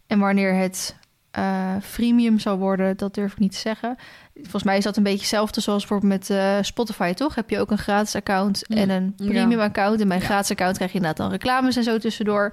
En 0.07 0.19
wanneer 0.19 0.55
het 0.55 0.97
eh 1.31 1.75
freemium 1.83 2.39
zal 2.39 2.57
worden, 2.59 2.97
dat 2.97 3.15
durf 3.15 3.33
ik 3.33 3.39
niet 3.39 3.53
te 3.53 3.59
zeggen. 3.59 3.97
Volgens 4.35 4.63
mij 4.63 4.77
is 4.77 4.85
dat 4.85 4.97
een 4.97 5.03
beetje 5.03 5.19
hetzelfde 5.19 5.61
zoals 5.61 5.87
bijvoorbeeld 5.87 6.13
met 6.21 6.31
eh, 6.39 6.57
Spotify, 6.63 7.13
toch? 7.13 7.35
Heb 7.35 7.51
je 7.51 7.59
ook 7.61 7.71
een 7.71 7.79
gratis 7.79 8.15
account 8.15 8.63
Ja. 8.69 8.77
en 8.77 8.91
een 8.91 9.13
Ja. 9.17 9.29
premium 9.29 9.61
account. 9.61 10.01
En 10.01 10.07
bij 10.09 10.17
een 10.17 10.23
Ja. 10.23 10.29
gratis 10.29 10.51
account 10.51 10.77
krijg 10.77 10.91
je 10.93 10.97
inderdaad 10.99 11.23
dan 11.23 11.31
reclames 11.31 11.77
en 11.77 11.83
zo 11.83 11.99
tussendoor. 11.99 12.53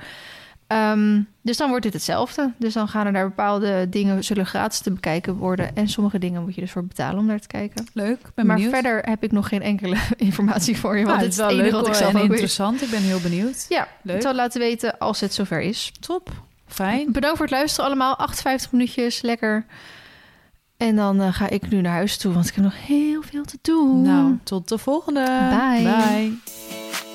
Ehm, 0.67 1.21
dus 1.41 1.57
dan 1.57 1.69
wordt 1.69 1.83
dit 1.83 1.93
hetzelfde. 1.93 2.51
Dus 2.57 2.73
dan 2.73 2.87
gaan 2.87 3.05
er 3.05 3.13
daar 3.13 3.27
bepaalde 3.27 3.89
dingen 3.89 4.23
zullen 4.23 4.45
gratis 4.45 4.79
te 4.79 4.91
bekijken 4.91 5.35
worden. 5.35 5.75
En 5.75 5.87
sommige 5.89 6.19
dingen 6.19 6.41
moet 6.43 6.55
je 6.55 6.61
dus 6.61 6.71
voor 6.71 6.85
betalen 6.85 7.19
om 7.19 7.25
naar 7.25 7.39
te 7.39 7.47
kijken. 7.47 7.87
Leuk, 7.93 8.19
ben 8.35 8.45
maar 8.45 8.55
benieuwd. 8.55 8.73
verder 8.73 8.99
heb 9.09 9.23
ik 9.23 9.31
nog 9.31 9.47
geen 9.47 9.61
enkele 9.61 9.95
informatie 10.17 10.77
voor 10.77 10.97
je. 10.97 11.05
Want 11.05 11.19
dit 11.19 11.29
is 11.31 11.37
wel 11.37 11.51
leuk 11.53 11.71
wat 11.71 11.87
ik 11.87 11.93
zelf 11.93 12.09
en 12.09 12.15
ook 12.15 12.21
weet. 12.21 12.31
interessant. 12.31 12.81
Ik 12.81 12.89
ben 12.89 13.01
heel 13.01 13.19
benieuwd. 13.21 13.65
Ja, 13.69 13.87
Leuk. 14.01 14.15
ik 14.15 14.21
zal 14.21 14.33
laten 14.33 14.59
weten 14.59 14.97
als 14.97 15.19
het 15.19 15.33
zover 15.33 15.61
is. 15.61 15.91
Top. 15.99 16.29
Fijn. 16.67 17.11
Bedankt 17.11 17.37
voor 17.37 17.45
het 17.45 17.55
luisteren 17.55 17.85
allemaal. 17.85 18.15
58 18.15 18.71
minuutjes, 18.71 19.21
lekker. 19.21 19.65
En 20.77 20.95
dan 20.95 21.21
eh, 21.21 21.33
ga 21.33 21.49
ik 21.49 21.69
nu 21.69 21.81
naar 21.81 21.93
huis 21.93 22.17
toe, 22.17 22.33
want 22.33 22.47
ik 22.47 22.55
heb 22.55 22.63
nog 22.63 22.85
heel 22.85 23.21
veel 23.21 23.45
te 23.45 23.57
doen. 23.61 24.01
Nou, 24.01 24.37
tot 24.43 24.69
de 24.69 24.77
volgende. 24.77 25.49
Bye. 25.49 25.83
Bye. 25.83 27.06